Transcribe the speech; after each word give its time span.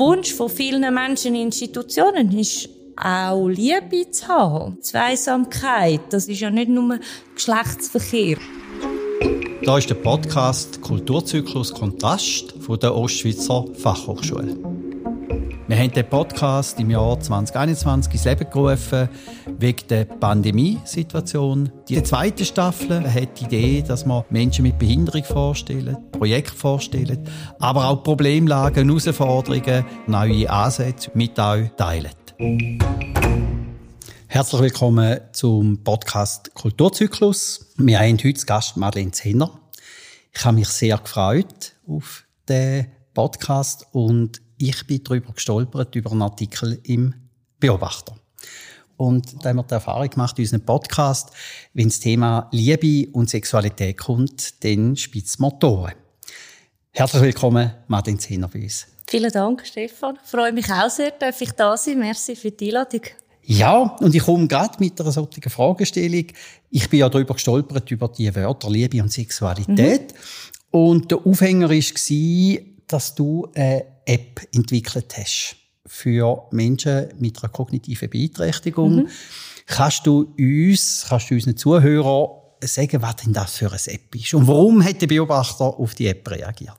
Wunsch 0.00 0.32
von 0.32 0.48
vielen 0.48 0.94
Menschen 0.94 1.34
in 1.34 1.42
Institutionen 1.42 2.32
ist 2.38 2.70
auch 2.96 3.48
Liebe 3.48 4.10
zu 4.10 4.28
haben. 4.28 4.80
Zweisamkeit, 4.80 6.00
das 6.08 6.26
ist 6.26 6.40
ja 6.40 6.50
nicht 6.50 6.70
nur 6.70 6.98
Geschlechtsverkehr. 7.34 8.38
Da 9.62 9.76
ist 9.76 9.90
der 9.90 9.96
Podcast 9.96 10.80
Kulturzyklus 10.80 11.74
Kontrast 11.74 12.54
von 12.62 12.78
der 12.78 12.96
Ostschweizer 12.96 13.66
Fachhochschule. 13.74 14.56
Wir 15.68 15.76
haben 15.76 15.92
den 15.92 16.08
Podcast 16.08 16.80
im 16.80 16.90
Jahr 16.90 17.20
2021 17.20 18.14
ins 18.14 18.24
Leben 18.24 18.50
gerufen, 18.50 19.06
wegen 19.58 19.86
der 19.90 20.06
Pandemiesituation. 20.06 21.70
Die 21.90 22.02
zweite 22.02 22.46
Staffel 22.46 23.04
hat 23.04 23.38
die 23.38 23.44
Idee, 23.44 23.84
dass 23.86 24.06
man 24.06 24.24
Menschen 24.30 24.62
mit 24.62 24.78
Behinderung 24.78 25.24
vorstellen, 25.24 25.98
Projekte 26.20 26.54
vorstellen, 26.54 27.26
aber 27.60 27.88
auch 27.88 28.02
Problemlagen, 28.02 28.86
Herausforderungen, 28.90 29.86
neue 30.06 30.50
Ansätze 30.50 31.10
mit 31.14 31.38
euch 31.38 31.70
teilen. 31.78 32.10
Herzlich 34.26 34.60
willkommen 34.60 35.18
zum 35.32 35.82
Podcast 35.82 36.52
Kulturzyklus. 36.52 37.72
Wir 37.78 38.00
haben 38.00 38.18
heute 38.22 38.44
Gast 38.44 38.76
Madeleine 38.76 39.12
Zenner. 39.12 39.50
Ich 40.30 40.44
habe 40.44 40.56
mich 40.56 40.68
sehr 40.68 40.98
gefreut 40.98 41.74
auf 41.88 42.24
den 42.46 42.88
Podcast 43.14 43.86
und 43.92 44.42
ich 44.58 44.86
bin 44.86 45.02
darüber 45.02 45.32
gestolpert, 45.32 45.94
über 45.94 46.12
einen 46.12 46.20
Artikel 46.20 46.80
im 46.82 47.14
Beobachter. 47.58 48.14
Und 48.98 49.42
da 49.42 49.48
haben 49.48 49.56
wir 49.56 49.62
die 49.62 49.72
Erfahrung 49.72 50.10
gemacht 50.10 50.38
in 50.38 50.44
unserem 50.44 50.66
Podcast, 50.66 51.30
wenn 51.72 51.88
das 51.88 51.98
Thema 51.98 52.46
Liebe 52.52 53.10
und 53.12 53.30
Sexualität 53.30 53.96
kommt, 53.96 54.62
dann 54.62 54.96
spitzt 54.96 55.40
Motoren. 55.40 55.94
Herzlich 56.92 57.22
willkommen, 57.22 57.70
Martin 57.86 58.18
Zehner 58.18 58.48
bei 58.48 58.62
uns. 58.62 58.86
Vielen 59.06 59.30
Dank, 59.30 59.64
Stefan. 59.64 60.18
Ich 60.22 60.28
freue 60.28 60.52
mich 60.52 60.70
auch 60.70 60.90
sehr, 60.90 61.12
dass 61.12 61.40
ich 61.40 61.52
da 61.52 61.76
sein. 61.76 62.00
Merci 62.00 62.34
für 62.34 62.50
die 62.50 62.68
Einladung. 62.68 63.02
Ja, 63.42 63.96
und 64.00 64.14
ich 64.14 64.22
komme 64.22 64.48
gerade 64.48 64.76
mit 64.80 65.00
einer 65.00 65.12
solchen 65.12 65.42
Fragestellung. 65.48 66.26
Ich 66.68 66.90
bin 66.90 67.00
ja 67.00 67.08
darüber 67.08 67.34
gestolpert, 67.34 67.90
über 67.90 68.08
die 68.08 68.34
Wörter 68.34 68.70
Liebe 68.70 69.00
und 69.00 69.12
Sexualität. 69.12 70.12
Mhm. 70.12 70.18
Und 70.70 71.10
der 71.10 71.24
Aufhänger 71.24 71.70
war, 71.70 72.58
dass 72.88 73.14
du 73.14 73.48
eine 73.54 73.86
App 74.04 74.40
entwickelt 74.52 75.16
hast 75.16 75.56
für 75.86 76.48
Menschen 76.50 77.08
mit 77.18 77.42
einer 77.42 77.52
kognitiven 77.52 78.10
Beeinträchtigung. 78.10 78.96
Mhm. 78.96 79.08
Kannst 79.66 80.06
du 80.06 80.34
uns, 80.36 81.06
kannst 81.08 81.30
du 81.30 81.34
unseren 81.34 81.56
Zuhörern 81.56 82.39
sagen, 82.62 83.02
was 83.02 83.16
denn 83.16 83.32
das 83.32 83.56
für 83.56 83.68
eine 83.68 83.94
App 83.94 84.14
ist 84.14 84.34
und 84.34 84.46
warum 84.46 84.84
hat 84.84 85.00
der 85.00 85.06
Beobachter 85.06 85.64
auf 85.64 85.94
die 85.94 86.08
App 86.08 86.30
reagiert? 86.30 86.76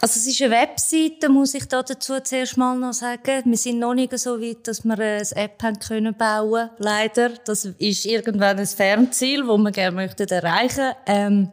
Also 0.00 0.18
es 0.18 0.26
ist 0.26 0.42
eine 0.42 0.50
Webseite, 0.50 1.28
muss 1.28 1.54
ich 1.54 1.66
da 1.68 1.80
dazu 1.80 2.18
zuerst 2.20 2.56
mal 2.56 2.76
noch 2.76 2.92
sagen. 2.92 3.42
Wir 3.44 3.56
sind 3.56 3.78
noch 3.78 3.94
nicht 3.94 4.18
so 4.18 4.40
weit, 4.40 4.66
dass 4.66 4.84
wir 4.84 4.94
eine 4.94 5.22
App 5.36 5.62
haben 5.62 5.78
können 5.78 6.16
bauen. 6.16 6.70
Leider, 6.78 7.28
das 7.44 7.66
ist 7.66 8.04
irgendwann 8.04 8.58
ein 8.58 8.66
Fernziel, 8.66 9.46
das 9.46 9.58
wir 9.58 9.70
gerne 9.70 9.94
möchten 9.94 10.26
erreichen. 10.26 10.92
Ähm, 11.06 11.52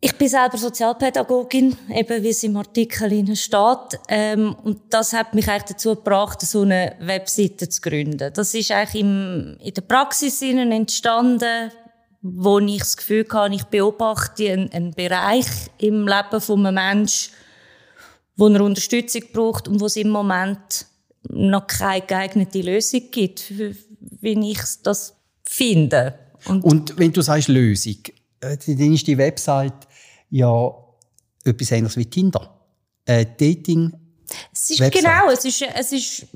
ich 0.00 0.16
bin 0.16 0.28
selber 0.28 0.56
Sozialpädagogin, 0.56 1.76
eben 1.94 2.22
wie 2.22 2.28
es 2.30 2.42
im 2.44 2.56
Artikel 2.56 3.36
steht. 3.36 4.00
Ähm, 4.08 4.54
und 4.62 4.80
das 4.88 5.12
hat 5.12 5.34
mich 5.34 5.46
eigentlich 5.46 5.64
dazu 5.64 5.96
gebracht, 5.96 6.40
so 6.40 6.62
eine 6.62 6.96
Webseite 7.00 7.68
zu 7.68 7.82
gründen. 7.82 8.32
Das 8.32 8.54
ist 8.54 8.70
eigentlich 8.70 9.02
im, 9.02 9.58
in 9.60 9.74
der 9.74 9.82
Praxis 9.82 10.40
entstanden, 10.40 11.70
wo 12.26 12.58
ich 12.58 12.78
das 12.78 12.96
Gefühl 12.96 13.26
habe, 13.32 13.54
ich 13.54 13.64
beobachte 13.64 14.50
einen, 14.50 14.72
einen 14.72 14.90
Bereich 14.92 15.46
im 15.76 16.08
Leben 16.08 16.40
von 16.40 16.64
einem 16.64 16.74
Menschen, 16.74 17.32
wo 18.34 18.48
er 18.48 18.62
Unterstützung 18.62 19.24
braucht 19.30 19.68
und 19.68 19.78
wo 19.78 19.86
es 19.86 19.96
im 19.96 20.08
Moment 20.08 20.86
noch 21.28 21.66
keine 21.66 22.00
geeignete 22.00 22.62
Lösung 22.62 23.02
gibt, 23.10 23.52
wie 24.22 24.50
ich 24.50 24.58
das 24.82 25.14
finde. 25.42 26.18
Und, 26.46 26.64
und 26.64 26.98
wenn 26.98 27.12
du 27.12 27.20
sagst 27.20 27.48
Lösung, 27.48 27.98
äh, 28.40 28.56
dann 28.56 28.94
ist 28.94 29.06
die 29.06 29.18
Website 29.18 29.86
ja 30.30 30.74
etwas 31.44 31.72
ähnliches 31.72 31.98
wie 31.98 32.06
Tinder. 32.06 32.58
Äh, 33.04 33.26
Dating. 33.38 33.92
Es 34.50 34.70
ist 34.70 34.80
Website. 34.80 35.04
genau, 35.04 35.30
es 35.30 35.44
ist, 35.44 35.62
es 35.62 35.92
ist 35.92 36.26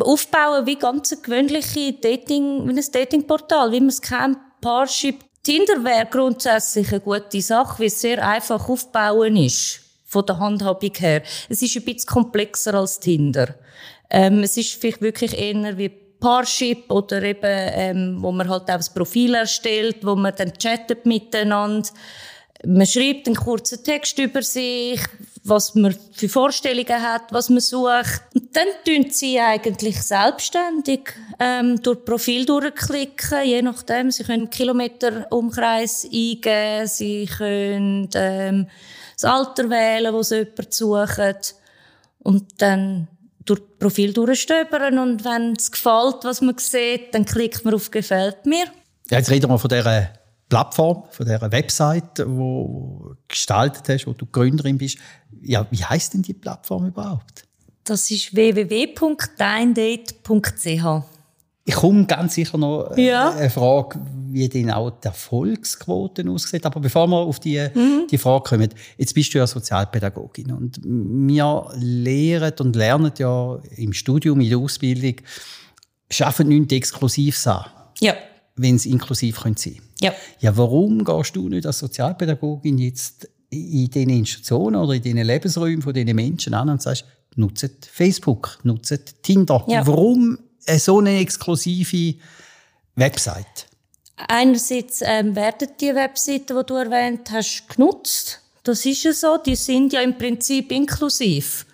aufbauen 0.00 0.66
wie 0.66 0.76
ganz 0.76 1.16
gewöhnliche 1.22 1.92
Dating, 1.92 2.68
wie 2.68 2.76
ein 2.76 2.92
Datingportal, 2.92 3.70
wie 3.70 3.80
man 3.80 3.90
es 3.90 4.02
kennt, 4.02 4.38
Parship. 4.60 5.27
Tinder 5.48 5.82
wäre 5.82 6.04
grundsätzlich 6.04 6.90
eine 6.90 7.00
gute 7.00 7.40
Sache, 7.40 7.78
weil 7.78 7.86
es 7.86 8.02
sehr 8.02 8.22
einfach 8.22 8.68
aufbauen 8.68 9.34
ist, 9.34 9.80
von 10.04 10.26
der 10.26 10.38
Handhabung 10.38 10.92
her. 10.98 11.22
Es 11.48 11.62
ist 11.62 11.74
ein 11.74 11.84
bisschen 11.84 12.06
komplexer 12.06 12.74
als 12.74 13.00
Tinder. 13.00 13.54
Ähm, 14.10 14.42
es 14.42 14.58
ist 14.58 14.78
vielleicht 14.78 15.00
wirklich 15.00 15.38
eher 15.38 15.78
wie 15.78 15.88
Parship 15.88 16.92
oder 16.92 17.22
eben, 17.22 17.40
ähm, 17.44 18.16
wo 18.20 18.30
man 18.30 18.46
halt 18.46 18.64
auch 18.64 18.74
ein 18.74 18.94
Profil 18.94 19.36
erstellt, 19.36 20.04
wo 20.04 20.14
man 20.16 20.34
dann 20.36 20.52
chattet 20.52 21.06
miteinander. 21.06 21.88
Man 22.66 22.86
schreibt 22.86 23.26
einen 23.26 23.36
kurzen 23.36 23.82
Text 23.82 24.18
über 24.18 24.42
sich, 24.42 25.00
was 25.48 25.74
man 25.74 25.94
für 26.12 26.28
Vorstellungen 26.28 27.02
hat, 27.02 27.32
was 27.32 27.48
man 27.48 27.60
sucht. 27.60 28.22
Und 28.34 28.54
dann 28.54 28.68
tun 28.84 29.10
sie 29.10 29.38
eigentlich 29.40 30.02
selbstständig 30.02 31.14
ähm, 31.38 31.80
durch 31.82 32.04
Profil 32.04 32.46
durchklicken, 32.46 33.44
je 33.44 33.62
nachdem. 33.62 34.10
Sie 34.10 34.24
können 34.24 34.50
Kilometerumkreis 34.50 36.04
eingeben, 36.04 36.86
sie 36.86 37.26
können 37.26 38.08
ähm, 38.14 38.68
das 39.14 39.24
Alter 39.24 39.70
wählen, 39.70 40.12
wo 40.12 40.22
sie 40.22 40.38
jemanden 40.38 40.70
suchen. 40.70 41.34
Und 42.20 42.60
dann 42.60 43.08
durch 43.44 43.60
Profil 43.78 44.12
durchstöbern 44.12 44.98
und 44.98 45.24
wenn 45.24 45.54
es 45.54 45.70
gefällt, 45.72 46.16
was 46.22 46.40
man 46.40 46.58
sieht, 46.58 47.14
dann 47.14 47.24
klickt 47.24 47.64
man 47.64 47.74
auf 47.74 47.90
«Gefällt 47.90 48.44
mir». 48.44 48.66
Ja, 49.10 49.18
jetzt 49.18 49.30
reden 49.30 49.50
wir 49.50 49.58
von 49.58 49.70
dieser 49.70 50.10
Plattform, 50.48 51.04
von 51.10 51.26
dieser 51.26 51.52
Website, 51.52 52.18
die 52.18 52.22
du 52.22 53.14
gestaltet 53.28 53.88
hast, 53.88 54.06
wo 54.06 54.12
du 54.12 54.26
Gründerin 54.26 54.78
bist. 54.78 54.98
Ja, 55.42 55.66
wie 55.70 55.84
heißt 55.84 56.14
denn 56.14 56.22
die 56.22 56.34
Plattform 56.34 56.86
überhaupt? 56.86 57.44
Das 57.84 58.10
ist 58.10 58.34
www.deindate.ch. 58.34 61.04
Ich 61.64 61.74
komme 61.74 62.06
ganz 62.06 62.34
sicher 62.34 62.56
noch 62.56 62.92
äh, 62.96 63.08
ja. 63.08 63.30
eine 63.30 63.50
Frage, 63.50 63.98
wie 64.30 64.48
denn 64.48 64.70
auch 64.70 64.90
die 64.90 65.08
Erfolgsquote 65.08 66.24
aussieht. 66.30 66.64
Aber 66.64 66.80
bevor 66.80 67.06
wir 67.08 67.18
auf 67.18 67.40
die, 67.40 67.58
mhm. 67.74 68.06
die 68.10 68.16
Frage 68.16 68.44
kommen, 68.44 68.70
jetzt 68.96 69.14
bist 69.14 69.34
du 69.34 69.38
ja 69.38 69.46
Sozialpädagogin 69.46 70.52
und 70.52 70.80
wir 70.82 71.70
lehren 71.74 72.54
und 72.60 72.74
lernen 72.74 73.12
ja 73.18 73.58
im 73.76 73.92
Studium, 73.92 74.40
in 74.40 74.48
der 74.48 74.58
Ausbildung, 74.58 75.16
schaffen 76.10 76.48
nichts 76.48 76.72
exklusiv 76.72 77.46
an. 77.46 77.66
Ja 78.00 78.14
wenn 78.60 78.76
es 78.76 78.86
inklusiv 78.86 79.38
sein 79.38 79.54
können. 79.54 79.80
Ja. 80.00 80.12
Ja, 80.40 80.56
warum 80.56 81.04
gehst 81.04 81.36
du 81.36 81.48
nicht 81.48 81.66
als 81.66 81.78
Sozialpädagogin 81.78 82.78
jetzt 82.78 83.28
in 83.50 83.88
diesen 83.90 84.10
Institutionen 84.10 84.76
oder 84.76 84.94
in 84.94 85.02
diesen 85.02 85.22
Lebensräumen 85.22 85.82
von 85.82 85.94
diesen 85.94 86.14
Menschen 86.14 86.54
an 86.54 86.68
und 86.68 86.82
sagst, 86.82 87.04
nutzt 87.34 87.88
Facebook, 87.90 88.58
nutzt 88.62 89.22
Tinder. 89.22 89.64
Ja. 89.68 89.86
Warum 89.86 90.38
so 90.76 90.98
eine 90.98 91.18
exklusive 91.18 92.18
Website? 92.94 93.66
Einerseits 94.16 95.00
ähm, 95.02 95.34
werden 95.36 95.68
die 95.80 95.94
Webseiten, 95.94 96.56
die 96.56 96.66
du 96.66 96.74
erwähnt 96.74 97.30
hast, 97.30 97.68
genutzt. 97.68 98.40
Das 98.64 98.84
ist 98.84 99.04
ja 99.04 99.12
so. 99.12 99.38
Die 99.38 99.54
sind 99.54 99.92
ja 99.92 100.00
im 100.00 100.18
Prinzip 100.18 100.72
inklusiv. 100.72 101.64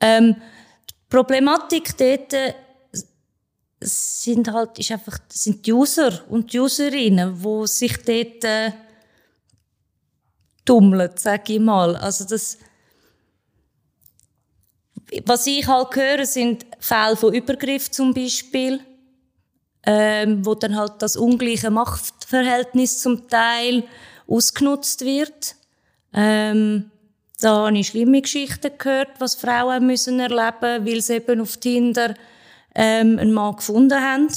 Ähm, 0.00 0.34
die 0.90 0.94
Problematik 1.08 1.96
dort 1.96 2.34
sind 3.86 4.52
halt, 4.52 4.78
ist 4.78 4.90
einfach, 4.90 5.18
sind 5.28 5.64
die 5.66 5.72
User 5.72 6.22
und 6.28 6.52
die 6.52 6.58
Userinnen, 6.58 7.40
die 7.40 7.66
sich 7.66 7.96
dort 8.04 8.44
äh, 8.44 8.72
tummeln, 10.64 11.10
sage 11.14 11.54
ich 11.54 11.60
mal. 11.60 11.96
Also 11.96 12.24
das, 12.24 12.58
was 15.24 15.46
ich 15.46 15.66
halt 15.66 15.94
höre, 15.94 16.26
sind 16.26 16.66
Fälle 16.80 17.16
von 17.16 17.32
Übergriff 17.32 17.90
zum 17.90 18.12
Beispiel, 18.12 18.80
ähm, 19.84 20.44
wo 20.44 20.54
dann 20.56 20.76
halt 20.76 20.94
das 20.98 21.16
ungleiche 21.16 21.70
Machtverhältnis 21.70 22.98
zum 23.00 23.28
Teil 23.28 23.84
ausgenutzt 24.26 25.04
wird. 25.04 25.54
Ähm, 26.12 26.90
da 27.38 27.66
habe 27.66 27.78
ich 27.78 27.88
schlimme 27.88 28.22
Geschichten 28.22 28.72
gehört, 28.78 29.20
was 29.20 29.36
Frauen 29.36 29.86
müssen 29.86 30.18
erleben, 30.18 30.86
weil 30.86 31.00
sie 31.02 31.16
eben 31.16 31.40
auf 31.40 31.58
Tinder 31.58 32.14
ähm, 32.76 33.18
einen 33.18 33.32
Mann 33.32 33.56
gefunden 33.56 34.00
haben. 34.00 34.28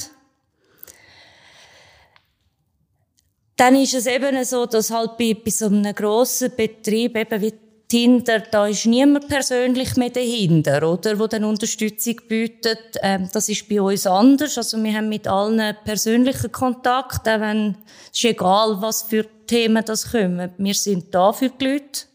Dann 3.57 3.75
ist 3.75 3.93
es 3.93 4.07
eben 4.07 4.43
so, 4.45 4.65
dass 4.65 4.89
halt 4.89 5.17
bei, 5.17 5.33
bei 5.33 5.51
so 5.51 5.65
einem 5.65 5.93
grossen 5.93 6.51
Betrieb, 6.55 7.17
eben 7.17 7.41
wie 7.41 7.53
Tinder, 7.89 8.39
da 8.39 8.67
ist 8.67 8.85
niemand 8.85 9.27
persönlich 9.27 9.97
mehr 9.97 10.11
dahinter, 10.11 10.89
oder, 10.89 11.19
wo 11.19 11.27
dann 11.27 11.43
Unterstützung 11.43 12.21
bietet. 12.27 12.97
Ähm, 13.01 13.27
das 13.33 13.49
ist 13.49 13.67
bei 13.67 13.81
uns 13.81 14.07
anders. 14.07 14.57
Also 14.57 14.81
wir 14.81 14.93
haben 14.93 15.09
mit 15.09 15.27
allen 15.27 15.75
persönlichen 15.83 16.51
Kontakt, 16.51 17.27
auch 17.27 17.39
wenn, 17.41 17.75
es 18.13 18.19
ist 18.19 18.25
egal, 18.25 18.77
was 18.79 19.01
für 19.01 19.25
Themen 19.47 19.83
das 19.83 20.11
kommen. 20.11 20.51
Wir 20.57 20.75
sind 20.75 21.13
da 21.13 21.33
für 21.33 21.49
die 21.49 21.65
Leute. 21.65 22.08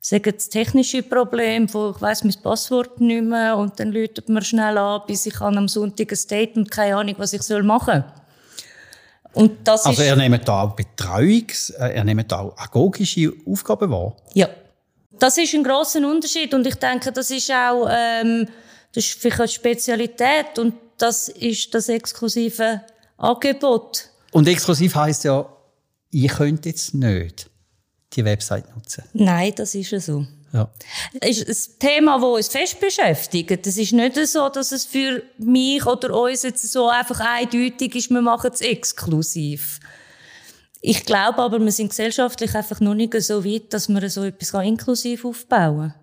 Sagen 0.00 0.32
das 0.34 0.48
technische 0.48 1.02
Problem, 1.02 1.72
wo 1.72 1.90
ich 1.90 2.00
weiss 2.00 2.24
mein 2.24 2.34
Passwort 2.42 3.00
nicht 3.00 3.22
mehr 3.22 3.56
und 3.56 3.78
dann 3.78 3.92
läutet 3.92 4.28
man 4.28 4.42
schnell 4.42 4.78
an, 4.78 5.02
bis 5.06 5.26
ich 5.26 5.40
am 5.40 5.68
Sonntag 5.68 6.12
ein 6.12 6.18
Date 6.28 6.56
und 6.56 6.70
keine 6.70 6.96
Ahnung, 6.96 7.14
was 7.18 7.32
ich 7.32 7.42
soll 7.42 7.62
machen 7.62 8.04
und 9.32 9.58
das 9.64 9.86
also 9.86 10.02
er 10.02 10.16
nimmt 10.16 10.46
da 10.46 10.62
auch 10.62 10.76
Betreuungs-, 10.76 11.72
äh, 11.74 11.94
er 11.94 12.04
nimmt 12.04 12.32
auch 12.32 12.56
agogische 12.56 13.32
Aufgaben 13.46 13.90
wahr? 13.90 14.16
Ja. 14.34 14.48
Das 15.18 15.36
ist 15.36 15.54
ein 15.54 15.62
grosser 15.62 16.00
Unterschied 16.00 16.54
und 16.54 16.66
ich 16.66 16.76
denke, 16.76 17.12
das 17.12 17.30
ist 17.30 17.50
auch 17.50 17.86
ähm, 17.90 18.48
das 18.92 19.04
ist 19.04 19.20
vielleicht 19.20 19.40
eine 19.40 19.48
Spezialität 19.48 20.58
und 20.58 20.74
das 20.96 21.28
ist 21.28 21.74
das 21.74 21.88
exklusive 21.88 22.80
Angebot. 23.18 24.08
Und 24.32 24.48
exklusiv 24.48 24.94
heißt 24.94 25.24
ja, 25.24 25.46
ich 26.10 26.28
könnte 26.28 26.70
jetzt 26.70 26.94
nicht 26.94 27.49
die 28.12 28.24
Website 28.24 28.74
nutzen. 28.74 29.04
Nein, 29.12 29.52
das 29.56 29.74
ist 29.74 29.90
ja 29.90 30.00
so. 30.00 30.26
Ja. 30.52 30.68
Das 31.20 31.38
ist 31.38 31.70
ein 31.70 31.78
Thema, 31.78 32.16
das 32.16 32.24
uns 32.24 32.48
fest 32.48 32.80
beschäftigt. 32.80 33.66
Es 33.66 33.76
ist 33.76 33.92
nicht 33.92 34.16
so, 34.26 34.48
dass 34.48 34.72
es 34.72 34.84
für 34.84 35.22
mich 35.38 35.86
oder 35.86 36.18
uns 36.18 36.42
jetzt 36.42 36.70
so 36.72 36.88
einfach 36.88 37.20
eindeutig 37.20 37.94
ist, 37.94 38.10
wir 38.10 38.20
machen 38.20 38.50
es 38.52 38.60
exklusiv. 38.60 39.78
Ich 40.80 41.04
glaube 41.04 41.38
aber, 41.38 41.60
wir 41.60 41.70
sind 41.70 41.90
gesellschaftlich 41.90 42.54
einfach 42.54 42.80
noch 42.80 42.94
nicht 42.94 43.14
so 43.22 43.44
weit, 43.44 43.72
dass 43.72 43.88
wir 43.88 44.08
so 44.10 44.24
etwas 44.24 44.52
inklusiv 44.64 45.24
aufbauen 45.24 45.94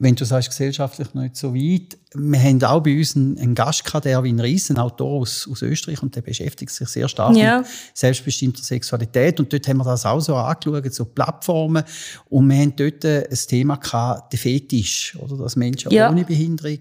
wenn 0.00 0.14
du 0.14 0.24
sagst, 0.24 0.48
gesellschaftlich 0.48 1.12
nicht 1.12 1.36
so 1.36 1.54
weit, 1.54 1.98
wir 2.14 2.40
haben 2.40 2.64
auch 2.64 2.82
bei 2.82 2.96
uns 2.96 3.14
einen, 3.14 3.38
einen 3.38 3.54
Gast 3.54 3.84
gehabt, 3.84 4.06
der 4.06 4.22
Ries, 4.22 4.70
ein 4.70 4.78
Autor 4.78 5.20
aus, 5.20 5.46
aus 5.50 5.60
Österreich, 5.60 6.02
und 6.02 6.16
der 6.16 6.22
beschäftigt 6.22 6.72
sich 6.72 6.88
sehr 6.88 7.06
stark 7.06 7.36
ja. 7.36 7.58
mit 7.58 7.66
selbstbestimmter 7.92 8.62
Sexualität. 8.62 9.38
Und 9.38 9.52
dort 9.52 9.68
haben 9.68 9.76
wir 9.76 9.84
das 9.84 10.06
auch 10.06 10.20
so 10.20 10.34
angeschaut, 10.34 10.92
so 10.94 11.04
Plattformen. 11.04 11.84
Und 12.30 12.48
wir 12.48 12.56
haben 12.56 12.74
dort 12.74 13.04
ein 13.04 13.38
Thema 13.46 13.76
gehabt, 13.76 14.32
der 14.32 14.38
Fetisch, 14.38 15.16
oder? 15.20 15.36
Dass 15.36 15.54
Menschen 15.54 15.92
ja. 15.92 16.10
ohne 16.10 16.24
Behinderung 16.24 16.78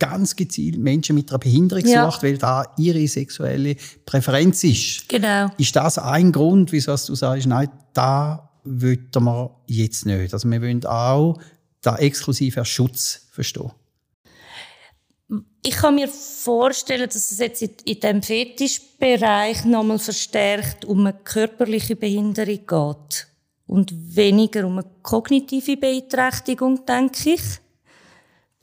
ganz 0.00 0.34
gezielt 0.34 0.76
Menschen 0.76 1.14
mit 1.14 1.30
einer 1.30 1.38
Behinderung 1.38 1.86
ja. 1.86 2.10
sucht, 2.10 2.24
weil 2.24 2.36
da 2.36 2.64
ihre 2.76 3.06
sexuelle 3.06 3.76
Präferenz 4.04 4.64
ist. 4.64 5.08
Genau. 5.08 5.50
Ist 5.56 5.74
das 5.76 5.98
ein 5.98 6.32
Grund, 6.32 6.72
wieso 6.72 6.96
du 6.96 7.14
sagst, 7.14 7.46
nein, 7.46 7.68
da 7.94 8.50
wollen 8.64 9.08
wir 9.14 9.50
jetzt 9.66 10.04
nicht? 10.04 10.34
Also 10.34 10.50
wir 10.50 10.60
wollen 10.60 10.84
auch 10.84 11.38
da 11.86 11.96
exklusiver 11.96 12.64
Schutz 12.64 13.26
verstehen? 13.30 13.70
Ich 15.62 15.74
kann 15.74 15.96
mir 15.96 16.08
vorstellen, 16.08 17.08
dass 17.08 17.32
es 17.32 17.38
jetzt 17.38 17.62
in 17.62 17.76
diesem 17.84 18.22
Fetischbereich 18.22 19.64
nochmal 19.64 19.98
verstärkt 19.98 20.84
um 20.84 21.00
eine 21.00 21.12
körperliche 21.12 21.96
Behinderung 21.96 22.66
geht. 22.66 23.26
Und 23.66 23.92
weniger 24.16 24.64
um 24.64 24.78
eine 24.78 24.86
kognitive 25.02 25.76
Beeinträchtigung, 25.76 26.86
denke 26.86 27.30
ich. 27.30 27.42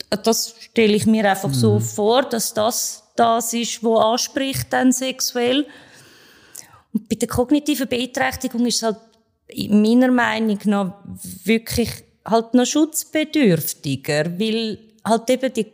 Das 0.08 0.54
stelle 0.60 0.94
ich 0.94 1.04
mir 1.04 1.28
einfach 1.28 1.50
mhm. 1.50 1.54
so 1.54 1.78
vor, 1.78 2.22
dass 2.22 2.54
das 2.54 3.04
das 3.16 3.52
ist, 3.52 3.82
was 3.82 4.04
anspricht 4.04 4.72
dann 4.72 4.92
sexuell. 4.92 5.66
Und 6.92 7.08
bei 7.08 7.16
der 7.16 7.28
kognitiven 7.28 7.88
Beeinträchtigung 7.88 8.66
ist 8.66 8.76
es 8.76 8.82
halt 8.82 8.98
meiner 9.68 10.10
Meinung 10.10 10.58
nach 10.64 10.94
wirklich 11.44 11.90
halt 12.24 12.54
noch 12.54 12.66
schutzbedürftiger, 12.66 14.38
weil 14.38 14.78
halt 15.04 15.30
eben 15.30 15.52
die 15.52 15.72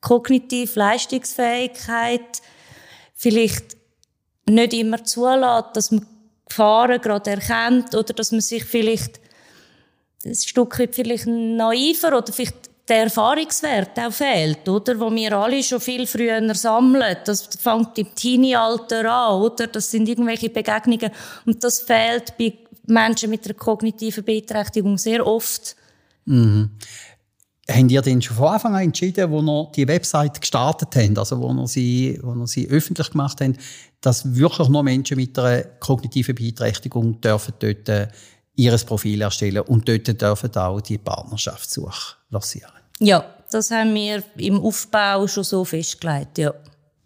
kognitive 0.00 0.78
Leistungsfähigkeit 0.78 2.42
vielleicht 3.14 3.76
nicht 4.48 4.74
immer 4.74 5.02
zulässt, 5.04 5.70
dass 5.74 5.90
man 5.90 6.06
Gefahren 6.48 7.00
gerade 7.00 7.30
erkennt 7.30 7.94
oder 7.94 8.14
dass 8.14 8.30
man 8.30 8.40
sich 8.40 8.64
vielleicht 8.64 9.20
ein 10.24 10.34
Stück 10.34 10.78
weit 10.78 10.94
vielleicht 10.94 11.26
naiver 11.26 12.16
oder 12.16 12.32
vielleicht 12.32 12.70
der 12.88 13.04
Erfahrungswert 13.04 13.98
auch 13.98 14.12
fehlt, 14.12 14.68
oder? 14.68 14.98
Wo 15.00 15.10
wir 15.12 15.32
alle 15.32 15.62
schon 15.62 15.80
viel 15.80 16.06
früher 16.06 16.54
sammeln. 16.54 17.16
Das 17.24 17.48
fängt 17.60 17.98
im 17.98 18.14
Teenie-Alter 18.14 19.10
an, 19.10 19.42
oder? 19.42 19.66
Das 19.66 19.90
sind 19.90 20.08
irgendwelche 20.08 20.50
Begegnungen. 20.50 21.10
Und 21.44 21.64
das 21.64 21.80
fehlt 21.80 22.36
bei 22.38 22.52
Menschen 22.86 23.30
mit 23.30 23.44
einer 23.44 23.54
kognitiven 23.54 24.24
Beeinträchtigung 24.24 24.98
sehr 24.98 25.26
oft. 25.26 25.75
Mhm. 26.26 26.70
Haben 27.68 27.88
ihr 27.88 28.02
denn 28.02 28.22
schon 28.22 28.36
von 28.36 28.48
Anfang 28.48 28.74
an 28.76 28.82
entschieden, 28.82 29.28
wo 29.30 29.40
ihr 29.40 29.70
die 29.74 29.88
Website 29.88 30.40
gestartet 30.40 30.94
habt, 30.94 31.18
also 31.18 31.40
wo 31.40 31.52
ihr 31.52 31.66
sie, 31.66 32.18
wo 32.22 32.32
ihr 32.34 32.46
sie 32.46 32.68
öffentlich 32.68 33.10
gemacht 33.10 33.40
habt, 33.40 33.56
dass 34.00 34.36
wirklich 34.36 34.68
nur 34.68 34.84
Menschen 34.84 35.16
mit 35.16 35.36
einer 35.36 35.62
kognitiven 35.80 36.34
Beeinträchtigung 36.34 37.20
dürfen 37.20 37.54
dort 37.58 37.88
äh, 37.88 38.08
ihr 38.54 38.76
Profil 38.78 39.22
erstellen 39.22 39.62
und 39.62 39.88
dort 39.88 40.20
dürfen 40.20 40.54
auch 40.54 40.80
die 40.80 40.98
Partnerschaftssuche 40.98 42.16
lancieren? 42.30 42.70
Ja, 43.00 43.24
das 43.50 43.70
haben 43.72 43.94
wir 43.94 44.22
im 44.36 44.60
Aufbau 44.60 45.26
schon 45.26 45.44
so 45.44 45.64
festgelegt, 45.64 46.38
ja 46.38 46.54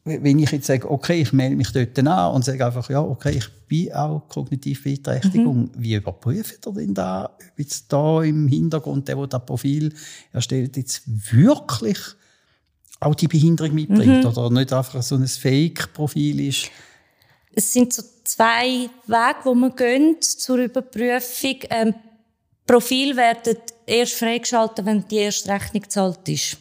wenn 0.04 0.38
ich 0.38 0.50
jetzt 0.50 0.66
sage, 0.66 0.90
okay, 0.90 1.20
ich 1.20 1.32
melde 1.32 1.56
mich 1.56 1.72
dort 1.72 1.98
an 1.98 2.34
und 2.34 2.44
sage 2.44 2.64
einfach, 2.64 2.88
ja, 2.88 3.02
okay, 3.02 3.36
ich 3.36 3.48
bin 3.68 3.92
auch 3.92 4.26
kognitiv 4.28 4.82
Beeinträchtigung, 4.82 5.62
mhm. 5.62 5.70
wie 5.76 5.94
überprüft 5.94 6.66
ihr 6.66 6.72
denn 6.72 6.94
da, 6.94 7.26
ob 7.26 7.58
jetzt 7.58 7.92
da 7.92 8.22
im 8.22 8.48
Hintergrund 8.48 9.08
der, 9.08 9.16
der 9.16 9.26
das 9.26 9.44
Profil 9.44 9.94
erstellt, 10.32 10.76
jetzt 10.76 11.02
wirklich 11.06 11.98
auch 13.00 13.14
die 13.14 13.28
Behinderung 13.28 13.74
mitbringt 13.74 14.24
mhm. 14.24 14.26
oder 14.26 14.50
nicht 14.50 14.72
einfach 14.72 15.02
so 15.02 15.16
ein 15.16 15.26
Fake-Profil 15.26 16.48
ist? 16.48 16.70
Es 17.52 17.72
sind 17.72 17.92
so 17.92 18.02
zwei 18.24 18.88
Wege, 19.06 19.38
wo 19.44 19.54
man 19.54 19.74
gehen 19.74 20.16
zur 20.20 20.58
Überprüfung. 20.58 21.56
Ähm, 21.70 21.94
Profil 22.66 23.16
werden 23.16 23.56
erst 23.86 24.14
freigeschaltet, 24.14 24.86
wenn 24.86 25.06
die 25.08 25.16
erste 25.16 25.50
Rechnung 25.50 25.82
gezahlt 25.82 26.28
ist. 26.28 26.58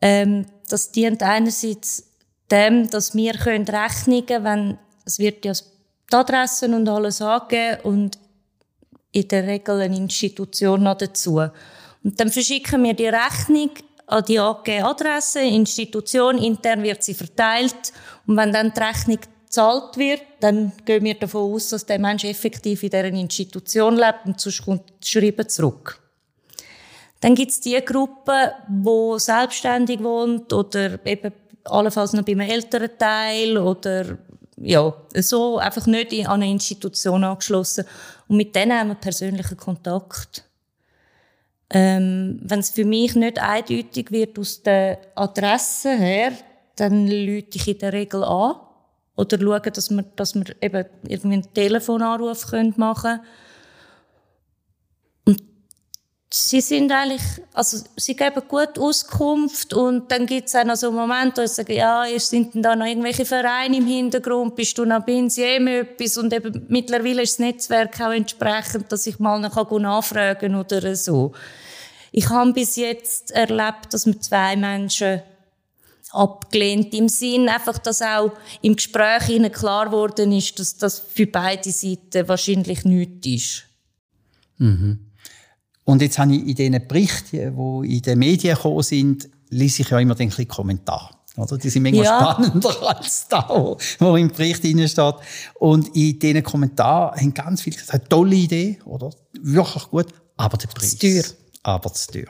Ähm, 0.00 0.46
das 0.68 0.92
dient 0.92 1.22
einerseits 1.22 2.03
dem, 2.50 2.90
dass 2.90 3.14
wir 3.14 3.34
können 3.34 3.66
Rechnungen, 3.66 4.44
wenn 4.44 4.78
es 5.04 5.18
wird 5.18 5.44
ja 5.44 5.52
die 5.52 6.16
Adressen 6.16 6.74
und 6.74 6.88
alles 6.88 7.20
angeben 7.20 7.80
und 7.82 8.18
in 9.12 9.28
der 9.28 9.46
Regel 9.46 9.80
eine 9.80 9.96
Institution 9.96 10.82
noch 10.82 10.98
dazu. 10.98 11.40
Und 12.02 12.20
dann 12.20 12.30
verschicken 12.30 12.82
wir 12.82 12.94
die 12.94 13.06
Rechnung 13.06 13.70
an 14.06 14.24
die 14.24 14.38
angegebene 14.38 14.86
Adresse, 14.86 15.40
Institution, 15.40 16.38
intern 16.38 16.82
wird 16.82 17.02
sie 17.02 17.14
verteilt 17.14 17.92
und 18.26 18.36
wenn 18.36 18.52
dann 18.52 18.72
die 18.72 18.80
Rechnung 18.80 19.18
gezahlt 19.54 19.96
wird, 19.96 20.22
dann 20.40 20.72
gehen 20.84 21.04
wir 21.04 21.14
davon 21.14 21.54
aus, 21.54 21.70
dass 21.70 21.86
der 21.86 21.98
Mensch 21.98 22.24
effektiv 22.24 22.82
in 22.82 22.90
dieser 22.90 23.04
Institution 23.04 23.96
lebt 23.96 24.26
und 24.26 24.40
sonst 24.40 24.64
kommt 24.64 24.92
das 25.00 25.08
Schreiben 25.08 25.48
zurück. 25.48 26.00
Dann 27.20 27.34
gibt 27.34 27.52
es 27.52 27.60
die 27.60 27.82
Gruppe, 27.82 28.52
die 28.68 29.18
selbstständig 29.18 30.02
wohnt 30.02 30.52
oder 30.52 30.98
eben 31.06 31.32
allenfalls 31.64 32.12
noch 32.12 32.24
bei 32.24 32.32
einem 32.32 32.48
älteren 32.48 32.90
Teil 32.98 33.58
oder 33.58 34.18
ja, 34.56 34.94
so 35.16 35.58
einfach 35.58 35.86
nicht 35.86 36.12
an 36.26 36.42
eine 36.42 36.50
Institution 36.50 37.24
angeschlossen. 37.24 37.84
Und 38.28 38.36
mit 38.36 38.54
denen 38.54 38.78
haben 38.78 38.88
wir 38.88 38.94
persönlichen 38.94 39.56
Kontakt. 39.56 40.44
Ähm, 41.70 42.40
Wenn 42.42 42.60
es 42.60 42.70
für 42.70 42.84
mich 42.84 43.14
nicht 43.14 43.38
eindeutig 43.38 44.10
wird 44.10 44.38
aus 44.38 44.62
der 44.62 44.98
Adresse 45.14 45.90
her, 45.96 46.32
dann 46.76 47.08
lüte 47.08 47.58
ich 47.58 47.68
in 47.68 47.78
der 47.78 47.92
Regel 47.92 48.22
an. 48.22 48.56
Oder 49.16 49.38
schaue, 49.38 49.60
dass 49.60 49.90
wir, 49.90 50.04
dass 50.16 50.34
wir 50.34 50.44
eben 50.60 50.84
irgendwie 51.06 51.34
einen 51.34 51.54
Telefonanruf 51.54 52.52
machen 52.76 52.76
können 52.76 53.20
sie 56.34 56.60
sind 56.60 56.90
eigentlich, 56.90 57.22
also 57.52 57.78
sie 57.96 58.16
geben 58.16 58.42
gut 58.48 58.76
Auskunft 58.76 59.72
und 59.72 60.10
dann 60.10 60.26
gibt 60.26 60.48
es 60.48 60.56
auch 60.56 60.64
noch 60.64 60.74
so 60.74 60.90
Momente, 60.90 61.42
wo 61.42 61.46
sie 61.46 61.54
sagen, 61.54 61.74
ja, 61.74 62.04
sind 62.18 62.54
denn 62.54 62.62
da 62.62 62.74
noch 62.74 62.86
irgendwelche 62.86 63.24
Vereine 63.24 63.76
im 63.76 63.86
Hintergrund, 63.86 64.56
bist 64.56 64.76
du 64.76 64.84
noch 64.84 65.04
bei 65.04 65.16
uns 65.16 65.38
etwas 65.38 66.16
und 66.16 66.32
eben 66.32 66.66
mittlerweile 66.68 67.22
ist 67.22 67.34
das 67.34 67.38
Netzwerk 67.38 68.00
auch 68.00 68.12
entsprechend, 68.12 68.90
dass 68.90 69.06
ich 69.06 69.20
mal 69.20 69.38
noch 69.38 69.78
nachfragen 69.78 70.56
oder 70.56 70.96
so. 70.96 71.32
Ich 72.10 72.28
habe 72.28 72.52
bis 72.52 72.76
jetzt 72.76 73.30
erlebt, 73.30 73.92
dass 73.92 74.06
mir 74.06 74.18
zwei 74.18 74.56
Menschen 74.56 75.22
abgelehnt 76.10 76.94
im 76.94 77.08
Sinn 77.08 77.48
einfach, 77.48 77.78
dass 77.78 78.02
auch 78.02 78.32
im 78.60 78.74
Gespräch 78.74 79.28
ihnen 79.28 79.52
klar 79.52 79.86
geworden 79.86 80.32
ist, 80.32 80.58
dass 80.58 80.76
das 80.76 80.98
für 80.98 81.26
beide 81.26 81.70
Seiten 81.70 82.26
wahrscheinlich 82.26 82.84
nichts 82.84 83.26
ist. 83.26 83.64
Mhm. 84.58 84.98
Und 85.84 86.02
jetzt 86.02 86.18
habe 86.18 86.34
ich 86.34 86.46
in 86.46 86.54
diesen 86.54 86.88
Berichten, 86.88 87.56
die 87.82 87.96
in 87.96 88.02
den 88.02 88.18
Medien 88.18 88.56
gekommen 88.56 88.82
sind, 88.82 89.28
lese 89.50 89.82
ich 89.82 89.90
ja 89.90 89.98
immer 89.98 90.14
den 90.14 90.30
Kommentar. 90.48 91.10
Oder? 91.36 91.58
Die 91.58 91.68
sind 91.68 91.82
manchmal 91.82 92.04
ja. 92.04 92.32
spannender 92.32 92.96
als 92.96 93.26
da, 93.28 93.46
wo, 93.48 93.76
wo 93.98 94.16
im 94.16 94.28
Bericht 94.28 94.58
steht. 94.58 95.14
Und 95.54 95.94
in 95.96 96.18
diesen 96.18 96.42
Kommentaren 96.42 97.20
haben 97.20 97.34
ganz 97.34 97.62
viele 97.62 97.76
gesagt, 97.76 98.08
tolle 98.08 98.36
Idee, 98.36 98.78
oder? 98.84 99.10
Wirklich 99.40 99.90
gut, 99.90 100.06
aber 100.36 100.56
der 100.56 100.68
Preis. 100.68 100.90
Zu 100.90 100.98
teuer. 100.98 101.24
Aber 101.62 101.92
zu 101.92 102.12
teuer. 102.12 102.28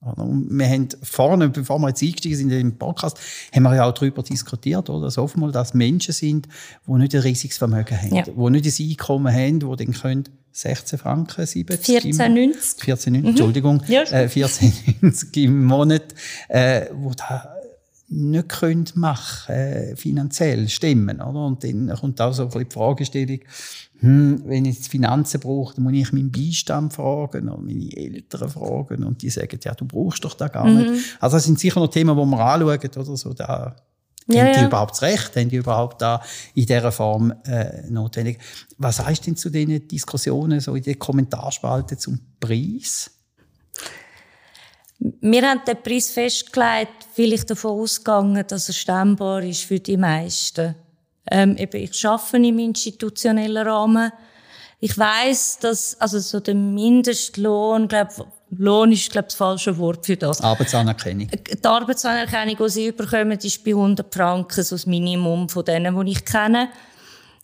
Und 0.00 0.50
wir 0.50 0.68
haben 0.68 0.88
vorne, 1.02 1.48
bevor 1.48 1.78
wir 1.78 1.88
jetzt 1.88 2.02
eingestiegen 2.02 2.36
sind 2.36 2.50
in 2.50 2.70
den 2.70 2.78
Podcast, 2.78 3.18
haben 3.54 3.62
wir 3.62 3.74
ja 3.74 3.88
auch 3.88 3.94
darüber 3.94 4.22
diskutiert, 4.22 4.90
oder? 4.90 5.06
Dass 5.06 5.16
oftmals 5.16 5.54
das 5.54 5.72
Menschen 5.72 6.12
sind, 6.12 6.46
die 6.86 6.92
nicht 6.92 7.14
ein 7.14 7.22
riesiges 7.22 7.56
Vermögen 7.56 7.96
haben, 8.00 8.14
ja. 8.14 8.22
die 8.22 8.50
nicht 8.50 8.80
ein 8.80 8.90
Einkommen 8.90 9.32
haben, 9.32 9.60
die 9.60 9.84
dann 9.84 9.94
können 9.94 10.28
16 10.56 11.00
Franken, 11.00 11.44
70 11.44 11.80
14,90. 11.80 12.80
14,90, 12.80 13.10
mhm. 13.10 13.26
Entschuldigung. 13.26 13.82
Ja, 13.88 14.02
äh, 14.02 14.26
14,90 14.26 15.44
im 15.44 15.64
Monat, 15.64 16.14
äh, 16.48 16.86
wo 16.94 17.10
da 17.10 17.50
nicht 18.08 18.48
können 18.48 18.84
machen, 18.94 19.52
äh, 19.52 19.96
finanziell 19.96 20.68
stimmen, 20.68 21.20
oder? 21.20 21.44
Und 21.44 21.64
dann 21.64 21.88
kommt 21.98 22.20
auch 22.20 22.32
so 22.32 22.42
ein 22.42 22.48
bisschen 22.48 22.68
die 22.68 22.72
Fragestellung, 22.72 23.40
hm, 23.98 24.42
wenn 24.46 24.64
ich 24.64 24.76
jetzt 24.76 24.88
Finanzen 24.88 25.40
brauche, 25.40 25.74
dann 25.74 25.84
muss 25.84 25.94
ich 25.94 26.12
meinen 26.12 26.30
Beistand 26.30 26.92
fragen 26.92 27.48
oder 27.48 27.60
meine 27.60 27.96
Eltern 27.96 28.48
fragen 28.48 29.02
und 29.02 29.22
die 29.22 29.30
sagen, 29.30 29.58
ja, 29.60 29.74
du 29.74 29.86
brauchst 29.86 30.24
doch 30.24 30.34
da 30.34 30.46
gar 30.46 30.66
mhm. 30.66 30.92
nicht. 30.92 31.16
Also 31.20 31.36
das 31.36 31.44
sind 31.44 31.58
sicher 31.58 31.80
noch 31.80 31.88
Themen, 31.88 32.16
die 32.16 32.24
wir 32.24 32.38
anschauen 32.38 32.90
oder 32.96 33.16
so, 33.16 33.32
da 33.32 33.74
ja, 34.26 34.44
haben 34.44 34.52
die 34.52 34.60
ja. 34.60 34.66
überhaupt 34.66 34.92
das 34.92 35.02
Recht? 35.02 35.36
Haben 35.36 35.48
die 35.48 35.56
überhaupt 35.56 36.00
da 36.00 36.22
in 36.54 36.66
dieser 36.66 36.92
Form 36.92 37.32
äh, 37.44 37.82
notwendig? 37.90 38.38
Was 38.78 38.96
sagst 38.96 39.22
du 39.22 39.24
denn 39.26 39.36
zu 39.36 39.50
diesen 39.50 39.86
Diskussionen, 39.86 40.60
so 40.60 40.74
in 40.74 40.82
den 40.82 40.98
Kommentarspalte 40.98 41.96
zum 41.98 42.18
Preis? 42.40 43.10
Wir 44.98 45.42
haben 45.42 45.60
den 45.66 45.82
Preis 45.82 46.10
festgelegt, 46.10 47.06
weil 47.16 47.32
ich 47.34 47.44
davon 47.44 47.82
ausgegangen, 47.82 48.44
dass 48.46 48.68
er 48.68 48.74
stemmbar 48.74 49.42
ist 49.42 49.64
für 49.64 49.80
die 49.80 49.98
meisten. 49.98 50.74
Ähm, 51.30 51.56
eben, 51.56 51.82
ich 51.82 52.06
arbeite 52.06 52.36
im 52.36 52.58
institutionellen 52.58 53.66
Rahmen. 53.66 54.10
Ich 54.80 54.96
weiß, 54.96 55.58
dass 55.60 56.00
also 56.00 56.18
so 56.18 56.40
der 56.40 56.54
Mindestlohn, 56.54 57.88
glaube 57.88 58.26
Lohn 58.58 58.92
ist 58.92 59.10
glaube 59.10 59.26
das 59.26 59.34
falsche 59.34 59.76
Wort 59.78 60.06
für 60.06 60.16
das. 60.16 60.40
Arbeitsanerkennung. 60.40 61.28
Die 61.28 61.64
Arbeitsanerkennung, 61.64 62.56
die 62.56 62.68
sie 62.68 62.86
überkommen, 62.88 63.38
ist 63.38 63.64
bei 63.64 63.70
100 63.70 64.12
Franken 64.12 64.62
so 64.62 64.74
das 64.74 64.86
Minimum 64.86 65.48
von 65.48 65.64
denen, 65.64 66.04
die 66.04 66.12
ich 66.12 66.24
kenne. 66.24 66.68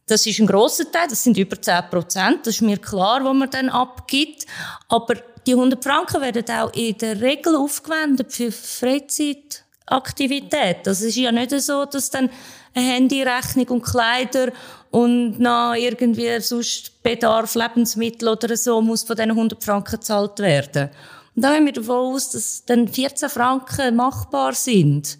Das 0.07 0.27
ist 0.27 0.41
ein 0.41 0.47
grosser 0.47 0.91
Teil, 0.91 1.07
das 1.09 1.23
sind 1.23 1.37
über 1.37 1.61
10 1.61 1.85
Prozent, 1.89 2.47
das 2.47 2.57
ist 2.57 2.63
mir 2.63 2.79
klar, 2.79 3.25
wo 3.25 3.33
man 3.33 3.49
dann 3.49 3.69
abgibt. 3.69 4.45
Aber 4.89 5.15
die 5.47 5.53
100 5.53 5.83
Franken 5.83 6.21
werden 6.21 6.45
auch 6.51 6.73
in 6.75 6.99
der 6.99 7.21
Regel 7.21 7.55
aufgewendet 7.55 8.33
für 8.33 8.51
Freizeitaktivität. 8.51 10.79
Das 10.85 11.01
ist 11.01 11.17
ja 11.17 11.31
nicht 11.31 11.53
so, 11.61 11.85
dass 11.85 12.11
dann 12.11 12.29
eine 12.75 12.87
Handyrechnung 12.87 13.69
und 13.69 13.83
Kleider 13.83 14.51
und 14.91 15.39
noch 15.39 15.75
irgendwie 15.75 16.41
sonst 16.41 17.03
Bedarf, 17.03 17.55
Lebensmittel 17.55 18.29
oder 18.29 18.57
so 18.57 18.83
muss 18.83 19.05
von 19.05 19.17
diesen 19.17 19.31
100 19.31 19.63
Franken 19.63 19.97
gezahlt 19.97 20.39
werden. 20.41 20.91
Und 21.35 21.43
da 21.43 21.55
gehen 21.55 21.67
wir 21.67 21.73
davon 21.73 22.15
aus, 22.15 22.31
dass 22.31 22.65
dann 22.65 22.89
14 22.89 23.29
Franken 23.29 23.97
machbar 23.97 24.53
sind. 24.53 25.19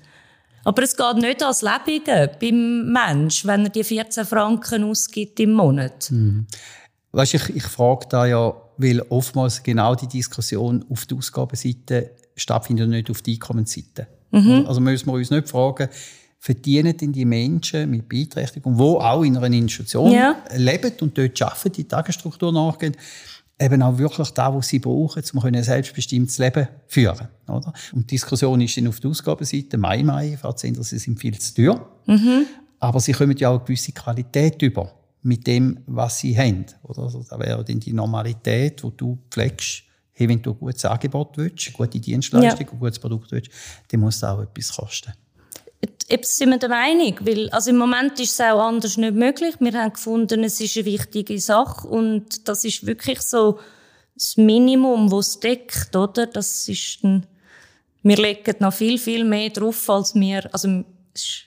Aber 0.65 0.83
es 0.83 0.97
geht 0.97 1.17
nicht 1.17 1.43
als 1.43 1.63
Lebige 1.63 2.31
beim 2.41 2.93
Mensch, 2.93 3.47
wenn 3.47 3.65
er 3.65 3.71
die 3.71 3.85
14 3.85 4.27
Franken 4.27 4.85
ausgibt 4.85 5.41
im 5.41 5.53
Monat. 5.53 6.11
Mhm. 6.11 6.47
Weißt, 7.13 7.35
ich, 7.35 7.49
ich 7.57 7.65
frage 7.65 8.07
da 8.09 8.27
ja, 8.27 8.55
weil 8.77 9.01
oftmals 9.09 9.63
genau 9.63 9.95
die 9.95 10.07
Diskussion 10.07 10.85
auf 10.91 11.07
der 11.07 11.19
Ausgabenseite 11.19 12.11
stattfindet 12.37 12.87
und 12.87 12.91
nicht 12.91 13.11
auf 13.11 13.23
der 13.23 13.35
Einkommensseite. 13.35 14.07
Mhm. 14.33 14.65
Also 14.67 14.81
müssen 14.81 15.07
wir 15.07 15.15
uns 15.15 15.31
nicht 15.31 15.49
fragen, 15.49 15.89
verdienen 16.43 16.97
denn 16.97 17.13
die 17.13 17.27
Menschen 17.27 17.91
mit 17.91 18.09
Beeinträchtigung, 18.09 18.75
die 18.75 18.83
auch 18.83 19.23
in 19.23 19.37
einer 19.37 19.55
Institution 19.55 20.11
ja. 20.11 20.37
leben 20.57 20.93
und 21.03 21.17
dort 21.17 21.43
arbeiten, 21.43 21.73
die 21.73 21.85
Tagesstruktur 21.85 22.51
nachgehen, 22.51 22.97
eben 23.61 23.83
auch 23.83 23.99
wirklich 23.99 24.31
das, 24.31 24.55
was 24.55 24.69
sie 24.69 24.79
brauchen, 24.79 25.23
um 25.35 25.45
ein 25.45 25.63
selbstbestimmtes 25.63 26.39
Leben 26.39 26.65
zu 26.65 26.71
führen. 26.87 27.29
Oder? 27.47 27.75
Und 27.93 28.11
die 28.11 28.15
Diskussion 28.15 28.59
ist 28.63 28.75
dann 28.75 28.89
auf 28.89 29.01
der 29.01 29.11
Ausgabenseite, 29.11 29.77
Mai, 29.77 30.03
Mai, 30.03 30.39
Fahrzeuge, 30.39 30.83
sie 30.83 30.99
sind 30.99 31.21
viel 31.21 31.39
zu 31.39 31.55
teuer. 31.55 31.87
Mhm. 32.07 32.47
Aber 32.79 33.01
sie 33.01 33.13
kommen 33.13 33.37
ja 33.37 33.51
auch 33.51 33.59
eine 33.59 33.65
gewisse 33.65 33.93
Qualität 33.93 34.63
über 34.63 34.91
mit 35.23 35.47
dem, 35.47 35.81
was 35.85 36.21
sie 36.21 36.37
haben. 36.39 36.65
Oder? 36.85 37.03
Also, 37.03 37.23
das 37.23 37.39
wäre 37.39 37.63
dann 37.63 37.81
die 37.81 37.93
Normalität, 37.93 38.83
die 38.83 38.97
du 38.97 39.19
pflegst. 39.31 39.83
Hey, 40.13 40.27
wenn 40.27 40.41
du 40.41 40.53
ein 40.53 40.59
gutes 40.59 40.87
Angebot 40.87 41.37
willst, 41.37 41.69
eine 41.69 41.77
gute 41.77 42.01
Dienstleistung, 42.01 42.67
ja. 42.67 42.73
ein 42.73 42.79
gutes 42.79 42.99
Produkt 42.99 43.31
willst, 43.31 43.51
dann 43.89 44.01
muss 44.01 44.17
es 44.17 44.25
auch 44.25 44.41
etwas 44.41 44.75
kosten. 44.75 45.13
Jetzt 46.09 46.39
sind 46.39 46.51
wir 46.51 46.59
der 46.59 46.69
Meinung, 46.69 47.15
weil, 47.21 47.49
also 47.51 47.71
im 47.71 47.79
Moment 47.79 48.19
ist 48.19 48.33
es 48.33 48.41
auch 48.41 48.61
anders 48.61 48.97
nicht 48.97 49.15
möglich. 49.15 49.55
Wir 49.61 49.73
haben 49.73 49.93
gefunden, 49.93 50.43
es 50.45 50.61
ist 50.61 50.77
eine 50.77 50.87
wichtige 50.87 51.39
Sache 51.39 51.87
und 51.87 52.49
das 52.49 52.65
ist 52.65 52.85
wirklich 52.85 53.21
so 53.21 53.61
das 54.15 54.37
Minimum, 54.37 55.09
das 55.09 55.29
es 55.29 55.41
deckt, 55.41 55.97
oder? 55.97 56.27
Das 56.27 56.69
ist 56.69 57.03
ein, 57.05 57.27
wir 58.03 58.17
legen 58.17 58.57
noch 58.59 58.75
viel, 58.75 58.99
viel 58.99 59.25
mehr 59.25 59.51
drauf, 59.51 59.89
als 59.89 60.15
wir, 60.15 60.53
also, 60.53 60.85
es 61.15 61.45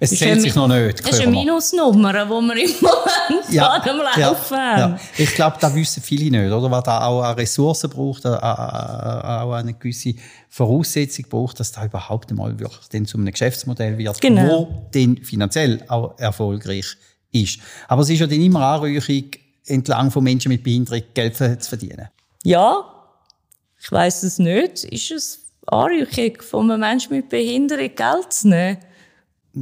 es 0.00 0.10
zählt 0.10 0.40
sich 0.40 0.54
noch 0.54 0.68
nicht. 0.68 1.00
Das 1.00 1.12
ist 1.12 1.20
eine 1.20 1.30
Minusnummer, 1.30 2.12
die 2.12 2.18
wir 2.30 2.38
im 2.38 2.38
Moment 2.38 3.50
ja, 3.50 3.82
am 3.82 3.96
Laufen 3.98 4.54
ja, 4.54 4.76
haben. 4.76 4.92
Ja. 4.94 5.00
Ich 5.16 5.34
glaube, 5.34 5.56
das 5.60 5.74
wissen 5.74 6.02
viele 6.02 6.30
nicht, 6.30 6.52
oder? 6.52 6.70
Was 6.70 6.84
da 6.84 7.04
auch 7.06 7.22
an 7.22 7.34
Ressourcen 7.34 7.90
braucht, 7.90 8.24
auch 8.26 9.52
eine 9.52 9.74
gewisse 9.74 10.14
Voraussetzung 10.48 11.26
braucht, 11.28 11.60
dass 11.60 11.72
da 11.72 11.84
überhaupt 11.84 12.30
einmal 12.30 12.58
wirklich 12.58 12.88
dann 12.90 13.06
zu 13.06 13.18
einem 13.18 13.30
Geschäftsmodell 13.30 13.98
wird, 13.98 14.20
genau. 14.20 14.42
wo 14.42 14.88
dann 14.92 15.16
finanziell 15.18 15.82
auch 15.88 16.18
erfolgreich 16.18 16.96
ist. 17.32 17.58
Aber 17.88 18.02
es 18.02 18.10
ist 18.10 18.20
ja 18.20 18.26
dann 18.26 18.40
immer 18.40 18.60
Anreicherung, 18.60 19.24
entlang 19.66 20.10
von 20.10 20.24
Menschen 20.24 20.50
mit 20.50 20.62
Behinderung 20.62 21.02
Geld 21.12 21.36
zu 21.36 21.56
verdienen. 21.60 22.08
Ja, 22.44 22.84
ich 23.80 23.92
weiß 23.92 24.22
es 24.22 24.38
nicht. 24.38 24.84
Ist 24.84 25.10
es 25.10 25.40
Anreicherung 25.66 26.40
von 26.40 26.70
einem 26.70 26.80
Menschen 26.80 27.14
mit 27.14 27.28
Behinderung 27.28 27.90
Geld 27.94 28.32
zu 28.32 28.48
nehmen? 28.48 28.78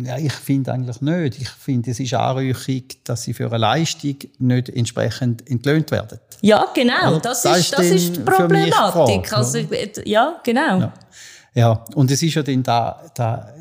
Ja, 0.05 0.19
ich 0.19 0.33
finde 0.33 0.73
eigentlich 0.73 1.01
nicht. 1.01 1.41
Ich 1.41 1.49
finde, 1.49 1.91
es 1.91 2.01
ist 2.01 2.15
Anreicherung, 2.15 2.85
dass 3.05 3.23
sie 3.23 3.35
für 3.35 3.47
eine 3.47 3.59
Leistung 3.59 4.17
nicht 4.39 4.69
entsprechend 4.69 5.49
entlöhnt 5.49 5.91
werden. 5.91 6.19
Ja, 6.43 6.67
genau. 6.75 7.19
Das, 7.19 7.43
das, 7.43 7.59
ist, 7.59 7.73
das 7.73 7.87
ist 7.87 8.17
die 8.17 8.21
Problematik. 8.21 9.33
Also, 9.33 9.59
ja, 10.05 10.41
genau. 10.45 10.81
Ja. 10.81 10.93
Ja. 11.57 11.85
und 11.95 12.11
es 12.11 12.23
ist 12.23 12.35
ja 12.35 12.43
dann 12.43 12.63
da, 12.63 13.03
da 13.15 13.53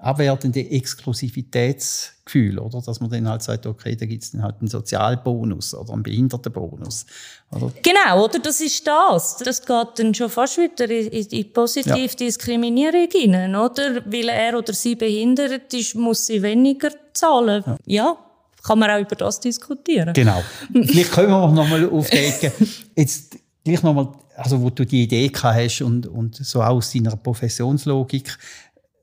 abwertende 0.00 0.60
Exklusivitätsgefühl, 0.70 2.58
oder? 2.58 2.80
Dass 2.80 3.00
man 3.00 3.10
dann 3.10 3.28
halt 3.28 3.42
sagt, 3.42 3.66
okay, 3.66 3.94
da 3.96 4.06
gibt 4.06 4.22
es 4.22 4.30
dann 4.32 4.42
halt 4.42 4.56
einen 4.60 4.68
Sozialbonus 4.68 5.74
oder 5.74 5.92
einen 5.92 6.02
Behindertenbonus. 6.02 7.04
Oder? 7.50 7.70
Genau, 7.82 8.24
oder? 8.24 8.38
Das 8.38 8.60
ist 8.60 8.86
das. 8.86 9.36
Das 9.38 9.60
geht 9.64 9.88
dann 9.96 10.14
schon 10.14 10.30
fast 10.30 10.58
wieder 10.58 10.88
in, 10.90 11.28
die 11.28 11.44
positive 11.44 11.98
ja. 11.98 12.06
Diskriminierung 12.06 13.08
hinein, 13.12 13.54
oder? 13.54 13.96
Weil 14.06 14.28
er 14.28 14.56
oder 14.56 14.72
sie 14.72 14.94
behindert 14.94 15.74
ist, 15.74 15.94
muss 15.94 16.26
sie 16.26 16.42
weniger 16.42 16.90
zahlen. 17.12 17.62
Ja. 17.66 17.76
ja. 17.86 18.16
Kann 18.62 18.78
man 18.78 18.90
auch 18.90 19.00
über 19.00 19.16
das 19.16 19.40
diskutieren. 19.40 20.12
Genau. 20.12 20.42
Vielleicht 20.72 21.12
können 21.12 21.30
wir 21.30 21.48
noch 21.48 21.66
mal 21.68 21.88
auf 21.88 22.10
die 22.10 22.18
Ecke. 22.18 22.52
Jetzt 22.96 23.38
gleich 23.64 23.82
noch 23.82 23.94
mal, 23.94 24.12
also 24.40 24.60
wo 24.62 24.70
du 24.70 24.86
die 24.86 25.02
Idee 25.02 25.28
gehabt 25.28 25.56
hast 25.56 25.82
und, 25.82 26.06
und 26.06 26.36
so 26.36 26.62
aus 26.62 26.92
deiner 26.92 27.16
Professionslogik, 27.16 28.38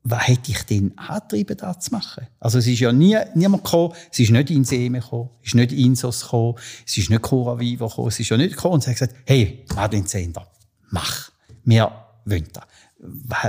was 0.02 0.26
hätte 0.26 0.50
ich 0.50 0.62
denn 0.64 0.96
angetrieben, 0.96 1.56
das 1.56 1.80
zu 1.80 1.92
machen? 1.92 2.26
Also 2.40 2.58
es 2.58 2.66
ist 2.66 2.80
ja 2.80 2.92
nie, 2.92 3.16
niemand 3.34 3.64
gekommen, 3.64 3.94
es 4.10 4.18
ist 4.18 4.30
nicht 4.30 4.50
in 4.50 4.64
Seeme 4.64 5.00
gekommen, 5.00 5.30
es 5.42 5.48
ist 5.48 5.54
nicht 5.54 5.72
in 5.72 5.78
Insos 5.78 6.22
gekommen, 6.22 6.54
es 6.86 6.96
ist 6.96 7.10
nicht 7.10 7.22
Cura 7.22 7.58
Vivo 7.58 7.88
gekommen, 7.88 8.08
es 8.08 8.18
ist 8.18 8.28
ja 8.28 8.36
nicht 8.36 8.56
gekommen 8.56 8.74
und 8.74 8.82
sie 8.82 8.90
hat 8.90 8.98
gesagt, 8.98 9.14
hey, 9.26 9.64
Madeleine 9.74 10.06
Zender, 10.06 10.46
mach, 10.90 11.30
wir 11.64 11.92
wollen 12.24 12.48
das. 12.52 12.64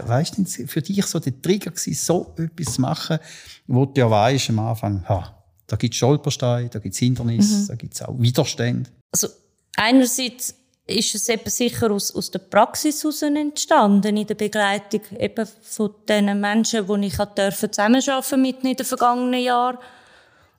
Weißt 0.08 0.38
du, 0.38 0.67
für 0.67 0.81
dich 0.81 1.03
so 1.08 1.19
der 1.19 1.41
Trigger 1.41 1.72
gewesen, 1.72 1.93
so 1.96 2.36
etwas 2.38 2.75
zu 2.75 2.81
machen, 2.81 3.17
wo 3.65 3.86
du 3.86 4.00
ja 4.00 4.12
weisst 4.12 4.50
am 4.50 4.60
Anfang, 4.60 5.08
ha, 5.10 5.43
da 5.65 5.75
gibt 5.75 5.93
es 5.93 5.98
Stolpersteine, 5.98 6.69
da 6.69 6.77
gibt 6.77 6.93
es 6.93 7.00
Hindernisse, 7.00 7.63
mhm. 7.63 7.67
da 7.67 7.75
gibt 7.75 7.93
es 7.96 8.01
auch 8.03 8.13
Widerstände. 8.19 8.89
Also 9.12 9.27
einerseits 9.75 10.53
ist 10.89 11.15
es 11.15 11.29
eben 11.29 11.50
sicher 11.50 11.91
aus, 11.91 12.13
aus 12.13 12.31
der 12.31 12.39
Praxis 12.39 13.03
heraus 13.03 13.22
entstanden, 13.22 14.17
in 14.17 14.27
der 14.27 14.36
Begleitung 14.36 15.01
eben 15.17 15.48
von 15.62 15.93
den 16.08 16.39
Menschen, 16.39 16.86
die 16.88 17.08
ich 17.08 17.17
dürfen 17.17 17.72
zusammenarbeiten 17.72 18.41
mit 18.41 18.63
in 18.63 18.75
den 18.75 18.86
vergangenen 18.86 19.41
Jahren. 19.41 19.77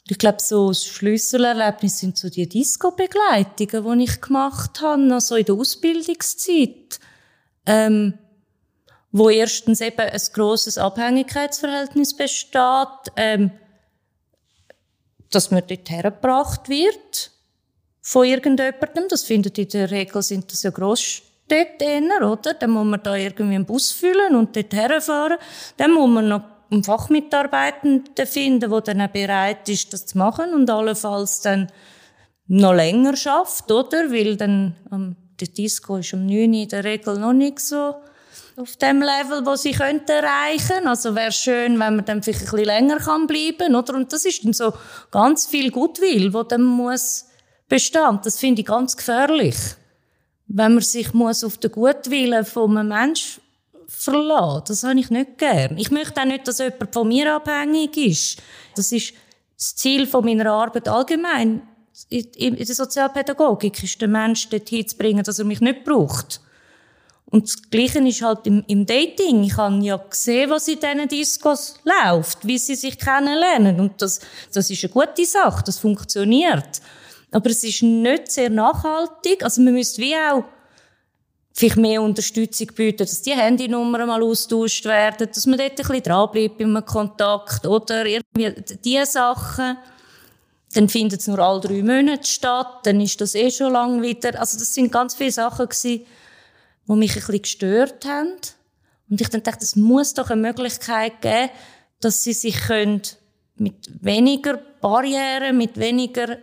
ich 0.08 0.18
glaube, 0.18 0.38
so 0.40 0.68
das 0.68 0.84
Schlüsselerlebnis 0.84 1.98
sind 1.98 2.18
so 2.18 2.28
die 2.28 2.48
Disco-Begleitungen, 2.48 3.98
die 3.98 4.04
ich 4.04 4.20
gemacht 4.20 4.80
habe, 4.80 5.14
also 5.14 5.36
in 5.36 5.44
der 5.44 5.54
Ausbildungszeit. 5.54 6.98
Ähm, 7.66 8.18
wo 9.12 9.28
erstens 9.28 9.80
eben 9.80 10.00
ein 10.00 10.20
grosses 10.32 10.78
Abhängigkeitsverhältnis 10.78 12.16
besteht, 12.16 13.12
ähm, 13.16 13.50
dass 15.30 15.50
man 15.50 15.62
dort 15.66 15.90
hergebracht 15.90 16.68
wird 16.68 17.32
von 18.02 18.26
irgendjemandem. 18.26 19.04
Das 19.08 19.22
findet 19.22 19.58
in 19.58 19.68
der 19.68 19.90
Regel 19.90 20.22
sind 20.22 20.50
das 20.52 20.62
ja 20.62 20.70
Grossstädte 20.70 22.02
oder? 22.22 22.54
Dann 22.54 22.70
muss 22.70 22.86
man 22.86 23.02
da 23.02 23.16
irgendwie 23.16 23.56
einen 23.56 23.66
Bus 23.66 23.92
füllen 23.92 24.36
und 24.36 24.54
dort 24.56 24.72
herfahren. 24.72 25.38
Dann 25.76 25.92
muss 25.92 26.08
man 26.08 26.28
noch 26.28 26.42
einen 26.70 26.84
Fachmitarbeitenden 26.84 28.26
finden, 28.26 28.70
der 28.70 28.80
dann 28.80 29.00
auch 29.00 29.08
bereit 29.08 29.68
ist, 29.68 29.92
das 29.92 30.06
zu 30.06 30.18
machen 30.18 30.54
und 30.54 30.70
allenfalls 30.70 31.40
dann 31.40 31.68
noch 32.46 32.74
länger 32.74 33.16
schafft, 33.16 33.70
oder? 33.70 34.10
Weil 34.12 34.36
dann, 34.36 34.76
ähm, 34.92 35.16
der 35.40 35.48
Disco 35.48 35.96
ist 35.96 36.12
um 36.14 36.26
9 36.26 36.34
Uhr 36.34 36.62
in 36.62 36.68
der 36.68 36.84
Regel 36.84 37.18
noch 37.18 37.32
nicht 37.32 37.60
so 37.60 37.94
auf 38.56 38.76
dem 38.76 39.00
Level, 39.00 39.46
wo 39.46 39.56
sie 39.56 39.72
könnten 39.72 40.10
erreichen. 40.10 40.86
Also 40.86 41.14
wäre 41.14 41.32
schön, 41.32 41.78
wenn 41.78 41.96
man 41.96 42.04
dann 42.04 42.22
vielleicht 42.22 42.42
ein 42.42 42.50
bisschen 42.50 42.64
länger 42.66 42.98
kann 42.98 43.26
bleiben, 43.26 43.74
oder? 43.74 43.94
Und 43.94 44.12
das 44.12 44.24
ist 44.24 44.44
dann 44.44 44.52
so 44.52 44.72
ganz 45.10 45.46
viel 45.46 45.70
Gutwill, 45.70 46.34
wo 46.34 46.42
dann 46.42 46.62
muss 46.62 47.29
bestehen. 47.70 48.20
Das 48.22 48.38
finde 48.38 48.60
ich 48.60 48.66
ganz 48.66 48.94
gefährlich. 48.94 49.56
Wenn 50.46 50.74
man 50.74 50.82
sich 50.82 51.14
muss 51.14 51.42
auf 51.42 51.56
den 51.56 51.72
Gutwillen 51.72 52.44
von 52.44 52.76
einem 52.76 52.88
Menschen 52.88 53.40
verlassen. 53.90 54.64
Das 54.66 54.84
habe 54.84 55.00
ich 55.00 55.10
nicht 55.10 55.38
gern. 55.38 55.76
Ich 55.78 55.90
möchte 55.90 56.20
auch 56.20 56.24
nicht, 56.24 56.46
dass 56.46 56.58
jemand 56.58 56.92
von 56.92 57.08
mir 57.08 57.34
abhängig 57.34 57.96
ist. 57.96 58.42
Das 58.76 58.92
ist 58.92 59.14
das 59.56 59.76
Ziel 59.76 60.06
von 60.06 60.24
meiner 60.24 60.50
Arbeit 60.52 60.88
allgemein. 60.88 61.62
In 62.08 62.56
der 62.56 62.66
Sozialpädagogik 62.66 63.82
ist 63.82 64.00
der 64.00 64.08
Mensch 64.08 64.48
dorthin 64.48 64.86
zu 64.86 64.96
bringen, 64.96 65.22
dass 65.22 65.38
er 65.38 65.44
mich 65.44 65.60
nicht 65.60 65.84
braucht. 65.84 66.40
Und 67.26 67.44
das 67.44 67.70
Gleiche 67.70 68.00
ist 68.00 68.22
halt 68.22 68.46
im, 68.46 68.64
im 68.66 68.86
Dating. 68.86 69.44
Ich 69.44 69.56
habe 69.56 69.76
ja 69.84 69.96
gesehen, 69.96 70.50
was 70.50 70.66
in 70.66 70.80
diesen 70.80 71.08
Discos 71.08 71.74
läuft, 71.84 72.44
wie 72.46 72.58
sie 72.58 72.74
sich 72.74 72.98
kennenlernen. 72.98 73.78
Und 73.78 74.02
das, 74.02 74.20
das 74.52 74.70
ist 74.70 74.82
eine 74.82 74.92
gute 74.92 75.24
Sache, 75.24 75.62
das 75.64 75.78
funktioniert. 75.78 76.80
Aber 77.32 77.50
es 77.50 77.62
ist 77.64 77.82
nicht 77.82 78.30
sehr 78.30 78.50
nachhaltig. 78.50 79.42
Also 79.44 79.62
man 79.62 79.74
müsste 79.74 80.02
wie 80.02 80.16
auch 80.16 80.44
vielleicht 81.52 81.76
mehr 81.76 82.02
Unterstützung 82.02 82.68
bieten, 82.74 82.98
dass 82.98 83.22
die 83.22 83.32
Handynummern 83.32 84.06
mal 84.06 84.22
austauscht 84.22 84.84
werden, 84.84 85.28
dass 85.32 85.46
man 85.46 85.58
dort 85.58 85.72
ein 85.72 85.76
bisschen 85.76 86.02
dranbleibt 86.02 86.58
beim 86.58 86.84
Kontakt 86.84 87.66
oder 87.66 88.06
irgendwie 88.06 88.54
diese 88.84 89.06
Sachen. 89.06 89.76
Dann 90.72 90.88
findet 90.88 91.20
es 91.20 91.26
nur 91.26 91.38
alle 91.40 91.60
drei 91.60 91.82
Monate 91.82 92.26
statt, 92.26 92.80
dann 92.84 93.00
ist 93.00 93.20
das 93.20 93.34
eh 93.34 93.50
schon 93.50 93.72
lang 93.72 94.02
wieder. 94.02 94.38
Also 94.38 94.58
das 94.58 94.72
sind 94.72 94.92
ganz 94.92 95.14
viele 95.14 95.32
Sachen 95.32 95.68
gewesen, 95.68 96.06
die 96.86 96.92
mich 96.92 97.10
ein 97.10 97.14
bisschen 97.14 97.42
gestört 97.42 98.04
haben. 98.06 98.36
Und 99.08 99.20
ich 99.20 99.28
dann 99.28 99.42
dachte, 99.42 99.64
es 99.64 99.74
muss 99.74 100.14
doch 100.14 100.30
eine 100.30 100.40
Möglichkeit 100.40 101.20
geben, 101.20 101.50
dass 102.00 102.22
sie 102.22 102.32
sich 102.32 102.56
können 102.60 103.02
mit 103.56 103.74
weniger 104.00 104.58
Barrieren, 104.80 105.58
mit 105.58 105.76
weniger 105.76 106.38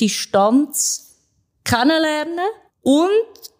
Distanz 0.00 1.16
kennenlernen 1.64 2.48
und 2.82 3.10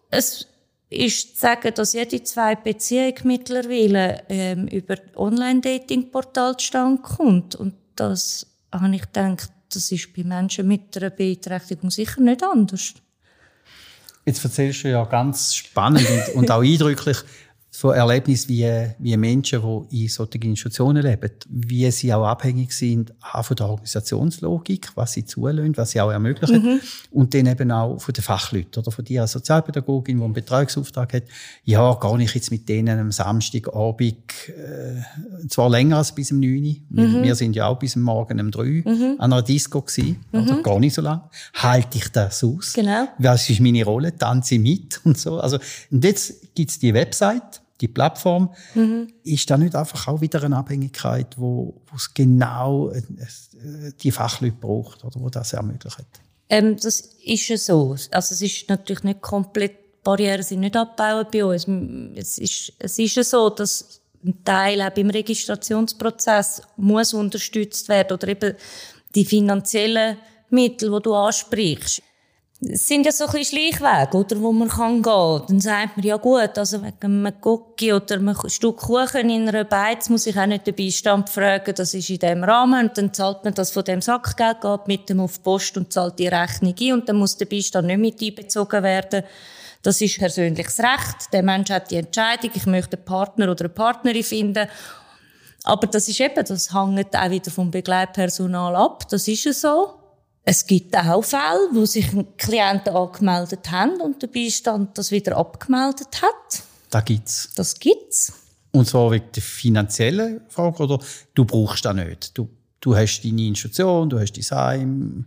es 0.09 0.47
ist 0.89 1.35
zu 1.35 1.41
sagen, 1.41 1.73
dass 1.75 1.93
jede 1.93 2.23
zweite 2.23 2.63
Beziehung 2.63 3.13
mittlerweile 3.23 4.23
ähm, 4.29 4.67
über 4.67 4.95
Online-Dating-Portal 5.15 6.57
zustande 6.57 7.01
kommt. 7.01 7.55
Und 7.55 7.75
das 7.95 8.47
habe 8.71 8.95
ich 8.95 9.01
gedacht, 9.01 9.51
das 9.71 9.91
ist 9.91 10.13
bei 10.15 10.23
Menschen 10.23 10.67
mit 10.67 10.97
einer 10.97 11.11
Beeinträchtigung 11.11 11.91
sicher 11.91 12.21
nicht 12.21 12.43
anders. 12.43 12.93
Jetzt 14.25 14.43
erzählst 14.43 14.83
du 14.83 14.89
ja 14.89 15.03
ganz 15.05 15.55
spannend 15.55 16.07
und, 16.09 16.35
und 16.35 16.51
auch 16.51 16.61
eindrücklich 16.61 17.17
von 17.71 17.93
Erlebnissen 17.93 18.49
wie, 18.49 18.87
wie 18.97 19.15
Menschen, 19.15 19.61
die 19.91 20.03
in 20.03 20.09
solchen 20.09 20.41
Institutionen 20.41 21.03
leben, 21.03 21.29
wie 21.47 21.89
sie 21.91 22.11
auch 22.13 22.25
abhängig 22.25 22.71
sind 22.71 23.13
von 23.41 23.55
der 23.55 23.67
Organisationslogik, 23.67 24.89
was 24.95 25.13
sie 25.13 25.23
zulassen, 25.23 25.77
was 25.77 25.91
sie 25.91 26.01
auch 26.01 26.09
ermöglichen. 26.09 26.63
Mhm. 26.63 26.79
Und 27.11 27.33
dann 27.33 27.45
eben 27.45 27.71
auch 27.71 27.99
von 27.99 28.13
den 28.13 28.23
Fachleuten 28.23 28.81
oder 28.81 28.91
von 28.91 29.05
dir 29.05 29.21
als 29.21 29.33
Sozialpädagogin, 29.33 30.17
die 30.17 30.23
einen 30.23 30.33
Betreuungsauftrag 30.33 31.13
hat. 31.13 31.23
Ja, 31.63 31.93
gehe 31.93 32.23
ich 32.23 32.33
jetzt 32.33 32.49
mit 32.49 32.67
denen 32.67 32.99
am 32.99 33.11
Samstagabend, 33.11 34.17
äh, 34.47 35.47
zwar 35.47 35.69
länger 35.69 35.97
als 35.97 36.13
bis 36.13 36.31
um 36.31 36.39
9 36.39 36.49
Uhr. 36.49 37.07
Mhm. 37.07 37.23
Wir 37.23 37.35
sind 37.35 37.55
ja 37.55 37.67
auch 37.67 37.77
bis 37.77 37.95
Morgen 37.95 38.39
um 38.39 38.49
3 38.49 38.61
Uhr 38.61 38.91
mhm. 38.91 39.15
an 39.19 39.31
einer 39.31 39.43
Disco 39.43 39.81
gewesen, 39.81 40.25
mhm. 40.31 40.39
oder 40.41 40.61
gar 40.63 40.79
nicht 40.79 40.95
so 40.95 41.03
lang. 41.03 41.21
Halte 41.53 41.99
ich 41.99 42.09
das 42.09 42.43
aus? 42.43 42.73
Genau. 42.73 43.07
Was 43.19 43.47
ist 43.49 43.59
meine 43.59 43.85
Rolle? 43.85 44.15
Tanze 44.15 44.55
ich 44.55 44.61
mit 44.61 45.01
und 45.03 45.19
so. 45.19 45.39
Also, 45.39 45.59
und 45.91 46.03
jetzt 46.03 46.55
gibt's 46.55 46.79
die 46.79 46.93
Website 46.93 47.61
die 47.81 47.87
Plattform, 47.87 48.53
mhm. 48.75 49.07
ist 49.23 49.49
da 49.49 49.57
nicht 49.57 49.75
einfach 49.75 50.07
auch 50.07 50.21
wieder 50.21 50.43
eine 50.43 50.57
Abhängigkeit, 50.57 51.37
wo 51.37 51.81
es 51.95 52.13
genau 52.13 52.89
äh, 52.89 53.01
die 54.01 54.11
Fachleute 54.11 54.57
braucht 54.59 55.03
oder 55.03 55.19
wo 55.19 55.29
das 55.29 55.53
ermöglicht? 55.53 56.05
Ähm, 56.49 56.75
das 56.75 56.99
ist 56.99 57.47
ja 57.47 57.57
so. 57.57 57.95
Also 58.11 58.33
es 58.33 58.41
ist 58.41 58.69
natürlich 58.69 59.03
nicht 59.03 59.21
komplett, 59.21 60.03
Barrieren 60.03 60.43
sind 60.43 60.61
nicht 60.61 60.75
abgebaut 60.75 61.31
bei 61.31 61.45
uns. 61.45 61.67
Es 62.15 62.37
ist, 62.37 62.73
es 62.79 62.97
ist 62.97 63.15
ja 63.15 63.23
so, 63.23 63.49
dass 63.49 64.01
ein 64.23 64.43
Teil 64.43 64.81
auch 64.81 64.91
beim 64.91 65.09
Registrationsprozess 65.09 66.61
muss 66.77 67.13
unterstützt 67.13 67.87
werden 67.89 68.13
oder 68.13 68.27
eben 68.29 68.55
die 69.15 69.25
finanziellen 69.25 70.17
Mittel, 70.49 70.91
die 70.91 71.01
du 71.01 71.13
ansprichst. 71.13 72.01
Es 72.61 72.89
sind 72.89 73.05
ja 73.05 73.13
so 73.13 73.25
ein 73.25 73.31
bisschen 73.31 73.57
Schleichwege, 73.57 74.17
oder, 74.17 74.41
wo 74.41 74.51
man 74.51 74.67
kann 74.67 75.01
gehen. 75.01 75.41
Dann 75.47 75.61
sagt 75.61 75.95
man, 75.95 76.05
ja 76.05 76.17
gut, 76.17 76.57
also 76.57 76.83
wegen 76.83 77.25
einem 77.25 77.33
Cookie 77.41 77.93
oder 77.93 78.15
einem 78.15 78.35
Stück 78.47 78.77
Kuchen 78.77 79.29
in 79.29 79.47
einer 79.47 79.63
Beiz 79.63 80.09
muss 80.09 80.27
ich 80.27 80.37
auch 80.37 80.45
nicht 80.45 80.67
den 80.67 80.75
Beistand 80.75 81.29
fragen, 81.29 81.73
das 81.73 81.93
ist 81.93 82.09
in 82.09 82.19
dem 82.19 82.43
Rahmen. 82.43 82.89
Und 82.89 82.97
dann 82.97 83.13
zahlt 83.13 83.45
man 83.45 83.53
das 83.53 83.71
von 83.71 83.85
dem 83.85 84.01
Sackgeld, 84.01 84.59
geht 84.59 84.87
mit 84.87 85.09
dem 85.09 85.21
auf 85.21 85.37
die 85.37 85.43
Post 85.43 85.77
und 85.77 85.93
zahlt 85.93 86.19
die 86.19 86.27
Rechnung 86.27 86.75
ein 86.77 86.93
und 86.93 87.07
dann 87.07 87.15
muss 87.15 87.37
der 87.37 87.45
Beistand 87.45 87.87
nicht 87.87 87.97
mit 87.97 88.21
einbezogen 88.21 88.83
werden. 88.83 89.23
Das 89.81 90.01
ist 90.01 90.19
persönliches 90.19 90.79
Recht. 90.79 91.31
Der 91.31 91.43
Mensch 91.43 91.69
hat 91.69 91.89
die 91.91 91.95
Entscheidung, 91.95 92.51
ich 92.53 92.65
möchte 92.65 92.97
einen 92.97 93.05
Partner 93.05 93.51
oder 93.51 93.65
eine 93.65 93.69
Partnerin 93.69 94.23
finden. 94.23 94.67
Aber 95.63 95.87
das 95.87 96.09
ist 96.09 96.19
eben, 96.19 96.43
das 96.45 96.73
hängt 96.73 97.15
auch 97.15 97.29
wieder 97.29 97.51
vom 97.51 97.71
Begleitpersonal 97.71 98.75
ab. 98.75 99.07
Das 99.09 99.29
ist 99.29 99.45
ja 99.45 99.53
so. 99.53 99.98
Es 100.49 100.65
gibt 100.65 100.97
auch 100.97 101.23
Fälle, 101.23 101.69
wo 101.73 101.85
sich 101.85 102.07
Klienten 102.37 102.95
angemeldet 102.95 103.69
haben 103.69 104.01
und 104.01 104.19
der 104.19 104.27
Beistand 104.29 104.97
das 104.97 105.11
wieder 105.11 105.37
abgemeldet 105.37 106.23
hat. 106.23 106.63
Da 106.89 107.01
gibt's. 107.01 107.51
Das 107.55 107.79
gibt's. 107.79 108.33
Und 108.71 108.87
zwar 108.87 109.11
wegen 109.11 109.31
der 109.31 109.43
finanziellen 109.43 110.41
Frage, 110.49 110.81
oder 110.81 111.05
du 111.35 111.45
brauchst 111.45 111.85
das 111.85 111.93
nicht? 111.93 112.35
Du, 112.35 112.49
du 112.81 112.95
hast 112.95 113.21
deine 113.21 113.45
Institution, 113.45 114.09
du 114.09 114.19
hast 114.19 114.33
dein 114.33 114.57
Heim. 114.57 115.25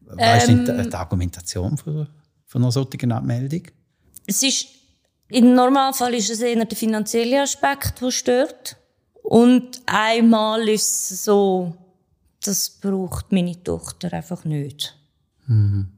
Weißt 0.00 0.48
ähm, 0.48 0.64
du 0.64 0.82
die 0.82 0.92
Argumentation 0.92 1.76
von, 1.76 2.08
von 2.44 2.62
einer 2.62 2.72
solchen 2.72 3.12
Abmeldung? 3.12 3.62
Es 4.26 4.42
ist, 4.42 4.66
im 5.28 5.54
Normalfall 5.54 6.14
ist 6.14 6.30
es 6.30 6.40
eher 6.40 6.64
der 6.64 6.76
finanzielle 6.76 7.42
Aspekt, 7.42 8.00
der 8.00 8.10
stört. 8.10 8.76
Und 9.22 9.82
einmal 9.86 10.68
ist 10.68 11.12
es 11.12 11.24
so, 11.24 11.76
das 12.46 12.70
braucht 12.70 13.32
meine 13.32 13.62
Tochter 13.62 14.12
einfach 14.12 14.44
nicht. 14.44 14.96
Mhm. 15.46 15.88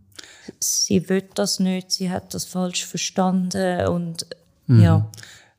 Sie 0.60 1.08
will 1.08 1.24
das 1.34 1.60
nicht, 1.60 1.90
sie 1.90 2.10
hat 2.10 2.32
das 2.34 2.44
falsch 2.44 2.86
verstanden 2.86 3.86
und 3.88 4.26
mhm. 4.66 4.80
ja. 4.80 5.10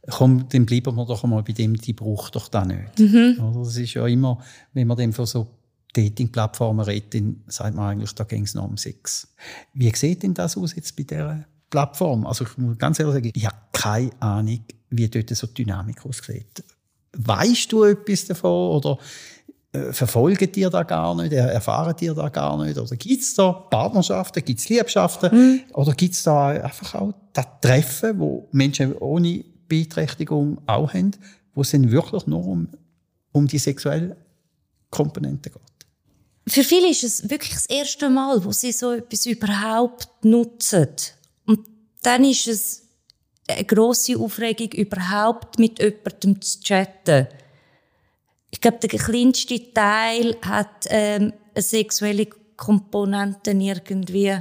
Komm, 0.09 0.47
dann 0.47 0.65
bleiben 0.65 0.95
wir 0.95 1.05
doch 1.05 1.23
einmal 1.23 1.43
bei 1.43 1.51
dem, 1.51 1.75
die 1.75 1.93
braucht 1.93 2.35
doch 2.35 2.47
das 2.47 2.65
nicht. 2.65 2.99
Mhm. 2.99 3.53
Das 3.53 3.75
ist 3.75 3.93
ja 3.93 4.07
immer, 4.07 4.41
wenn 4.73 4.87
man 4.87 4.97
dem 4.97 5.11
von 5.11 5.25
so 5.25 5.47
Dating-Plattformen 5.93 6.85
redet, 6.85 7.15
dann 7.15 7.43
sagt 7.47 7.75
man 7.75 7.89
eigentlich, 7.89 8.13
da 8.13 8.23
ging 8.23 8.43
es 8.43 8.53
noch 8.53 8.65
um 8.65 8.77
Sex. 8.77 9.27
Wie 9.73 9.93
sieht 9.95 10.23
denn 10.23 10.33
das 10.33 10.55
aus 10.55 10.75
jetzt 10.75 10.95
bei 10.95 11.03
dieser 11.03 11.45
Plattform? 11.69 12.25
Also 12.25 12.45
ich 12.45 12.57
muss 12.57 12.77
ganz 12.77 12.99
ehrlich 12.99 13.15
sagen, 13.15 13.31
ich 13.33 13.45
habe 13.45 13.57
keine 13.73 14.11
Ahnung, 14.21 14.63
wie 14.89 15.09
dort 15.09 15.29
so 15.29 15.47
die 15.47 15.65
Dynamik 15.65 16.05
aussieht. 16.05 16.63
Weißt 17.13 17.71
du 17.71 17.83
etwas 17.83 18.25
davon 18.25 18.77
oder 18.77 18.97
äh, 19.73 19.91
verfolgen 19.91 20.49
die 20.51 20.61
da 20.61 20.83
gar 20.83 21.13
nicht, 21.15 21.33
erfahren 21.33 21.95
die 21.99 22.07
da 22.07 22.29
gar 22.29 22.63
nicht? 22.63 22.77
Oder 22.77 22.95
gibt 22.95 23.21
es 23.21 23.33
da 23.35 23.51
Partnerschaften, 23.51 24.43
gibt 24.45 24.59
es 24.59 24.69
Liebschaften? 24.69 25.29
Mhm. 25.31 25.61
Oder 25.73 25.93
gibt 25.93 26.13
es 26.13 26.23
da 26.23 26.49
einfach 26.49 26.95
auch 26.95 27.13
das 27.33 27.45
Treffen, 27.61 28.17
wo 28.17 28.47
Menschen 28.51 28.95
ohne 28.97 29.43
Beeinträchtigung 29.67 30.61
auch 30.65 30.93
haben, 30.93 31.11
wo 31.53 31.61
es 31.61 31.71
dann 31.71 31.91
wirklich 31.91 32.25
nur 32.27 32.45
um, 32.45 32.69
um 33.33 33.45
die 33.45 33.57
sexuelle 33.57 34.15
Komponente 34.89 35.49
geht? 35.49 35.61
Für 36.47 36.63
viele 36.63 36.89
ist 36.89 37.03
es 37.03 37.29
wirklich 37.29 37.51
das 37.51 37.65
erste 37.65 38.09
Mal, 38.09 38.43
wo 38.45 38.53
sie 38.53 38.71
so 38.71 38.93
etwas 38.93 39.25
überhaupt 39.25 40.23
nutzen. 40.23 40.87
Und 41.45 41.59
dann 42.03 42.23
ist 42.23 42.47
es 42.47 42.83
eine 43.49 43.65
grosse 43.65 44.17
Aufregung, 44.17 44.71
überhaupt 44.71 45.59
mit 45.59 45.79
jemandem 45.79 46.41
zu 46.41 46.61
chatten 46.61 47.27
ich 48.51 48.61
glaube, 48.61 48.77
der 48.77 48.89
kleinste 48.89 49.73
Teil 49.73 50.37
hat 50.41 50.85
ähm, 50.89 51.33
eine 51.53 51.61
sexuelle 51.61 52.27
Komponente 52.55 53.51
irgendwie. 53.51 54.37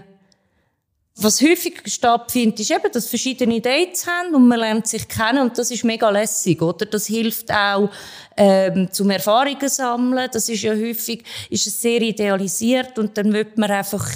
Was 1.19 1.41
häufig 1.41 1.81
stattfindet, 1.87 2.61
ist 2.61 2.71
eben, 2.71 2.93
dass 2.93 3.09
verschiedene 3.09 3.61
Dates 3.61 4.07
haben 4.07 4.35
und 4.35 4.49
man 4.49 4.59
lernt 4.59 4.87
sich 4.87 5.09
kennen 5.09 5.39
und 5.39 5.57
das 5.57 5.71
ist 5.71 5.83
mega 5.83 6.11
lässig, 6.11 6.61
oder? 6.61 6.85
Das 6.85 7.07
hilft 7.07 7.51
auch 7.51 7.91
ähm, 8.37 8.93
zum 8.93 9.09
Erfahrungen 9.09 9.69
sammeln. 9.69 10.29
Das 10.31 10.49
ist 10.51 10.63
ja 10.63 10.75
häufig 10.75 11.25
ist 11.49 11.67
es 11.67 11.81
sehr 11.81 12.03
idealisiert 12.03 12.99
und 12.99 13.17
dann 13.17 13.33
wird 13.33 13.57
man 13.57 13.71
einfach 13.71 14.07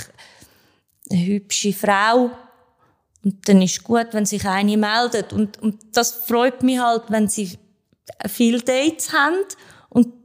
eine 1.11 1.25
hübsche 1.25 1.73
Frau 1.73 2.31
und 3.25 3.49
dann 3.49 3.63
ist 3.63 3.83
gut, 3.83 4.09
wenn 4.13 4.27
sich 4.27 4.47
eine 4.47 4.77
meldet 4.77 5.33
und, 5.33 5.61
und 5.63 5.81
das 5.95 6.13
freut 6.13 6.63
mich 6.63 6.81
halt, 6.81 7.05
wenn 7.09 7.29
sie 7.29 7.59
viele 8.29 8.61
Dates 8.61 9.13
haben 9.15 9.37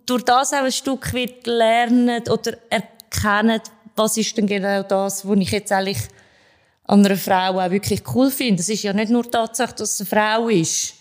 durch 0.05 0.23
das 0.23 0.53
auch 0.53 0.63
ein 0.63 0.71
Stück 0.71 1.13
weit 1.13 1.45
lernen 1.47 2.21
oder 2.29 2.57
erkennen, 2.69 3.61
was 3.95 4.17
ist 4.17 4.37
denn 4.37 4.47
genau 4.47 4.83
das, 4.83 5.27
was 5.27 5.37
ich 5.37 5.51
jetzt 5.51 5.71
eigentlich 5.71 5.99
an 6.87 7.05
einer 7.05 7.17
Frau 7.17 7.59
auch 7.59 7.71
wirklich 7.71 8.03
cool 8.13 8.29
finde. 8.29 8.61
Es 8.61 8.69
ist 8.69 8.83
ja 8.83 8.93
nicht 8.93 9.11
nur 9.11 9.23
die 9.23 9.31
Tatsache, 9.31 9.75
dass 9.75 9.99
es 9.99 10.01
eine 10.01 10.21
Frau 10.21 10.49
ist. 10.49 10.93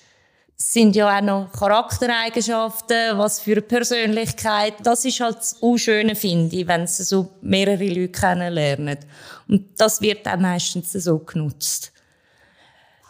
sind 0.57 0.97
ja 0.97 1.19
auch 1.19 1.23
noch 1.23 1.53
Charaktereigenschaften, 1.53 3.19
was 3.19 3.41
für 3.41 3.53
eine 3.53 3.63
Persönlichkeit. 3.63 4.75
Das 4.83 5.05
ist 5.05 5.21
halt 5.21 5.37
das 5.39 5.55
Unschöne, 5.55 6.15
finde 6.15 6.57
ich, 6.57 6.67
wenn 6.67 6.87
sie 6.87 7.03
so 7.03 7.31
mehrere 7.43 7.87
Leute 7.87 8.09
kennenlernen. 8.09 8.99
Und 9.49 9.69
das 9.77 10.01
wird 10.01 10.27
auch 10.27 10.39
meistens 10.39 10.93
so 10.93 11.19
genutzt. 11.19 11.93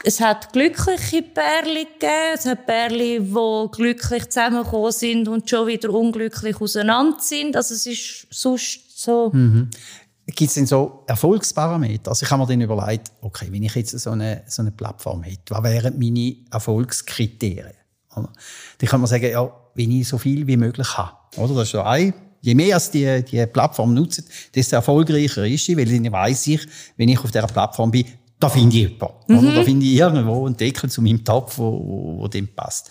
Es 0.07 0.21
hat 0.21 0.53
glückliche 0.53 1.23
Pärchen 1.23 1.87
gegeben, 1.87 2.35
es 2.35 2.45
hat 2.45 2.67
Pärchen, 2.67 3.35
die 3.35 3.69
glücklich 3.73 4.29
zusammengekommen 4.29 4.93
sind 4.93 5.29
und 5.29 5.49
schon 5.49 5.67
wieder 5.67 5.89
unglücklich 5.89 6.61
auseinander 6.61 7.17
sind. 7.21 7.57
Also 7.57 7.75
es 7.75 7.87
ist 7.87 8.27
sonst 8.31 9.01
so... 9.03 9.31
Mhm. 9.33 9.71
Gibt 10.27 10.49
es 10.49 10.55
denn 10.55 10.67
so 10.67 11.05
Erfolgsparameter? 11.07 12.11
Also 12.11 12.25
ich 12.25 12.31
habe 12.31 12.43
mir 12.43 12.49
dann 12.49 12.61
überlegt, 12.61 13.13
okay, 13.23 13.47
wenn 13.51 13.63
ich 13.63 13.75
jetzt 13.75 13.99
so 13.99 14.11
eine, 14.11 14.43
so 14.47 14.63
eine 14.63 14.73
Plattform 14.73 15.23
hätte, 15.23 15.55
was 15.55 15.63
wären 15.63 15.99
meine 15.99 16.37
Erfolgskriterien? 16.51 17.73
Dann 18.15 18.29
kann 18.89 19.01
man 19.01 19.09
sagen, 19.09 19.31
ja, 19.31 19.51
wenn 19.75 19.91
ich 19.91 20.09
so 20.09 20.19
viel 20.19 20.47
wie 20.47 20.57
möglich 20.57 20.97
habe. 20.97 21.17
Oder? 21.37 21.55
Das 21.55 21.65
ist 21.65 21.73
so 21.73 21.81
ein, 21.81 22.13
je 22.43 22.55
mehr 22.55 22.75
als 22.75 22.91
die, 22.91 23.23
die 23.23 23.45
Plattform 23.47 23.95
nutzt, 23.95 24.23
desto 24.55 24.77
erfolgreicher 24.77 25.47
ist 25.47 25.65
sie, 25.65 25.77
weil 25.77 25.87
dann 25.87 26.13
weiss 26.13 26.47
ich, 26.47 26.67
wenn 26.97 27.09
ich 27.09 27.19
auf 27.19 27.31
dieser 27.31 27.47
Plattform 27.47 27.91
bin, 27.91 28.07
da 28.45 28.51
finde 28.51 28.77
ich 28.77 28.83
jemanden. 28.83 29.17
Mhm. 29.27 29.55
Da 29.55 29.63
finde 29.63 29.87
ich 29.87 29.95
irgendwo 29.95 30.45
einen 30.45 30.57
Deckel 30.57 30.91
zu 30.91 31.01
meinem 31.01 31.25
Topf, 31.25 31.57
wo, 31.57 31.73
wo, 31.73 32.19
wo 32.21 32.29
dem 32.29 32.47
passt. 32.55 32.91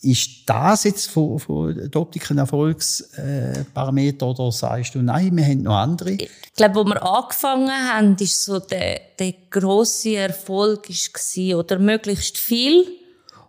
Ist 0.00 0.42
das 0.46 0.84
jetzt 0.84 1.10
von, 1.10 1.38
von 1.38 1.90
der 1.90 2.00
Optik 2.00 2.30
ein 2.30 2.38
Erfolgsparameter 2.38 4.26
oder 4.26 4.52
sagst 4.52 4.94
du, 4.94 5.02
nein, 5.02 5.36
wir 5.36 5.44
haben 5.44 5.62
noch 5.62 5.76
andere? 5.76 6.12
Ich 6.12 6.30
glaube, 6.54 6.76
wo 6.76 6.84
wir 6.84 7.02
angefangen 7.02 7.70
haben, 7.70 8.16
ist 8.18 8.42
so 8.42 8.58
der, 8.58 9.00
der 9.18 9.34
grosse 9.50 10.16
Erfolg 10.16 10.88
war, 10.88 11.58
oder 11.58 11.78
möglichst 11.78 12.38
viel 12.38 12.86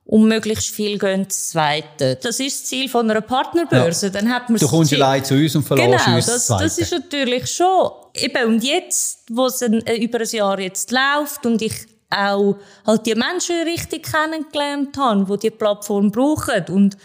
und 0.08 0.26
möglichst 0.26 0.70
viel 0.70 0.98
gehen 0.98 1.26
das 1.28 1.50
Zweite. 1.50 2.18
Das 2.22 2.40
ist 2.40 2.62
das 2.62 2.70
Ziel 2.70 2.88
von 2.88 3.12
einer 3.12 3.20
Partnerbörse. 3.20 4.08
Ja. 4.08 4.14
Dann 4.14 4.30
hat 4.30 4.50
man 4.50 4.58
du 4.58 4.68
kommst 4.68 4.94
allein 4.94 5.24
zu 5.24 5.36
uns 5.36 5.54
und 5.54 5.64
verlässt 5.64 6.06
genau, 6.06 6.16
uns 6.16 6.26
das, 6.26 6.48
das, 6.48 6.62
das 6.62 6.78
ist 6.78 6.92
natürlich 6.94 7.52
schon. 7.52 7.92
Eben, 8.14 8.46
und 8.46 8.64
jetzt, 8.64 9.26
wo 9.30 9.48
es 9.48 9.62
ein, 9.62 9.86
äh, 9.86 9.98
über 9.98 10.22
ein 10.22 10.28
Jahr 10.30 10.60
jetzt 10.62 10.92
läuft 10.92 11.46
und 11.46 11.62
ich 11.62 11.74
auch 12.10 12.56
halt 12.86 13.06
die 13.06 13.16
Menschen 13.16 13.64
richtig 13.66 14.10
kennengelernt 14.10 14.98
habe, 14.98 15.38
die 15.38 15.50
die 15.50 15.56
Plattform 15.56 16.10
brauchen 16.10 16.64
und 16.70 16.98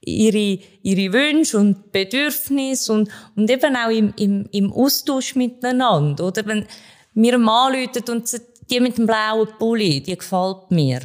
ihre, 0.00 0.58
ihre 0.82 1.12
Wünsche 1.12 1.56
und 1.56 1.92
Bedürfnisse 1.92 2.92
und, 2.92 3.10
und 3.36 3.48
eben 3.48 3.76
auch 3.76 3.90
im, 3.90 4.12
im, 4.18 4.48
im 4.50 4.72
Austausch 4.72 5.36
miteinander. 5.36 6.26
Oder 6.26 6.44
wenn 6.46 6.66
mir 7.14 7.38
läutet 7.38 8.10
und 8.10 8.28
die 8.68 8.80
mit 8.80 8.98
dem 8.98 9.06
blauen 9.06 9.48
Pulli, 9.56 10.00
die 10.02 10.16
gefällt 10.16 10.68
mir. 10.70 11.00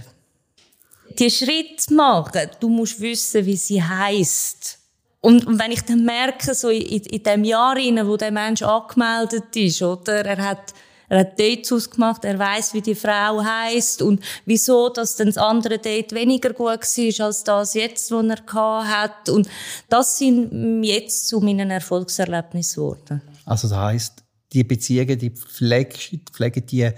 Die 1.18 1.32
Schritte 1.32 1.94
machen, 1.94 2.50
du 2.60 2.70
musst 2.70 3.00
wissen, 3.00 3.46
wie 3.46 3.58
sie 3.58 3.82
heisst. 3.82 4.80
Und, 5.22 5.48
und 5.48 5.60
wenn 5.60 5.72
ich 5.72 5.82
dann 5.82 6.06
merke, 6.06 6.54
so 6.54 6.70
in, 6.70 7.02
in 7.02 7.24
dem 7.24 7.44
Jahr, 7.44 7.76
wo 7.76 8.18
der 8.18 8.32
Mensch 8.32 8.62
angemeldet 8.62 9.56
ist, 9.56 9.82
oder, 9.82 10.26
er 10.26 10.38
hat 10.38 10.74
er 11.08 11.20
hat 11.20 11.40
Dates 11.40 11.72
ausgemacht, 11.72 12.26
er 12.26 12.38
weiß, 12.38 12.74
wie 12.74 12.82
die 12.82 12.96
Frau 12.96 13.44
heißt 13.44 14.02
und 14.02 14.22
wieso, 14.46 14.90
dass 14.90 15.16
dann 15.16 15.28
das 15.28 15.38
andere 15.38 15.78
Date 15.78 16.14
weniger 16.14 16.50
gut 16.54 16.66
war 16.66 17.26
als 17.26 17.44
das 17.44 17.74
jetzt, 17.76 18.12
was 18.12 18.26
er 18.26 18.88
hat. 18.88 19.30
Und 19.30 19.48
das 19.90 20.18
sind 20.18 20.84
jetzt 20.84 21.28
zu 21.28 21.40
meinen 21.40 21.70
Erfolgserlebnissen 21.70 22.84
geworden. 22.84 23.22
Also 23.46 23.68
das 23.68 23.78
heißt, 23.78 24.24
die 24.52 24.64
Beziehungen, 24.64 25.18
die 25.20 25.30
pflegen, 25.30 26.22
pflegen 26.32 26.66
die 26.66 26.90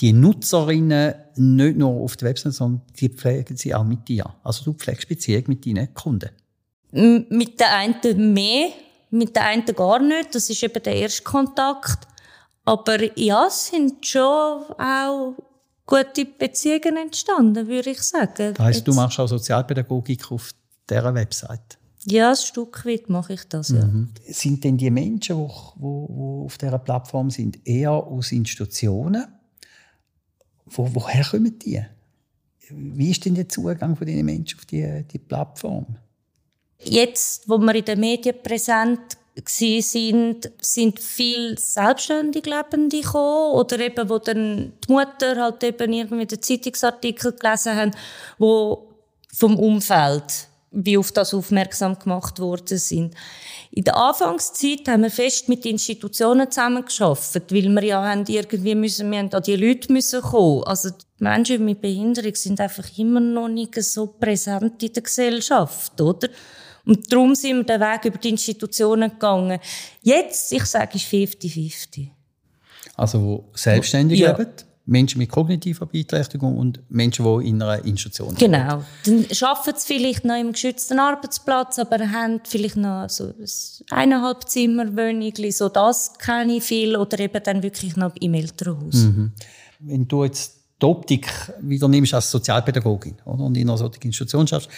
die 0.00 0.12
Nutzerinnen 0.12 1.14
nicht 1.36 1.76
nur 1.76 1.90
auf 2.02 2.16
der 2.16 2.28
Website, 2.28 2.54
sondern 2.54 2.82
die 2.98 3.08
pflegen 3.08 3.56
sie 3.56 3.74
auch 3.74 3.84
mit 3.84 4.06
dir. 4.08 4.24
Also 4.44 4.64
du 4.64 4.72
pflegst 4.72 5.08
Beziehungen 5.08 5.44
mit 5.48 5.66
deinen 5.66 5.92
Kunden. 5.92 6.30
Mit 6.92 7.60
der 7.60 7.74
einen 7.74 8.32
mehr, 8.32 8.68
mit 9.10 9.34
der 9.34 9.44
einen 9.46 9.66
gar 9.66 10.00
nicht. 10.00 10.34
Das 10.34 10.48
ist 10.48 10.62
eben 10.62 10.82
der 10.82 10.94
erste 10.94 11.22
Kontakt. 11.22 12.06
Aber 12.64 13.18
ja, 13.18 13.46
es 13.46 13.66
sind 13.66 14.06
schon 14.06 14.62
auch 14.78 15.34
gute 15.86 16.26
Beziehungen 16.26 16.96
entstanden, 16.96 17.66
würde 17.66 17.90
ich 17.90 18.02
sagen. 18.02 18.54
Das 18.54 18.58
heisst, 18.58 18.86
du 18.86 18.92
machst 18.92 19.18
auch 19.18 19.26
Sozialpädagogik 19.26 20.30
auf 20.30 20.50
dieser 20.88 21.14
Website? 21.14 21.78
Ja, 22.04 22.30
ein 22.30 22.36
Stück 22.36 22.86
weit 22.86 23.08
mache 23.08 23.34
ich 23.34 23.44
das, 23.48 23.70
ja. 23.70 23.84
Mhm. 23.84 24.10
Sind 24.26 24.64
denn 24.64 24.76
die 24.76 24.90
Menschen, 24.90 25.36
die 25.36 25.82
auf 25.82 26.56
dieser 26.56 26.78
Plattform 26.78 27.30
sind, 27.30 27.66
eher 27.66 27.92
aus 27.92 28.32
Institutionen? 28.32 29.26
Wo, 30.70 30.88
woher 30.92 31.24
kommen 31.24 31.58
die? 31.58 31.82
Wie 32.70 33.10
ist 33.10 33.24
denn 33.24 33.34
der 33.34 33.48
Zugang 33.48 33.96
von 33.96 34.06
diesen 34.06 34.24
Menschen 34.24 34.58
auf 34.58 34.66
die, 34.66 35.04
die 35.10 35.18
Plattform? 35.18 35.86
Jetzt, 36.80 37.48
wo 37.48 37.58
wir 37.58 37.74
in 37.74 37.84
den 37.84 38.00
Medien 38.00 38.36
präsent 38.42 39.16
sind, 39.44 40.50
sind 40.60 41.00
viel 41.00 41.58
selbstständig 41.58 42.44
Lebende 42.46 43.00
gekommen 43.00 43.54
oder 43.54 43.78
eben, 43.78 44.08
wo 44.08 44.18
dann 44.18 44.72
die 44.86 44.92
Mutter 44.92 45.36
halt 45.36 45.62
eben 45.62 45.92
irgendwie 45.92 46.26
den 46.26 46.42
Zeitungsartikel 46.42 47.32
gelesen 47.32 47.74
haben, 47.76 47.90
wo 48.38 48.88
vom 49.32 49.58
Umfeld 49.58 50.47
wie 50.70 50.98
auf 50.98 51.12
das 51.12 51.32
aufmerksam 51.34 51.98
gemacht 51.98 52.40
worden 52.40 52.78
sind. 52.78 53.14
In 53.70 53.84
der 53.84 53.96
Anfangszeit 53.96 54.86
haben 54.88 55.02
wir 55.02 55.10
fest 55.10 55.48
mit 55.48 55.64
Institutionen 55.64 56.50
zusammengearbeitet, 56.50 57.52
weil 57.52 57.68
wir 57.68 57.84
ja 57.84 58.04
haben 58.04 58.24
irgendwie 58.26 58.74
müssen, 58.74 59.10
wir 59.10 59.18
haben 59.18 59.32
an 59.32 59.42
die 59.42 59.56
Leute 59.56 59.92
müssen 59.92 60.20
kommen. 60.20 60.64
Also 60.64 60.90
die 60.90 61.24
Menschen 61.24 61.64
mit 61.64 61.80
Behinderung 61.80 62.34
sind 62.34 62.60
einfach 62.60 62.86
immer 62.98 63.20
noch 63.20 63.48
nicht 63.48 63.74
so 63.82 64.06
präsent 64.06 64.82
in 64.82 64.92
der 64.92 65.02
Gesellschaft, 65.02 66.00
oder? 66.00 66.28
Und 66.84 67.12
darum 67.12 67.34
sind 67.34 67.56
wir 67.56 67.64
den 67.64 67.80
Weg 67.80 68.04
über 68.06 68.18
die 68.18 68.30
Institutionen 68.30 69.10
gegangen. 69.10 69.60
Jetzt, 70.02 70.52
ich 70.52 70.64
sage, 70.64 70.96
ist 70.96 71.06
50-50. 71.06 72.08
Also, 72.96 73.22
wo 73.22 73.44
selbstständig 73.54 74.20
ja. 74.20 74.36
leben? 74.36 74.50
Menschen 74.88 75.18
mit 75.18 75.28
kognitiver 75.28 75.84
Beeinträchtigung 75.84 76.56
und 76.56 76.80
Menschen, 76.88 77.24
die 77.24 77.48
in 77.48 77.62
einer 77.62 77.84
Institution 77.84 78.30
sind. 78.30 78.38
Genau. 78.38 78.82
Dann 79.04 79.26
arbeiten 79.42 79.78
sie 79.78 79.86
vielleicht 79.86 80.24
noch 80.24 80.40
im 80.40 80.52
geschützten 80.52 80.98
Arbeitsplatz, 80.98 81.78
aber 81.78 82.10
haben 82.10 82.40
vielleicht 82.44 82.76
noch 82.76 83.08
so 83.08 83.26
ein 83.26 83.46
eineinhalb 83.90 84.48
Zimmer 84.48 84.86
Wohnung, 84.96 85.32
so 85.52 85.68
das 85.68 86.14
kenne 86.18 86.56
ich 86.56 86.64
viel, 86.64 86.96
oder 86.96 87.20
eben 87.20 87.42
dann 87.42 87.62
wirklich 87.62 87.96
noch 87.96 88.16
im 88.18 88.32
Elternhaus. 88.32 88.94
Mhm. 88.94 89.32
Wenn 89.80 90.08
du 90.08 90.24
jetzt 90.24 90.54
die 90.80 90.86
Optik 90.86 91.28
wieder 91.60 91.86
nimmst 91.86 92.14
als 92.14 92.30
Sozialpädagogin 92.30 93.16
oder, 93.26 93.44
und 93.44 93.56
in 93.56 93.68
einer 93.68 93.76
solchen 93.76 94.02
Institution 94.02 94.46
schaffst, 94.46 94.70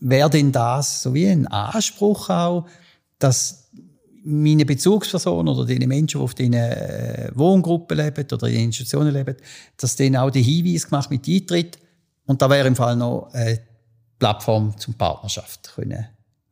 wäre 0.00 0.28
denn 0.28 0.52
das 0.52 1.02
so 1.02 1.14
wie 1.14 1.26
ein 1.26 1.46
Anspruch 1.46 2.28
auch, 2.28 2.66
dass 3.18 3.67
meine 4.30 4.66
Bezugspersonen 4.66 5.54
oder 5.54 5.64
die 5.64 5.86
Menschen, 5.86 6.18
die 6.18 6.24
auf 6.24 6.34
diesen 6.34 6.52
äh, 6.52 7.30
Wohngruppen 7.34 7.96
leben 7.96 8.26
oder 8.30 8.48
in 8.48 8.64
Institutionen 8.64 9.12
leben, 9.12 9.36
dass 9.76 9.96
denen 9.96 10.16
auch 10.16 10.30
der 10.30 10.42
Hinweis 10.42 10.86
gemacht 10.86 11.10
mit 11.10 11.26
Eintritt 11.26 11.78
und 12.26 12.42
da 12.42 12.50
wäre 12.50 12.68
im 12.68 12.76
Fall 12.76 12.94
noch 12.94 13.30
eine 13.32 13.60
Plattform 14.18 14.76
zum 14.76 14.94
Partnerschaft 14.94 15.72
können. 15.74 16.06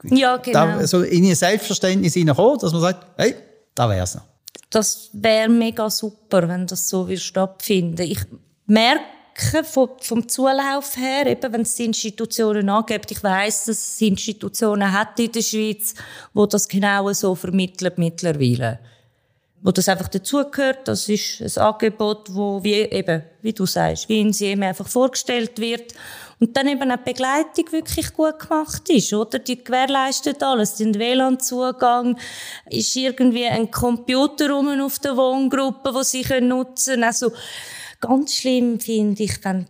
Ja, 0.05 0.39
genau. 0.39 0.67
Da, 0.67 0.77
also 0.77 1.03
in 1.03 1.25
ihr 1.25 1.37
Selbstverständnis 1.37 2.15
hineinkommen, 2.15 2.59
dass 2.59 2.73
man 2.73 2.81
sagt, 2.81 3.07
hey, 3.17 3.35
da 3.75 3.89
wäre 3.89 4.05
es 4.05 4.15
noch. 4.15 4.23
Das 4.71 5.11
wäre 5.12 5.49
mega 5.49 5.91
super, 5.91 6.49
wenn 6.49 6.67
das 6.67 6.89
so 6.89 7.15
stattfinden 7.17 8.03
Ich 8.03 8.21
merke 8.67 9.05
vom, 9.64 9.90
vom 10.01 10.29
Zulauf 10.29 10.96
her, 10.96 11.27
eben 11.27 11.53
wenn 11.53 11.62
es 11.62 11.79
Institutionen 11.79 12.68
angibt. 12.68 13.11
Ich 13.11 13.22
weiss, 13.22 13.66
dass 13.66 13.77
es 13.77 14.01
Institutionen 14.01 14.92
hat 14.92 15.18
in 15.20 15.33
der 15.33 15.42
Schweiz, 15.42 15.94
wo 16.33 16.46
das 16.46 16.68
genau 16.68 17.12
so 17.12 17.35
vermitteln 17.35 17.92
mittlerweile. 17.96 18.79
Wo 19.62 19.70
das 19.70 19.88
einfach 19.88 20.09
dazugehört. 20.09 20.87
Das 20.88 21.09
ist 21.09 21.40
ein 21.40 21.62
Angebot, 21.62 22.35
wo 22.35 22.62
wie 22.62 22.75
eben, 22.75 23.22
wie 23.42 23.53
du 23.53 23.66
sagst, 23.66 24.09
wie 24.09 24.20
in 24.20 24.33
sie 24.33 24.53
einfach 24.53 24.88
vorgestellt 24.88 25.59
wird. 25.59 25.94
Und 26.38 26.55
dann 26.55 26.68
eben 26.68 26.90
auch 26.92 26.99
Begleitung 26.99 27.72
wirklich 27.72 28.12
gut 28.12 28.38
gemacht 28.38 28.88
ist, 28.90 29.12
oder? 29.14 29.38
Die 29.38 29.62
gewährleistet 29.62 30.42
alles. 30.42 30.75
Den 30.75 30.94
WLAN-Zugang 30.94 32.18
ist 32.68 32.94
irgendwie 32.94 33.46
ein 33.46 33.70
Computer 33.70 34.51
rum 34.51 34.68
auf 34.83 34.99
der 34.99 35.16
Wohngruppe, 35.16 35.94
wo 35.94 36.03
sie 36.03 36.22
nutzen 36.40 36.92
können. 36.92 37.05
Also, 37.05 37.33
Ganz 38.07 38.35
schlimm 38.35 38.79
finde 38.79 39.25
ich, 39.25 39.45
wenn 39.45 39.66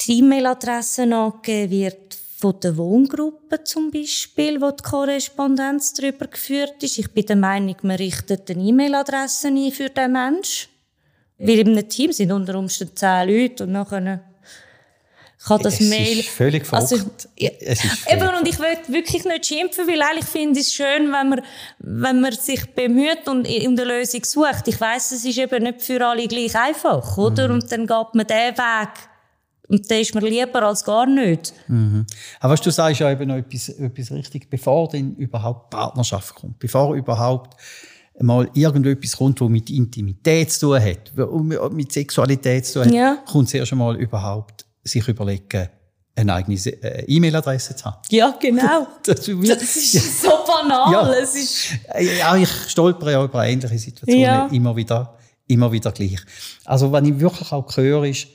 die 0.00 0.18
E-Mail-Adresse 0.18 1.02
angegeben 1.02 1.70
wird 1.70 2.18
von 2.36 2.58
der 2.60 2.76
Wohngruppe 2.76 3.62
zum 3.62 3.92
Beispiel, 3.92 4.60
wo 4.60 4.72
die 4.72 4.82
Korrespondenz 4.82 5.94
darüber 5.94 6.26
geführt 6.26 6.82
ist. 6.82 6.98
Ich 6.98 7.12
bin 7.12 7.26
der 7.26 7.36
Meinung, 7.36 7.76
man 7.82 7.96
richtet 7.96 8.50
eine 8.50 8.62
E-Mail-Adresse 8.62 9.48
ein 9.48 9.70
für 9.70 9.88
den 9.88 10.12
Menschen. 10.12 10.68
Weil 11.38 11.60
in 11.60 11.68
einem 11.68 11.88
Team 11.88 12.10
sind 12.10 12.32
unter 12.32 12.58
Umständen 12.58 12.96
zehn 12.96 13.28
Leute 13.28 13.64
und 13.64 13.72
nachher 13.72 14.24
kann 15.46 15.62
das 15.62 15.80
es 15.80 15.88
Mail. 15.88 16.20
Ist 16.20 16.28
völlig 16.28 16.72
also, 16.72 16.96
ja, 17.38 17.50
es 17.60 17.84
ist 17.84 18.10
eben, 18.10 18.28
und 18.28 18.48
ich 18.48 18.58
will 18.58 18.76
wirklich 18.88 19.24
nicht 19.24 19.46
schimpfen, 19.46 19.86
weil 19.86 20.02
eigentlich 20.02 20.24
finde 20.24 20.58
ich 20.58 20.66
es 20.66 20.74
schön, 20.74 21.12
wenn 21.12 21.28
man, 21.28 21.42
wenn 21.78 22.20
man 22.20 22.32
sich 22.32 22.66
bemüht 22.74 23.28
und 23.28 23.46
eine 23.46 23.84
Lösung 23.84 24.24
sucht. 24.24 24.66
Ich 24.66 24.80
weiß, 24.80 25.12
es 25.12 25.24
ist 25.24 25.38
eben 25.38 25.62
nicht 25.62 25.82
für 25.82 26.04
alle 26.04 26.26
gleich 26.26 26.56
einfach, 26.56 27.16
oder? 27.16 27.48
Mhm. 27.48 27.54
Und 27.54 27.72
dann 27.72 27.86
geht 27.86 28.14
man 28.14 28.26
den 28.26 28.56
Weg 28.56 28.88
Und 29.68 29.88
der 29.90 30.00
ist 30.00 30.14
mir 30.14 30.20
lieber 30.20 30.62
als 30.62 30.84
gar 30.84 31.06
nicht. 31.06 31.54
Mhm. 31.68 32.06
Aber 32.40 32.52
was 32.52 32.60
du 32.60 32.70
sagst 32.70 33.00
ja 33.00 33.10
eben 33.10 33.28
noch 33.28 33.36
etwas, 33.36 33.68
etwas 33.68 34.10
richtig, 34.10 34.50
bevor 34.50 34.88
denn 34.88 35.14
überhaupt 35.16 35.70
Partnerschaft 35.70 36.34
kommt, 36.34 36.58
bevor 36.58 36.94
überhaupt 36.94 37.56
mal 38.18 38.48
irgendetwas 38.54 39.16
kommt, 39.16 39.40
was 39.40 39.48
mit 39.48 39.70
Intimität 39.70 40.50
zu 40.50 40.66
tun 40.66 40.82
hat, 40.82 41.72
mit 41.72 41.92
Sexualität 41.92 42.66
zu 42.66 42.80
tun 42.80 42.88
hat, 42.88 42.94
ja. 42.94 43.18
kommt 43.26 43.48
zuerst 43.48 43.72
einmal 43.72 43.96
überhaupt 43.96 44.65
sich 44.86 45.06
überlegen, 45.08 45.68
eine 46.16 46.34
eigene 46.34 46.56
äh, 46.56 47.04
E-Mail-Adresse 47.06 47.76
zu 47.76 47.84
haben. 47.84 47.98
Ja, 48.10 48.36
genau. 48.40 48.86
das, 49.04 49.28
ist 49.28 49.94
ja. 49.94 50.00
so 50.00 50.30
banal. 50.46 50.92
Ja. 50.92 51.12
Es 51.12 51.34
ist 51.34 51.68
ja, 52.18 52.36
ich 52.36 52.50
stolpere 52.68 53.12
ja 53.12 53.24
über 53.24 53.46
ähnliche 53.46 53.78
Situationen 53.78 54.22
ja. 54.22 54.46
immer 54.46 54.74
wieder, 54.74 55.18
immer 55.46 55.70
wieder 55.70 55.92
gleich. 55.92 56.20
Also, 56.64 56.90
was 56.90 57.06
ich 57.06 57.20
wirklich 57.20 57.52
auch 57.52 57.76
höre, 57.76 58.04
ist, 58.04 58.28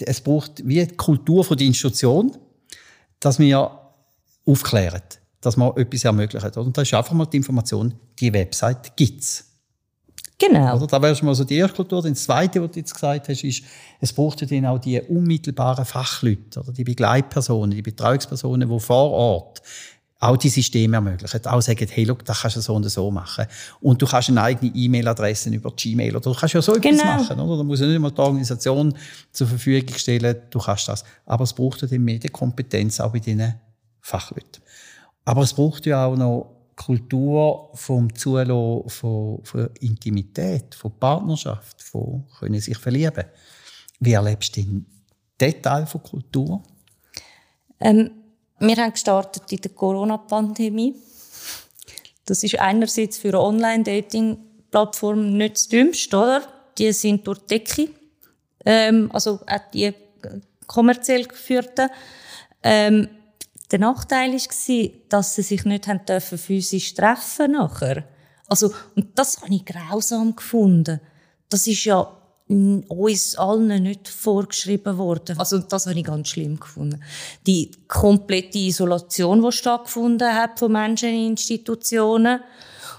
es 0.00 0.20
braucht 0.20 0.66
wie 0.66 0.84
die 0.84 0.96
Kultur 0.96 1.44
von 1.44 1.56
der 1.56 1.66
Institution, 1.66 2.36
dass 3.20 3.38
wir 3.38 3.70
aufklären, 4.46 5.02
dass 5.40 5.56
man 5.56 5.76
etwas 5.76 6.04
ermöglichen. 6.04 6.50
Und 6.54 6.76
da 6.76 6.82
ist 6.82 6.94
einfach 6.94 7.12
mal 7.12 7.26
die 7.26 7.36
Information, 7.38 7.94
die 8.18 8.32
Website 8.32 8.96
gibt's. 8.96 9.44
Genau. 10.38 10.76
Oder? 10.76 10.86
Da 10.86 11.02
wäre 11.02 11.16
schon 11.16 11.26
mal 11.26 11.34
so 11.34 11.44
die 11.44 11.56
erste 11.56 11.76
Kultur. 11.76 12.00
Das 12.02 12.22
zweite, 12.22 12.62
was 12.62 12.70
du 12.70 12.78
jetzt 12.78 12.94
gesagt 12.94 13.28
hast, 13.28 13.42
ist, 13.42 13.64
es 14.00 14.12
braucht 14.12 14.40
ja 14.40 14.46
dann 14.46 14.66
auch 14.66 14.78
die 14.78 15.00
unmittelbaren 15.00 15.84
Fachleute, 15.84 16.60
oder 16.60 16.72
die 16.72 16.84
Begleitpersonen, 16.84 17.72
die 17.72 17.82
Betreuungspersonen, 17.82 18.68
die 18.68 18.80
vor 18.80 19.10
Ort 19.10 19.62
auch 20.20 20.36
die 20.36 20.48
Systeme 20.48 20.96
ermöglichen. 20.96 21.46
Auch 21.46 21.60
sagen, 21.60 21.86
hey, 21.88 22.04
look, 22.04 22.24
das 22.24 22.40
kannst 22.42 22.56
du 22.56 22.60
so 22.60 22.74
und 22.74 22.88
so 22.88 23.10
machen. 23.10 23.46
Und 23.80 24.02
du 24.02 24.06
kannst 24.06 24.28
eine 24.28 24.42
eigene 24.42 24.72
E-Mail-Adresse 24.74 25.50
über 25.50 25.70
Gmail 25.70 26.16
oder 26.16 26.32
du 26.32 26.36
kannst 26.36 26.54
ja 26.54 26.62
so 26.62 26.74
etwas 26.74 26.90
genau. 26.90 27.04
machen, 27.04 27.38
oder? 27.38 27.56
Da 27.58 27.62
muss 27.62 27.80
ja 27.80 27.86
nicht 27.86 28.00
mal 28.00 28.10
die 28.10 28.20
Organisation 28.20 28.94
zur 29.30 29.46
Verfügung 29.46 29.96
stellen, 29.96 30.36
du 30.50 30.58
kannst 30.58 30.88
das. 30.88 31.04
Aber 31.24 31.44
es 31.44 31.52
braucht 31.52 31.82
ja 31.82 31.88
die 31.88 32.00
Medienkompetenz 32.00 32.98
auch 32.98 33.12
bei 33.12 33.20
diesen 33.20 33.54
Fachleuten. 34.00 34.62
Aber 35.24 35.42
es 35.42 35.52
braucht 35.52 35.86
ja 35.86 36.06
auch 36.06 36.16
noch 36.16 36.57
Kultur 36.78 37.70
vom 37.74 38.14
Zulassen 38.14 38.88
von, 38.88 39.44
von 39.44 39.68
Intimität, 39.80 40.74
von 40.74 40.98
Partnerschaft, 40.98 41.82
von 41.82 42.24
können 42.38 42.60
sich 42.60 42.78
verlieben. 42.78 43.24
Wie 44.00 44.12
erlebst 44.12 44.56
du 44.56 44.62
den 44.62 44.86
Detail 45.40 45.86
von 45.86 46.02
Kultur? 46.02 46.62
Ähm, 47.80 48.10
wir 48.60 48.76
haben 48.76 48.92
gestartet 48.92 49.50
in 49.50 49.60
der 49.60 49.72
Corona-Pandemie. 49.72 50.94
Das 52.24 52.44
ist 52.44 52.58
einerseits 52.58 53.18
für 53.18 53.34
Online-Dating-Plattform 53.34 55.36
nicht 55.36 55.56
das 55.56 55.68
Dümmste, 55.68 56.16
oder? 56.16 56.42
Die 56.78 56.92
sind 56.92 57.26
durch 57.26 57.40
die 57.40 57.58
Decke. 57.58 57.88
Ähm, 58.64 59.10
also 59.12 59.40
auch 59.46 59.70
die 59.74 59.92
kommerziell 60.66 61.24
geführten. 61.24 61.90
Ähm, 62.62 63.08
der 63.70 63.78
Nachteil 63.78 64.32
war, 64.32 64.90
dass 65.08 65.34
sie 65.34 65.42
sich 65.42 65.64
nicht 65.64 65.88
haben 65.88 66.04
dürfen 66.06 66.38
physisch 66.38 66.94
treffen 66.94 67.52
nachher. 67.52 68.04
Also, 68.46 68.72
und 68.96 69.18
das 69.18 69.42
habe 69.42 69.54
ich 69.54 69.64
grausam 69.64 70.34
gefunden. 70.34 71.00
Das 71.50 71.66
ist 71.66 71.84
ja 71.84 72.10
uns 72.46 73.36
allen 73.36 73.82
nicht 73.82 74.08
vorgeschrieben 74.08 74.96
worden. 74.96 75.38
Also, 75.38 75.58
das 75.58 75.86
habe 75.86 75.98
ich 75.98 76.04
ganz 76.06 76.28
schlimm 76.28 76.58
gefunden. 76.58 77.02
Die 77.46 77.70
komplette 77.88 78.58
Isolation, 78.58 79.42
die 79.42 79.52
stattgefunden 79.52 80.34
hat 80.34 80.58
von 80.58 80.72
Menschen 80.72 81.10
in 81.10 81.26
Institutionen. 81.28 82.40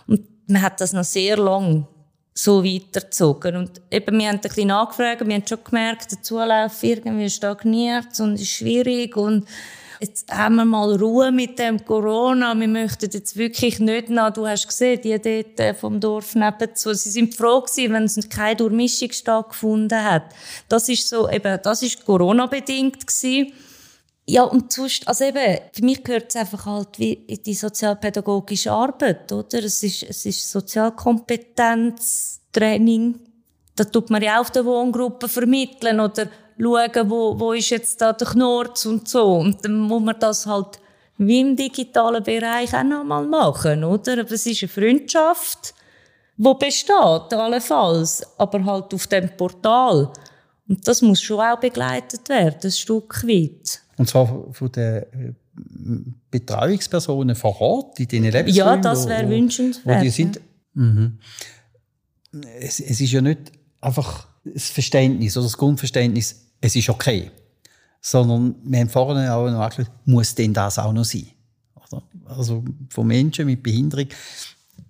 Und 0.05 0.21
man 0.47 0.61
hat 0.61 0.79
das 0.81 0.93
noch 0.93 1.03
sehr 1.03 1.37
lang 1.37 1.87
so 2.33 2.63
weitergezogen. 2.63 3.55
Und 3.55 3.81
eben, 3.89 4.19
wir 4.19 4.27
haben 4.27 4.35
ein 4.35 4.41
bisschen 4.41 4.67
nachgefragt, 4.67 5.25
wir 5.27 5.33
haben 5.33 5.47
schon 5.47 5.63
gemerkt, 5.63 6.11
der 6.11 6.21
Zulauf 6.21 6.83
irgendwie 6.83 7.29
stagniert 7.29 8.19
und 8.19 8.35
ist 8.35 8.49
schwierig 8.49 9.17
und 9.17 9.47
jetzt 9.99 10.31
haben 10.31 10.55
wir 10.55 10.63
mal 10.65 10.95
Ruhe 10.95 11.31
mit 11.31 11.59
dem 11.59 11.83
Corona, 11.83 12.57
wir 12.57 12.67
möchten 12.67 13.09
jetzt 13.11 13.35
wirklich 13.35 13.79
nicht 13.79 14.09
noch, 14.09 14.31
du 14.31 14.47
hast 14.47 14.67
gesehen, 14.67 15.01
die 15.01 15.19
dort 15.19 15.59
äh, 15.59 15.73
vom 15.73 15.99
Dorf 15.99 16.35
nebenzu, 16.35 16.93
sie 16.93 17.09
sind 17.09 17.35
froh 17.35 17.59
gewesen, 17.61 17.93
wenn 17.93 18.03
es 18.03 18.29
keine 18.29 18.55
Durchmischung 18.55 19.11
stattgefunden 19.11 20.01
hat. 20.03 20.23
Das 20.69 20.87
ist 20.89 21.09
so, 21.09 21.27
eben, 21.29 21.59
das 21.61 21.81
ist 21.81 22.05
Corona-bedingt 22.05 23.05
gewesen. 23.05 23.51
Ja, 24.25 24.43
und 24.43 24.71
sonst, 24.71 25.05
also 25.07 25.25
eben, 25.25 25.57
für 25.73 25.83
mich 25.83 26.03
gehört 26.03 26.29
es 26.29 26.35
einfach 26.35 26.67
halt 26.67 26.99
wie 26.99 27.13
in 27.13 27.41
die 27.41 27.55
sozialpädagogische 27.55 28.71
Arbeit, 28.71 29.31
oder? 29.31 29.63
Es 29.63 29.81
ist, 29.81 30.03
es 30.03 30.23
ist 30.25 30.51
Sozialkompetenztraining. 30.51 33.19
Da 33.75 33.85
tut 33.85 34.11
man 34.11 34.21
ja 34.21 34.39
auch 34.39 34.49
der 34.49 34.65
Wohngruppe 34.65 35.27
vermitteln, 35.27 35.99
oder 35.99 36.27
schauen, 36.61 37.09
wo, 37.09 37.39
wo 37.39 37.53
ist 37.53 37.69
jetzt 37.69 38.01
da 38.01 38.13
der 38.13 38.27
Knorz 38.27 38.85
und 38.85 39.07
so. 39.07 39.35
Und 39.35 39.63
dann 39.63 39.79
muss 39.79 40.03
man 40.03 40.15
das 40.19 40.45
halt 40.45 40.79
wie 41.17 41.41
im 41.41 41.55
digitalen 41.55 42.23
Bereich 42.23 42.73
auch 42.73 42.83
noch 42.83 43.03
mal 43.03 43.25
machen, 43.25 43.83
oder? 43.83 44.21
Aber 44.21 44.31
es 44.31 44.45
ist 44.45 44.63
eine 44.63 44.69
Freundschaft, 44.69 45.73
die 46.37 46.53
besteht, 46.57 47.33
allenfalls, 47.33 48.23
aber 48.37 48.63
halt 48.63 48.93
auf 48.93 49.07
dem 49.07 49.29
Portal. 49.35 50.11
Und 50.67 50.87
das 50.87 51.01
muss 51.01 51.21
schon 51.21 51.41
auch 51.41 51.59
begleitet 51.59 52.29
werden, 52.29 52.59
ein 52.63 52.71
Stück 52.71 53.23
weit. 53.27 53.81
Und 53.97 54.07
zwar 54.07 54.45
von 54.53 54.71
den 54.71 55.03
äh, 55.03 55.33
Betreuungspersonen 56.31 57.35
vor 57.35 57.59
Ort, 57.59 57.99
in 57.99 58.07
diesen 58.07 58.31
Lebensräumen? 58.31 58.55
Ja, 58.55 58.77
das 58.77 59.07
wäre 59.07 59.27
wünschenswert. 59.27 59.99
Wo 59.99 60.01
die 60.01 60.09
sind. 60.09 60.39
Mhm. 60.73 61.19
Es, 62.61 62.79
es 62.79 63.01
ist 63.01 63.11
ja 63.11 63.19
nicht 63.19 63.51
einfach 63.81 64.27
das 64.45 64.69
Verständnis 64.69 65.35
oder 65.35 65.47
das 65.47 65.57
Grundverständnis, 65.57 66.48
es 66.61 66.75
ist 66.75 66.89
okay. 66.89 67.31
Sondern 68.01 68.55
wir 68.63 68.79
haben 68.79 68.89
vorhin 68.89 69.29
auch 69.29 69.49
noch 69.49 69.61
angeschaut, 69.61 69.91
muss 70.05 70.33
denn 70.35 70.53
das 70.53 70.79
auch 70.79 70.93
noch 70.93 71.03
sein? 71.03 71.27
Also 72.25 72.63
von 72.89 73.07
Menschen 73.07 73.47
mit 73.47 73.63
Behinderung, 73.63 74.07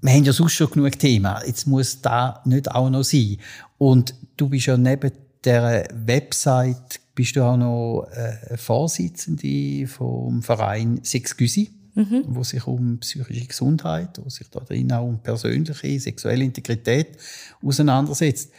wir 0.01 0.13
haben 0.13 0.23
ja 0.23 0.33
sonst 0.33 0.53
schon 0.53 0.69
genug 0.69 0.97
Themen, 0.99 1.33
jetzt 1.45 1.65
muss 1.67 2.01
da 2.01 2.41
nicht 2.45 2.69
auch 2.69 2.89
noch 2.89 3.03
sein. 3.03 3.37
Und 3.77 4.13
du 4.37 4.49
bist 4.49 4.67
ja 4.67 4.77
neben 4.77 5.11
der 5.43 5.87
Website 5.93 6.99
bist 7.15 7.35
du 7.35 7.43
auch 7.43 7.57
noch 7.57 8.07
äh, 8.11 8.57
Vorsitzende 8.57 9.87
vom 9.87 10.41
Verein 10.41 11.01
Sexgüsi, 11.03 11.69
mhm. 11.95 12.23
wo 12.27 12.43
sich 12.43 12.65
um 12.65 12.97
psychische 12.99 13.45
Gesundheit, 13.45 14.19
wo 14.23 14.29
sich 14.29 14.49
da 14.49 14.61
drin 14.61 14.91
auch 14.91 15.05
um 15.05 15.19
persönliche 15.19 15.99
sexuelle 15.99 16.43
Integrität 16.43 17.17
auseinandersetzt. 17.61 18.51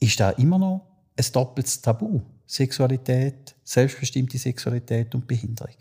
Ist 0.00 0.18
da 0.18 0.30
immer 0.30 0.58
noch 0.58 0.89
ein 1.20 1.32
doppeltes 1.32 1.80
Tabu. 1.80 2.20
Sexualität, 2.46 3.54
selbstbestimmte 3.62 4.36
Sexualität 4.36 5.14
und 5.14 5.26
Behinderung. 5.26 5.76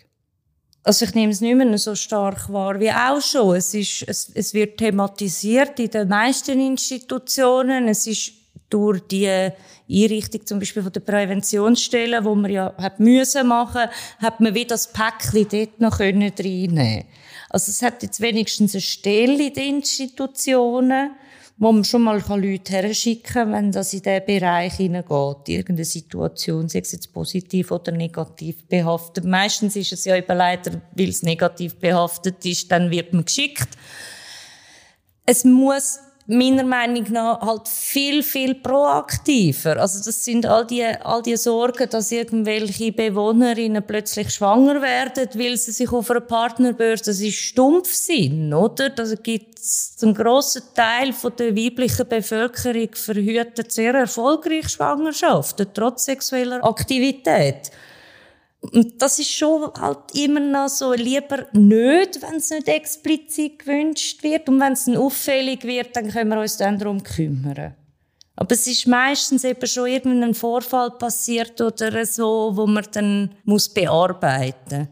Also 0.83 1.05
ich 1.05 1.15
nehme 1.15 1.31
es 1.31 1.41
nicht 1.41 1.55
mehr 1.55 1.77
so 1.77 1.95
stark 1.95 2.51
wahr 2.53 2.79
wie 2.79 2.91
auch 2.91 3.21
schon. 3.21 3.55
Es, 3.55 3.73
ist, 3.73 4.03
es, 4.07 4.31
es 4.33 4.53
wird 4.53 4.77
thematisiert 4.77 5.79
in 5.79 5.89
den 5.89 6.07
meisten 6.07 6.59
Institutionen. 6.59 7.87
Es 7.87 8.05
ist 8.07 8.33
durch 8.69 9.01
die 9.07 9.51
Einrichtung 9.89 10.45
zum 10.45 10.59
Beispiel 10.59 10.83
von 10.83 10.91
der 10.91 10.99
Präventionsstelle, 10.99 12.23
wo 12.23 12.35
man 12.35 12.51
ja 12.51 12.73
hat 12.77 12.99
müssen 12.99 13.47
machen, 13.47 13.89
hat 14.19 14.39
man 14.39 14.53
wieder 14.53 14.69
das 14.69 14.93
Päckchen 14.93 15.47
dort 15.49 15.81
noch 15.81 15.99
reinnehmen 15.99 16.35
können. 16.35 17.05
Also 17.49 17.71
es 17.71 17.81
hat 17.81 18.03
jetzt 18.03 18.21
wenigstens 18.21 18.75
eine 18.75 18.81
Stelle 18.81 19.47
in 19.47 19.53
den 19.53 19.75
Institutionen, 19.77 21.15
wo 21.59 21.73
man 21.73 21.83
schon 21.83 22.03
mal 22.03 22.21
Leute 22.27 22.71
herschicken 22.71 23.33
kann, 23.33 23.51
wenn 23.51 23.71
das 23.71 23.93
in 23.93 24.01
diesen 24.01 24.25
Bereich 24.25 24.75
hineingeht. 24.75 25.49
Irgendeine 25.49 25.85
Situation, 25.85 26.69
sei 26.69 26.79
es 26.79 26.93
jetzt 26.93 27.13
positiv 27.13 27.71
oder 27.71 27.91
negativ 27.91 28.65
behaftet. 28.65 29.25
Meistens 29.25 29.75
ist 29.75 29.91
es 29.91 30.05
ja 30.05 30.15
eben 30.15 30.37
leider, 30.37 30.81
weil 30.95 31.09
es 31.09 31.21
negativ 31.21 31.75
behaftet 31.75 32.45
ist, 32.45 32.71
dann 32.71 32.89
wird 32.89 33.11
man 33.11 33.25
geschickt. 33.25 33.67
Es 35.25 35.43
muss 35.43 35.99
meiner 36.29 36.63
Meinung 36.63 37.05
nach 37.11 37.41
halt 37.41 37.67
viel, 37.67 38.21
viel 38.21 38.53
proaktiver. 38.53 39.77
Also 39.77 40.03
das 40.03 40.23
sind 40.23 40.45
all 40.45 40.65
die, 40.65 40.85
all 40.85 41.23
die 41.23 41.35
Sorgen, 41.35 41.89
dass 41.89 42.11
irgendwelche 42.11 42.91
Bewohnerinnen 42.91 43.83
plötzlich 43.85 44.29
schwanger 44.29 44.79
werden, 44.79 45.27
weil 45.33 45.57
sie 45.57 45.71
sich 45.71 45.91
auf 45.91 46.11
einer 46.11 46.21
Partnerbörse, 46.21 47.05
das 47.05 47.19
ist 47.19 47.35
Stumpfsinn, 47.35 48.53
oder? 48.53 48.89
Da 48.91 49.05
gibt 49.15 49.57
es 49.57 49.97
einen 50.03 50.13
grossen 50.13 50.61
Teil 50.75 51.13
von 51.13 51.33
der 51.35 51.55
weiblichen 51.55 52.07
Bevölkerung 52.07 52.89
verhütet 52.93 53.71
sehr 53.71 53.95
erfolgreich 53.95 54.69
Schwangerschaften, 54.69 55.67
trotz 55.73 56.05
sexueller 56.05 56.63
Aktivität. 56.63 57.71
Und 58.61 59.01
das 59.01 59.19
ist 59.19 59.31
schon 59.31 59.71
halt 59.79 60.13
immer 60.15 60.41
noch 60.41 60.67
so 60.67 60.93
lieber 60.93 61.47
nicht, 61.53 62.21
wenn 62.21 62.35
es 62.35 62.49
nicht 62.49 62.67
explizit 62.67 63.59
gewünscht 63.59 64.21
wird. 64.21 64.49
Und 64.49 64.59
wenn 64.59 64.73
es 64.73 64.85
dann 64.85 64.97
auffällig 64.97 65.63
wird, 65.63 65.95
dann 65.95 66.09
können 66.09 66.29
wir 66.29 66.39
uns 66.41 66.57
dann 66.57 66.77
darum 66.77 67.01
kümmern. 67.01 67.75
Aber 68.35 68.51
es 68.53 68.67
ist 68.67 68.87
meistens 68.87 69.43
eben 69.43 69.67
schon 69.67 69.87
irgendein 69.87 70.33
Vorfall 70.33 70.91
passiert 70.91 71.59
oder 71.59 72.05
so, 72.05 72.51
wo 72.53 72.67
man 72.67 72.85
dann 72.91 73.35
muss 73.43 73.69
bearbeiten 73.69 74.79
muss. 74.79 74.87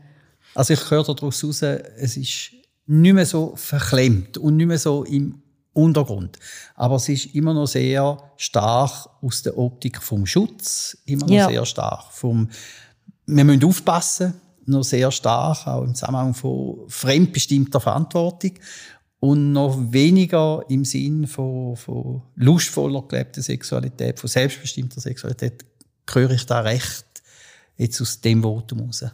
Also 0.53 0.73
ich 0.73 0.89
höre 0.89 1.03
daraus 1.03 1.41
heraus, 1.41 1.61
es 1.61 2.17
ist 2.17 2.51
nicht 2.87 3.13
mehr 3.13 3.25
so 3.25 3.53
verklemmt 3.55 4.37
und 4.37 4.57
nicht 4.57 4.65
mehr 4.65 4.79
so 4.79 5.03
im 5.03 5.41
Untergrund. 5.73 6.39
Aber 6.75 6.95
es 6.95 7.07
ist 7.07 7.35
immer 7.35 7.53
noch 7.53 7.67
sehr 7.67 8.17
stark 8.37 8.91
aus 9.21 9.43
der 9.43 9.57
Optik 9.57 10.01
vom 10.01 10.25
Schutz, 10.25 10.97
immer 11.05 11.27
noch 11.27 11.33
Ja. 11.33 11.47
sehr 11.47 11.65
stark 11.65 12.11
vom, 12.11 12.49
wir 13.27 13.43
müssen 13.43 13.65
aufpassen, 13.65 14.33
noch 14.65 14.83
sehr 14.83 15.11
stark, 15.11 15.67
auch 15.67 15.83
im 15.83 15.95
Zusammenhang 15.95 16.33
von 16.33 16.79
fremdbestimmter 16.87 17.79
Verantwortung 17.79 18.53
und 19.19 19.51
noch 19.51 19.77
weniger 19.91 20.63
im 20.69 20.85
Sinn 20.85 21.27
von, 21.27 21.75
von 21.75 22.21
lustvoller 22.35 23.03
gelebter 23.07 23.41
Sexualität, 23.41 24.19
von 24.19 24.29
selbstbestimmter 24.29 25.01
Sexualität, 25.01 25.65
höre 26.09 26.31
ich 26.31 26.45
da 26.45 26.61
recht 26.61 27.05
jetzt 27.77 28.01
aus 28.01 28.21
dem 28.21 28.43
Votum 28.43 28.81
raus. 28.81 29.05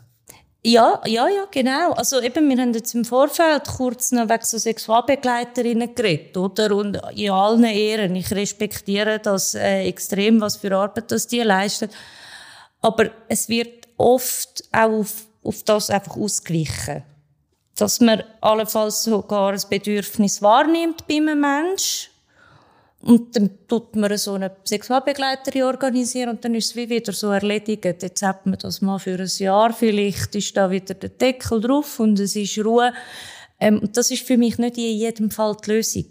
Ja, 0.65 1.01
ja, 1.05 1.27
ja, 1.27 1.45
genau. 1.51 1.91
Also 1.91 2.21
eben, 2.21 2.49
wir 2.49 2.57
haben 2.57 2.73
jetzt 2.73 2.95
im 2.95 3.03
Vorfeld 3.03 3.67
kurz 3.67 4.13
noch 4.13 4.29
wegen 4.29 4.45
so 4.45 4.57
Sexualbegleiterinnen 4.57 5.93
geredet, 5.93 6.37
oder? 6.37 6.73
Und 6.73 7.01
in 7.15 7.31
allen 7.31 7.65
Ehren. 7.65 8.15
Ich 8.15 8.31
respektiere 8.31 9.19
das 9.19 9.55
äh, 9.55 9.83
extrem, 9.83 10.39
was 10.39 10.55
für 10.55 10.73
Arbeit 10.73 11.11
das 11.11 11.27
die 11.27 11.41
leisten. 11.41 11.89
Aber 12.81 13.11
es 13.27 13.49
wird 13.49 13.82
oft 13.97 14.63
auch 14.71 14.91
auf, 14.91 15.27
auf 15.43 15.63
das 15.63 15.89
einfach 15.89 16.17
ausgewichen. 16.17 17.03
Dass 17.75 17.99
man 17.99 18.23
allenfalls 18.41 19.03
sogar 19.03 19.53
ein 19.53 19.61
Bedürfnis 19.69 20.41
wahrnimmt 20.41 21.07
bei 21.07 21.15
einem 21.15 21.41
Menschen. 21.41 22.11
Und 23.01 23.35
dann 23.35 23.49
tut 23.67 23.97
man 23.97 24.17
so 24.17 24.33
eine 24.33 24.55
Sexualbegleiterin 24.63 25.63
organisieren 25.63 26.29
und 26.29 26.45
dann 26.45 26.55
ist 26.55 26.69
es 26.69 26.75
wie 26.77 26.89
wieder 26.89 27.11
so 27.11 27.31
erledigt. 27.31 27.83
Jetzt 27.83 28.21
hat 28.21 28.45
man 28.45 28.57
das 28.57 28.81
mal 28.81 28.97
für 28.97 29.19
ein 29.19 29.29
Jahr, 29.39 29.73
vielleicht 29.73 30.33
ist 30.35 30.55
da 30.55 30.71
wieder 30.71 30.93
der 30.93 31.09
Deckel 31.09 31.59
drauf 31.59 31.99
und 31.99 32.17
es 32.19 32.37
ist 32.37 32.57
Ruhe. 32.59 32.93
Ähm, 33.59 33.89
das 33.91 34.09
ist 34.09 34.25
für 34.25 34.37
mich 34.37 34.57
nicht 34.57 34.77
in 34.77 34.97
jedem 34.97 35.31
Fall 35.31 35.57
die 35.65 35.71
Lösung. 35.71 36.07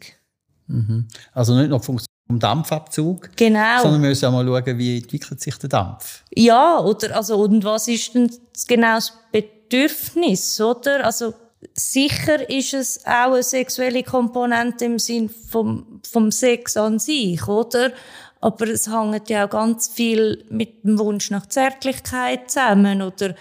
Also 1.33 1.55
nicht 1.55 1.71
nur 1.71 1.79
die 1.79 1.85
Funktion 1.85 2.12
vom 2.33 2.39
Dampfabzug, 2.39 3.37
Genau. 3.37 3.83
sondern 3.83 4.03
wir 4.03 4.09
müssen 4.09 4.27
auch 4.27 4.33
mal 4.33 4.47
schauen, 4.47 4.79
wie 4.79 4.99
entwickelt 4.99 5.41
sich 5.41 5.57
der 5.57 5.69
Dampf. 5.69 6.23
Ja, 6.35 6.79
oder, 6.79 7.15
also, 7.17 7.37
und 7.37 7.63
was 7.65 7.89
ist 7.89 8.15
denn 8.15 8.31
das 8.53 8.67
genau 8.67 8.95
das 8.95 9.13
Bedürfnis, 9.31 10.61
oder? 10.61 11.05
Also, 11.05 11.35
sicher 11.75 12.49
ist 12.49 12.73
es 12.75 13.05
auch 13.05 13.33
eine 13.33 13.43
sexuelle 13.43 14.03
Komponente 14.03 14.87
im 14.87 14.99
Sinn 14.99 15.29
vom, 15.29 16.01
vom 16.11 16.33
Sex 16.33 16.77
an 16.77 16.99
sich, 16.99 17.47
oder? 17.47 17.93
Aber 18.41 18.67
es 18.69 18.89
hängt 18.89 19.29
ja 19.29 19.47
auch 19.47 19.51
ganz 19.51 19.89
viel 19.89 20.45
mit 20.49 20.83
dem 20.85 20.99
Wunsch 20.99 21.31
nach 21.31 21.47
Zärtlichkeit 21.47 22.51
zusammen, 22.51 23.03
oder? 23.03 23.35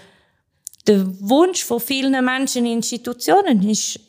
Der 0.86 1.06
Wunsch 1.22 1.64
von 1.64 1.80
vielen 1.80 2.24
Menschen 2.24 2.66
in 2.66 2.74
Institutionen 2.74 3.68
ist, 3.70 4.00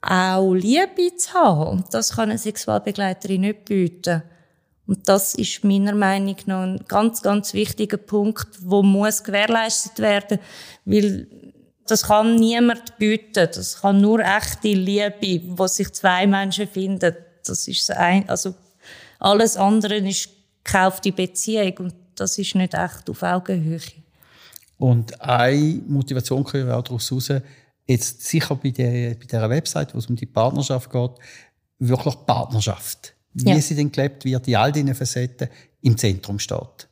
auch 0.00 0.54
Liebe 0.54 1.16
zu 1.16 1.34
haben. 1.34 1.70
Und 1.70 1.94
das 1.94 2.12
kann 2.16 2.30
eine 2.30 2.38
Sexualbegleiterin 2.38 3.40
nicht 3.42 3.64
bieten. 3.64 4.22
Und 4.86 5.06
das 5.08 5.34
ist 5.34 5.64
meiner 5.64 5.94
Meinung 5.94 6.36
nach 6.46 6.62
ein 6.62 6.80
ganz, 6.88 7.20
ganz 7.20 7.52
wichtiger 7.52 7.98
Punkt, 7.98 8.48
wo 8.62 8.82
muss 8.82 9.22
gewährleistet 9.22 9.98
werden, 9.98 10.38
weil 10.86 11.26
das 11.86 12.04
kann 12.04 12.36
niemand 12.36 12.96
bieten. 12.98 13.48
Das 13.52 13.80
kann 13.80 14.00
nur 14.00 14.20
echte 14.20 14.68
Liebe, 14.68 15.42
wo 15.58 15.66
sich 15.66 15.92
zwei 15.92 16.26
Menschen 16.26 16.68
finden. 16.68 17.14
Das 17.44 17.68
ist 17.68 17.88
das 17.88 17.96
ein, 17.96 18.28
also 18.28 18.54
alles 19.18 19.56
andere 19.56 19.96
ist 19.96 20.30
gekaufte 20.64 21.12
Beziehung 21.12 21.74
und 21.78 21.94
das 22.14 22.38
ist 22.38 22.54
nicht 22.54 22.74
echt 22.74 23.08
auf 23.08 23.22
Augenhöhe. 23.22 23.80
Und 24.78 25.20
eine 25.20 25.80
Motivation 25.86 26.44
können 26.44 26.68
wir 26.68 26.76
auch 26.76 26.82
daraus 26.82 27.10
heraus, 27.10 27.32
jetzt 27.88 28.22
sicher 28.22 28.54
bei, 28.56 28.70
der, 28.70 29.14
bei 29.14 29.24
dieser 29.24 29.48
Website, 29.50 29.94
wo 29.94 29.98
es 29.98 30.06
um 30.06 30.16
die 30.16 30.26
Partnerschaft 30.26 30.90
geht, 30.90 31.10
wirklich 31.78 32.14
Partnerschaft. 32.26 33.14
Wie 33.32 33.50
Ja. 33.50 33.60
sie 33.60 33.74
denn 33.74 33.90
gelebt 33.90 34.24
wird, 34.24 34.46
in 34.48 34.56
all 34.56 34.72
diesen 34.72 34.94
Facetten 34.94 35.48
im 35.82 35.96
Zentrum 35.96 36.38
steht. 36.38 36.88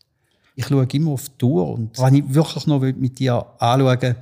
Ich 0.54 0.66
schaue 0.66 0.87
immer 0.92 1.11
auf 1.12 1.28
die 1.28 1.38
Tour 1.38 1.70
und 1.70 1.98
was 1.98 2.12
ich 2.12 2.22
wirklich 2.32 2.66
noch 2.66 2.80
mit 2.80 3.18
dir 3.18 3.44
anschauen 3.59 4.00
will, 4.00 4.16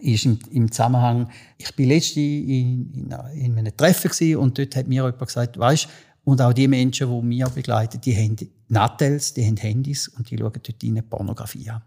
ist 0.00 0.24
im, 0.24 0.38
im 0.50 0.72
Zusammenhang, 0.72 1.28
ich 1.58 1.74
bin 1.76 1.88
letztens 1.88 2.16
in, 2.16 2.92
in, 2.94 3.14
in 3.34 3.58
einem 3.58 3.76
Treffen 3.76 4.36
und 4.36 4.56
dort 4.56 4.76
hat 4.76 4.86
mir 4.86 5.02
jemand 5.02 5.18
gesagt, 5.18 5.58
weißt, 5.58 5.88
und 6.24 6.40
auch 6.40 6.52
die 6.52 6.68
Menschen, 6.68 7.08
die 7.10 7.36
wir 7.38 7.48
begleiten, 7.48 8.00
die 8.00 8.16
haben 8.16 8.36
Nattels, 8.68 9.34
die 9.34 9.44
haben 9.46 9.56
Handys 9.56 10.08
und 10.08 10.30
die 10.30 10.38
schauen 10.38 10.52
dort 10.52 10.82
rein 10.82 11.02
Pornografie 11.08 11.70
an. 11.70 11.82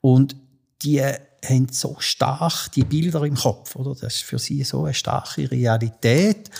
Und 0.00 0.36
die 0.82 1.02
haben 1.44 1.68
so 1.70 1.96
stark 1.98 2.70
die 2.72 2.84
Bilder 2.84 3.24
im 3.24 3.34
Kopf, 3.34 3.74
oder? 3.76 3.94
Das 3.94 4.14
ist 4.14 4.22
für 4.22 4.38
sie 4.38 4.62
so 4.62 4.84
eine 4.84 4.94
starke 4.94 5.50
Realität, 5.50 6.50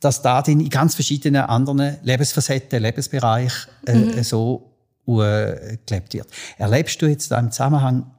dass 0.00 0.20
da 0.20 0.42
dann 0.42 0.60
in 0.60 0.68
ganz 0.68 0.94
verschiedenen 0.94 1.42
anderen 1.42 1.98
Lebensfacetten, 2.02 2.82
Lebensbereichen 2.82 3.70
äh, 3.86 4.22
so 4.24 4.72
äh, 5.06 5.78
gelebt 5.86 6.14
wird. 6.14 6.28
Erlebst 6.58 7.00
du 7.00 7.06
jetzt 7.06 7.30
da 7.30 7.38
im 7.38 7.50
Zusammenhang 7.52 8.10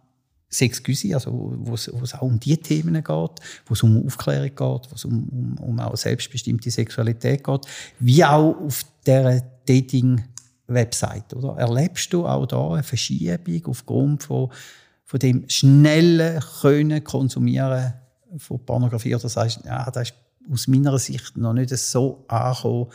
Sexgüsi, 0.50 1.14
also 1.14 1.54
wo 1.58 1.74
es, 1.74 1.92
wo 1.92 2.04
es 2.04 2.14
auch 2.14 2.22
um 2.22 2.40
die 2.40 2.58
Themen 2.58 2.94
geht, 2.94 3.06
wo 3.06 3.74
es 3.74 3.84
um 3.84 4.06
Aufklärung 4.06 4.50
geht, 4.50 4.92
wo 4.92 4.96
es 4.96 5.06
um, 5.06 5.28
um, 5.30 5.58
um 5.58 5.80
auch 5.80 5.98
selbstbestimmte 5.98 6.70
Sexualität 6.72 7.44
geht, 7.44 7.66
wie 8.00 8.24
auch 8.24 8.56
auf 8.62 8.86
der 9.06 9.44
Dating-Website, 9.66 11.34
oder? 11.34 11.58
Erlebst 11.58 12.14
du 12.14 12.28
auch 12.28 12.46
da 12.46 12.74
eine 12.74 12.84
Verschiebung 12.84 13.66
aufgrund 13.66 14.24
von, 14.24 14.52
von 15.14 15.20
dem 15.20 15.48
schnellen 15.48 16.42
können 16.60 17.04
konsumieren 17.04 17.94
von 18.38 18.66
Pornografie 18.66 19.14
oder 19.14 19.30
sagst, 19.30 19.60
ja, 19.64 19.92
das 19.92 20.10
ist 20.10 20.16
aus 20.52 20.68
meiner 20.68 20.98
Sicht 20.98 21.38
noch 21.38 21.54
nicht 21.54 21.70
so 21.70 22.26
angekommen, 22.28 22.88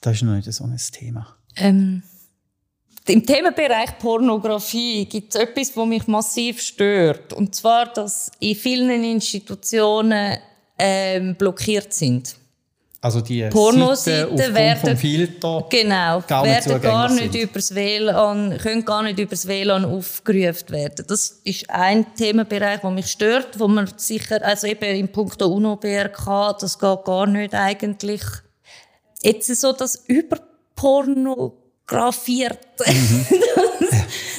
das 0.00 0.14
ist 0.14 0.22
noch 0.22 0.36
nicht 0.36 0.52
so 0.52 0.62
ein 0.62 0.76
Thema. 0.92 1.36
Ähm, 1.56 2.04
Im 3.08 3.26
Themenbereich 3.26 3.98
Pornografie 3.98 5.06
gibt 5.06 5.34
es 5.34 5.40
etwas, 5.40 5.76
was 5.76 5.88
mich 5.88 6.06
massiv 6.06 6.60
stört. 6.60 7.32
Und 7.32 7.52
zwar, 7.52 7.92
dass 7.92 8.30
in 8.38 8.54
vielen 8.54 9.02
Institutionen 9.02 10.38
ähm, 10.78 11.34
blockiert 11.34 11.92
sind. 11.92 12.36
Also 13.04 13.20
die 13.20 13.42
Pornoseiten 13.50 14.54
werden- 14.54 14.96
Filter 14.96 15.66
Genau, 15.68 16.22
gar 16.26 16.42
nicht 16.46 16.66
werden 16.66 16.80
gar 16.82 17.10
nicht 17.10 17.32
sind. 17.32 17.42
übers 17.42 17.74
WLAN, 17.74 18.56
können 18.56 18.82
gar 18.82 19.02
nicht 19.02 19.18
übers 19.18 19.46
WLAN 19.46 19.84
aufgerufen 19.84 20.70
werden. 20.70 21.04
Das 21.06 21.38
ist 21.44 21.68
ein 21.68 22.06
Themenbereich, 22.14 22.80
der 22.80 22.90
mich 22.90 23.08
stört, 23.08 23.60
wo 23.60 23.68
man 23.68 23.90
sicher, 23.96 24.42
also 24.42 24.66
eben 24.66 24.96
im 24.96 25.08
Punkt 25.08 25.42
UNO-BRK, 25.42 26.54
das 26.58 26.78
geht 26.78 27.04
gar 27.04 27.26
nicht 27.26 27.52
eigentlich. 27.54 28.22
Jetzt 29.22 29.50
ist 29.50 29.60
so 29.60 29.72
das 29.74 29.96
überpornografiert, 30.06 32.58
Mhm. 32.86 33.26
das, 33.80 33.90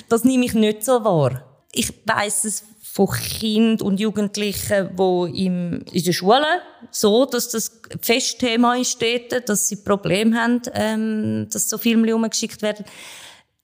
das 0.09 0.23
nehme 0.23 0.45
ich 0.45 0.55
nicht 0.55 0.83
so 0.83 1.03
wahr. 1.03 1.43
Ich 1.71 1.93
weiss 2.05 2.45
es 2.45 2.63
von 2.95 3.09
Kindern 3.09 3.85
und 3.85 3.99
Jugendlichen, 3.99 4.89
wo 4.95 5.25
im, 5.25 5.83
in 5.91 6.03
der 6.05 6.13
Schule 6.13 6.61
so, 6.91 7.25
dass 7.25 7.49
das 7.49 7.81
Festthema 7.99 8.75
ist 8.75 9.01
dort, 9.01 9.49
dass 9.49 9.67
sie 9.67 9.75
Probleme 9.75 10.39
haben, 10.39 10.61
ähm, 10.73 11.47
dass 11.51 11.69
so 11.69 11.77
Filme 11.77 12.15
umgeschickt 12.15 12.61
werden. 12.61 12.85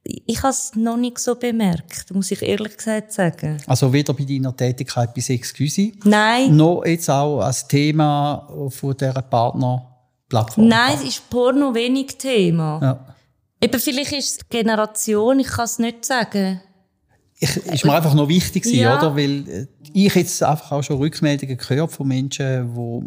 Ich 0.03 0.39
habe 0.39 0.49
es 0.49 0.75
noch 0.75 0.97
nicht 0.97 1.17
so 1.17 1.35
bemerkt, 1.35 2.13
muss 2.13 2.31
ich 2.31 2.41
ehrlich 2.41 2.75
gesagt 2.75 3.13
sagen. 3.13 3.57
Also 3.67 3.93
weder 3.93 4.13
bei 4.13 4.25
deiner 4.25 4.53
Tätigkeit 4.53 5.13
bei 5.13 5.21
Sexcusi, 5.21 5.97
Nein, 6.03 6.53
noch 6.53 6.83
jetzt 6.83 7.09
auch 7.09 7.39
als 7.39 7.65
Thema 7.65 8.49
von 8.69 8.97
dieser 8.97 9.21
Partnerplattform. 9.21 10.67
nein, 10.67 10.95
es 10.95 11.07
ist 11.07 11.29
Porno 11.29 11.73
wenig 11.73 12.17
Thema. 12.17 12.79
Ja. 12.81 13.15
Eben, 13.61 13.79
vielleicht 13.79 14.11
ist 14.11 14.41
es 14.41 14.49
Generation, 14.49 15.39
ich 15.39 15.47
kann 15.47 15.65
es 15.65 15.79
nicht 15.79 16.03
sagen. 16.03 16.59
Ich, 17.43 17.57
ist 17.57 17.85
mir 17.85 17.93
einfach 17.93 18.13
noch 18.13 18.27
wichtig 18.29 18.63
gewesen, 18.63 18.79
Ja. 18.81 18.97
oder? 18.99 19.15
Weil 19.15 19.49
äh, 19.49 19.65
ich 19.93 20.13
jetzt 20.13 20.43
einfach 20.43 20.71
auch 20.73 20.83
schon 20.83 20.97
Rückmeldungen 20.97 21.57
gehört 21.57 21.91
von 21.91 22.07
Menschen, 22.07 22.75
wo, 22.75 23.03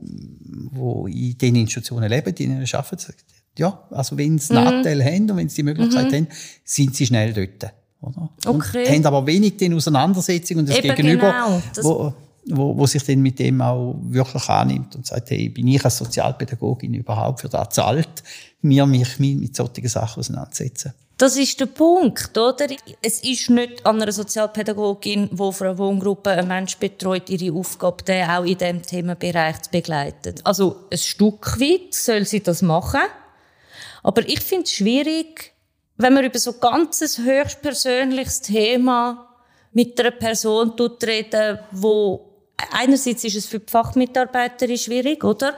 wo 0.73 1.07
in 1.07 1.39
den 1.39 1.55
Institutionen 1.55 2.09
leben, 2.11 2.35
die 2.35 2.43
ihnen 2.45 2.67
arbeiten. 2.73 3.15
Ja, 3.57 3.81
also 3.93 4.19
wenn 4.19 4.33
Mhm. 4.33 4.39
sie 4.41 4.57
einen 4.57 4.65
Nattel 4.65 5.05
haben 5.05 5.31
und 5.31 5.37
wenn 5.37 5.49
sie 5.49 5.57
die 5.57 5.63
Möglichkeit 5.63 6.13
haben, 6.13 6.27
sind 6.65 6.97
sie 6.97 7.07
schnell 7.07 7.33
dort. 7.33 7.73
Oder? 8.01 8.29
Okay. 8.45 8.87
Und 8.89 8.91
haben 8.97 9.07
aber 9.07 9.25
wenig 9.27 9.57
den 9.57 9.73
Auseinandersetzung 9.75 10.59
und 10.59 10.69
das 10.69 10.79
Eben 10.79 10.89
Gegenüber, 10.97 11.31
genau, 11.31 11.63
das- 11.73 11.85
wo, 11.85 12.13
wo, 12.47 12.77
wo 12.77 12.87
sich 12.87 13.05
dann 13.05 13.21
mit 13.21 13.39
dem 13.39 13.61
auch 13.61 13.97
wirklich 14.03 14.49
annimmt 14.49 14.95
und 14.97 15.07
sagt, 15.07 15.31
hey, 15.31 15.49
bin 15.49 15.69
ich 15.69 15.85
als 15.85 15.99
Sozialpädagogin 15.99 16.95
überhaupt 16.95 17.41
für 17.41 17.49
das 17.49 17.71
zu 17.71 17.85
alt, 17.85 18.23
mir 18.63 18.87
mich 18.87 19.19
mit, 19.19 19.57
solchen 19.57 19.89
Sachen 19.89 20.21
auseinandersetzen? 20.21 20.93
Das 21.17 21.37
ist 21.37 21.61
der 21.61 21.67
Punkt, 21.67 22.37
oder? 22.37 22.67
Es 23.01 23.23
ist 23.23 23.49
nicht 23.49 23.87
an 23.87 24.03
einer 24.03 24.11
Sozialpädagogin, 24.11 25.31
die 25.31 25.53
für 25.53 25.67
eine 25.67 25.79
Wohngruppe 25.79 26.31
einen 26.31 26.49
Menschen 26.49 26.81
betreut, 26.81 27.31
ihre 27.31 27.57
Aufgabe, 27.57 28.03
den 28.03 28.29
auch 28.29 28.45
in 28.45 28.59
diesem 28.59 28.83
Themenbereich 28.83 29.63
zu 29.63 29.71
begleiten. 29.71 30.35
Also 30.43 30.87
ein 30.91 30.99
Stück 30.99 31.61
weit 31.61 31.95
soll 31.95 32.25
sie 32.25 32.43
das 32.43 32.63
machen. 32.63 33.03
Aber 34.03 34.29
ich 34.29 34.41
finde 34.41 34.65
es 34.65 34.73
schwierig, 34.73 35.53
wenn 35.97 36.15
man 36.15 36.25
über 36.25 36.39
so 36.39 36.55
ein 36.61 36.89
höchst 36.89 37.63
persönliches 37.63 38.41
Thema 38.41 39.29
mit 39.73 39.99
einer 40.01 40.11
Person 40.11 40.73
reden, 41.03 41.61
wo 41.71 42.34
einerseits 42.73 43.25
ist 43.25 43.37
es 43.37 43.47
für 43.47 43.61
die 43.61 43.71
Fachmitarbeiter 43.71 44.75
schwierig, 44.77 45.25
oder? 45.25 45.55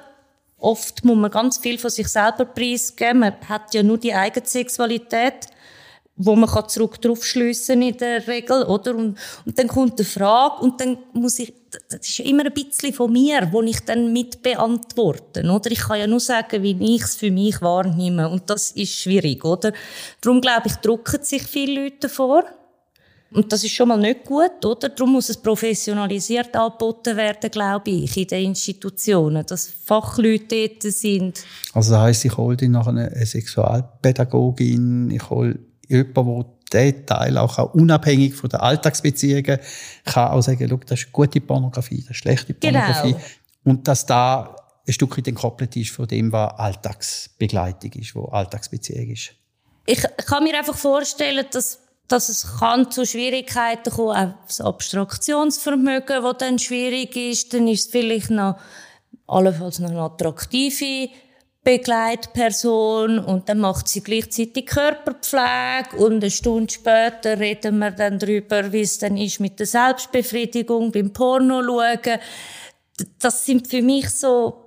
Oft 0.58 1.04
muss 1.04 1.16
man 1.16 1.30
ganz 1.30 1.58
viel 1.58 1.78
von 1.78 1.90
sich 1.90 2.08
selber 2.08 2.46
preisgeben. 2.46 3.20
Man 3.20 3.34
hat 3.48 3.74
ja 3.74 3.82
nur 3.82 3.98
die 3.98 4.14
eigene 4.14 4.46
Sexualität 4.46 5.48
wo 6.16 6.34
man 6.34 6.48
kann 6.48 6.68
zurück 6.68 7.00
drauf 7.00 7.24
schliessen 7.24 7.82
in 7.82 7.96
der 7.96 8.26
Regel, 8.26 8.62
oder? 8.64 8.96
Und, 8.96 9.18
und 9.44 9.58
dann 9.58 9.68
kommt 9.68 9.98
eine 9.98 10.06
Frage 10.06 10.62
und 10.62 10.80
dann 10.80 10.98
muss 11.12 11.38
ich, 11.38 11.52
das 11.90 12.08
ist 12.08 12.20
immer 12.20 12.46
ein 12.46 12.54
bisschen 12.54 12.94
von 12.94 13.12
mir, 13.12 13.48
wo 13.52 13.62
ich 13.62 13.80
dann 13.80 14.12
mit 14.12 14.42
beantworten, 14.42 15.50
oder? 15.50 15.70
Ich 15.70 15.80
kann 15.80 16.00
ja 16.00 16.06
nur 16.06 16.20
sagen, 16.20 16.62
wie 16.62 16.96
ich 16.96 17.02
es 17.02 17.16
für 17.16 17.30
mich 17.30 17.60
wahrnehme 17.60 18.28
und 18.28 18.48
das 18.48 18.70
ist 18.70 18.94
schwierig, 18.94 19.44
oder? 19.44 19.72
Darum 20.22 20.40
glaube 20.40 20.68
ich, 20.68 20.76
drucken 20.76 21.22
sich 21.22 21.42
viele 21.42 21.84
Leute 21.84 22.08
vor. 22.08 22.44
Und 23.32 23.52
das 23.52 23.64
ist 23.64 23.72
schon 23.72 23.88
mal 23.88 23.98
nicht 23.98 24.24
gut, 24.24 24.64
oder? 24.64 24.88
Darum 24.88 25.12
muss 25.12 25.28
es 25.28 25.36
professionalisiert 25.36 26.54
angeboten 26.54 27.16
werden, 27.16 27.50
glaube 27.50 27.90
ich, 27.90 28.16
in 28.16 28.26
den 28.26 28.44
Institutionen, 28.46 29.44
dass 29.44 29.72
Fachleute 29.84 30.68
dort 30.68 30.92
sind. 30.92 31.44
Also 31.72 31.92
das 31.92 32.00
heisst, 32.00 32.24
ich 32.24 32.36
hole 32.36 32.68
nach 32.68 32.86
einer 32.86 33.10
Sexualpädagogin, 33.10 35.10
ich 35.10 35.28
hole 35.28 35.58
jemand, 35.88 36.46
der 36.72 36.92
diesen 36.92 37.06
Teil 37.06 37.38
auch, 37.38 37.58
auch 37.58 37.74
unabhängig 37.74 38.34
von 38.34 38.50
den 38.50 38.60
Alltagsbeziehungen 38.60 39.58
kann 40.04 40.30
auch 40.30 40.42
sagen, 40.42 40.66
schau, 40.68 40.80
das 40.86 41.00
ist 41.00 41.12
gute 41.12 41.40
Pornografie, 41.40 42.02
das 42.02 42.10
ist 42.10 42.18
schlechte 42.18 42.54
genau. 42.54 42.80
Pornografie. 42.80 43.12
Genau. 43.12 43.24
Und 43.64 43.88
dass 43.88 44.06
da 44.06 44.56
ein 44.86 44.92
Stück 44.92 45.18
weit 45.18 45.28
entkoppelt 45.28 45.76
ist 45.76 45.90
von 45.90 46.06
dem, 46.06 46.30
was 46.32 46.58
Alltagsbegleitung 46.58 47.92
ist, 47.92 48.14
was 48.14 48.32
Alltagsbeziehung 48.32 49.10
ist. 49.10 49.32
Ich 49.86 50.02
kann 50.26 50.44
mir 50.44 50.58
einfach 50.58 50.76
vorstellen, 50.76 51.46
dass 51.50 51.80
dass 52.08 52.28
es 52.28 52.58
kann 52.58 52.90
zu 52.90 53.04
Schwierigkeiten 53.04 53.90
kommen, 53.90 54.16
auch 54.16 54.46
das 54.46 54.60
Abstraktionsvermögen, 54.60 56.22
das 56.22 56.38
dann 56.38 56.58
schwierig 56.58 57.16
ist, 57.16 57.52
dann 57.52 57.68
ist 57.68 57.86
es 57.86 57.90
vielleicht 57.90 58.30
noch 58.30 58.56
allenfalls 59.26 59.80
noch 59.80 59.90
eine 59.90 60.02
attraktive 60.02 61.10
Begleitperson 61.64 63.18
und 63.18 63.48
dann 63.48 63.58
macht 63.58 63.88
sie 63.88 64.00
gleichzeitig 64.00 64.66
Körperpflege 64.66 65.96
und 65.96 66.22
eine 66.22 66.30
Stunde 66.30 66.72
später 66.72 67.40
reden 67.40 67.78
wir 67.78 67.90
dann 67.90 68.20
darüber, 68.20 68.72
wie 68.72 68.82
es 68.82 68.98
dann 68.98 69.16
ist 69.16 69.40
mit 69.40 69.58
der 69.58 69.66
Selbstbefriedigung 69.66 70.92
beim 70.92 71.12
Porno 71.12 71.64
schauen. 71.64 72.20
Das 73.18 73.44
sind 73.44 73.66
für 73.66 73.82
mich 73.82 74.10
so 74.10 74.66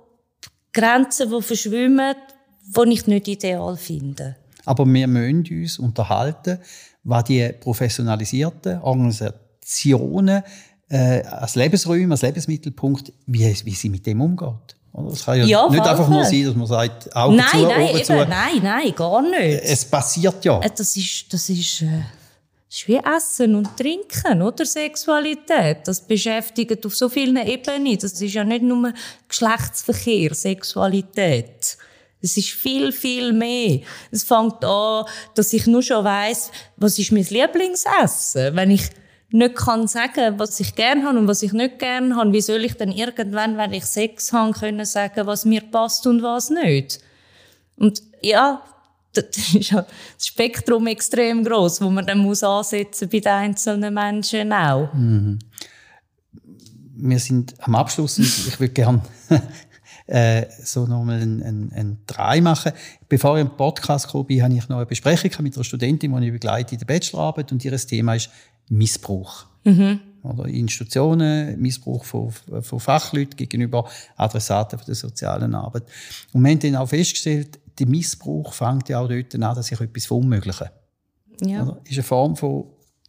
Grenzen, 0.74 1.30
die 1.30 1.42
verschwimmen, 1.42 2.16
die 2.62 2.92
ich 2.92 3.06
nicht 3.06 3.28
ideal 3.28 3.78
finde. 3.78 4.36
Aber 4.66 4.84
wir 4.84 5.06
müssen 5.06 5.46
uns 5.50 5.78
unterhalten, 5.78 6.58
was 7.02 7.24
die 7.24 7.52
professionalisierten 7.60 8.80
Organisationen 8.80 10.42
äh, 10.88 11.22
als 11.22 11.54
Lebensräume, 11.54 12.12
als 12.14 12.22
Lebensmittelpunkt, 12.22 13.12
wie, 13.26 13.54
wie 13.64 13.74
sie 13.74 13.88
mit 13.88 14.06
dem 14.06 14.20
umgeht. 14.20 14.76
Es 15.12 15.24
kann 15.24 15.38
ja, 15.38 15.44
ja 15.44 15.68
nicht 15.68 15.86
einfach 15.86 16.08
nur 16.08 16.24
sein, 16.24 16.44
dass 16.44 16.54
man 16.56 16.66
sagt, 16.66 17.14
Augen 17.14 17.36
nein, 17.36 17.46
zu, 17.50 17.62
nein, 17.62 17.88
eben, 17.94 18.04
zu. 18.04 18.12
Nein, 18.12 18.60
nein, 18.62 18.94
gar 18.94 19.22
nicht. 19.22 19.62
Es 19.62 19.84
passiert 19.84 20.44
ja. 20.44 20.60
Äh, 20.60 20.70
das 20.76 20.96
ist, 20.96 21.32
das 21.32 21.48
ist, 21.48 21.82
äh, 21.82 22.02
das 22.68 22.78
ist 22.78 22.88
wie 22.88 22.96
Essen 22.96 23.54
und 23.54 23.76
Trinken, 23.76 24.42
oder? 24.42 24.66
Sexualität. 24.66 25.86
Das 25.86 26.00
beschäftigt 26.00 26.84
auf 26.84 26.96
so 26.96 27.08
vielen 27.08 27.36
Ebenen. 27.36 27.98
Das 27.98 28.20
ist 28.20 28.34
ja 28.34 28.42
nicht 28.42 28.62
nur 28.62 28.92
Geschlechtsverkehr, 29.28 30.34
Sexualität. 30.34 31.76
Es 32.22 32.36
ist 32.36 32.50
viel, 32.50 32.92
viel 32.92 33.32
mehr. 33.32 33.80
Es 34.10 34.24
fängt 34.24 34.64
an, 34.64 35.04
dass 35.34 35.52
ich 35.52 35.66
nur 35.66 35.82
schon 35.82 36.04
weiss, 36.04 36.50
was 36.76 36.98
ist 36.98 37.12
mein 37.12 37.24
Lieblingsessen. 37.24 38.54
Wenn 38.54 38.70
ich 38.70 38.90
nicht 39.30 39.56
kann 39.56 39.86
sagen, 39.86 40.38
was 40.38 40.58
ich 40.60 40.74
gern 40.74 41.04
habe 41.04 41.18
und 41.18 41.28
was 41.28 41.42
ich 41.42 41.52
nicht 41.52 41.78
gern 41.78 42.16
habe, 42.16 42.32
wie 42.32 42.40
soll 42.40 42.64
ich 42.64 42.74
dann 42.74 42.90
irgendwann, 42.90 43.56
wenn 43.56 43.72
ich 43.72 43.84
Sex 43.84 44.32
habe, 44.32 44.52
können 44.52 44.84
sagen, 44.84 45.26
was 45.26 45.44
mir 45.44 45.62
passt 45.62 46.06
und 46.06 46.22
was 46.22 46.50
nicht? 46.50 47.00
Und 47.76 48.02
ja, 48.22 48.62
das 49.12 49.24
ist 49.54 49.70
ja 49.70 49.86
das 50.16 50.26
Spektrum 50.26 50.86
extrem 50.86 51.44
groß, 51.44 51.80
wo 51.80 51.90
man 51.90 52.06
dann 52.06 52.18
muss 52.18 52.42
ansetzen 52.42 53.08
bei 53.08 53.20
den 53.20 53.32
einzelnen 53.32 53.94
Menschen 53.94 54.52
auch. 54.52 54.92
Mhm. 54.92 55.38
Wir 57.02 57.18
sind 57.18 57.54
am 57.60 57.76
Abschluss 57.76 58.18
und 58.18 58.26
ich 58.26 58.60
würde 58.60 58.72
gerne 58.72 59.02
äh, 60.10 60.46
so 60.62 60.86
nochmal 60.86 61.22
ein, 61.22 61.42
ein, 61.42 61.72
ein 61.72 61.98
Drei 62.06 62.40
machen. 62.40 62.72
Bevor 63.08 63.36
ich 63.36 63.42
im 63.42 63.56
Podcast 63.56 64.06
gekommen 64.06 64.26
bin, 64.26 64.42
habe 64.42 64.54
ich 64.54 64.68
noch 64.68 64.78
eine 64.78 64.86
Besprechung 64.86 65.30
mit 65.44 65.54
einer 65.54 65.64
Studentin, 65.64 66.14
die 66.14 66.26
ich 66.26 66.32
begleite 66.32 66.74
in 66.74 66.78
der 66.80 66.86
Bachelorarbeit 66.86 67.52
und 67.52 67.64
ihr 67.64 67.76
Thema 67.76 68.16
ist 68.16 68.28
Missbrauch. 68.68 69.46
Mhm. 69.64 70.00
Oder 70.22 70.46
Institutionen, 70.46 71.58
Missbrauch 71.60 72.04
von, 72.04 72.32
von 72.60 72.80
Fachleuten 72.80 73.36
gegenüber 73.36 73.88
Adressaten 74.16 74.80
der 74.86 74.94
sozialen 74.94 75.54
Arbeit. 75.54 75.84
Und 76.32 76.42
wir 76.42 76.50
haben 76.50 76.58
dann 76.58 76.76
auch 76.76 76.88
festgestellt, 76.88 77.60
der 77.78 77.86
Missbrauch 77.86 78.52
fängt 78.52 78.88
ja 78.88 78.98
auch 78.98 79.08
dort 79.08 79.34
an, 79.34 79.40
dass 79.40 79.70
ich 79.70 79.80
etwas 79.80 80.06
verunmögliche. 80.06 80.72
Ja. 81.40 81.62
Oder? 81.62 81.80
Ist 81.84 81.94
eine 81.94 82.02
Form 82.02 82.36
von 82.36 82.64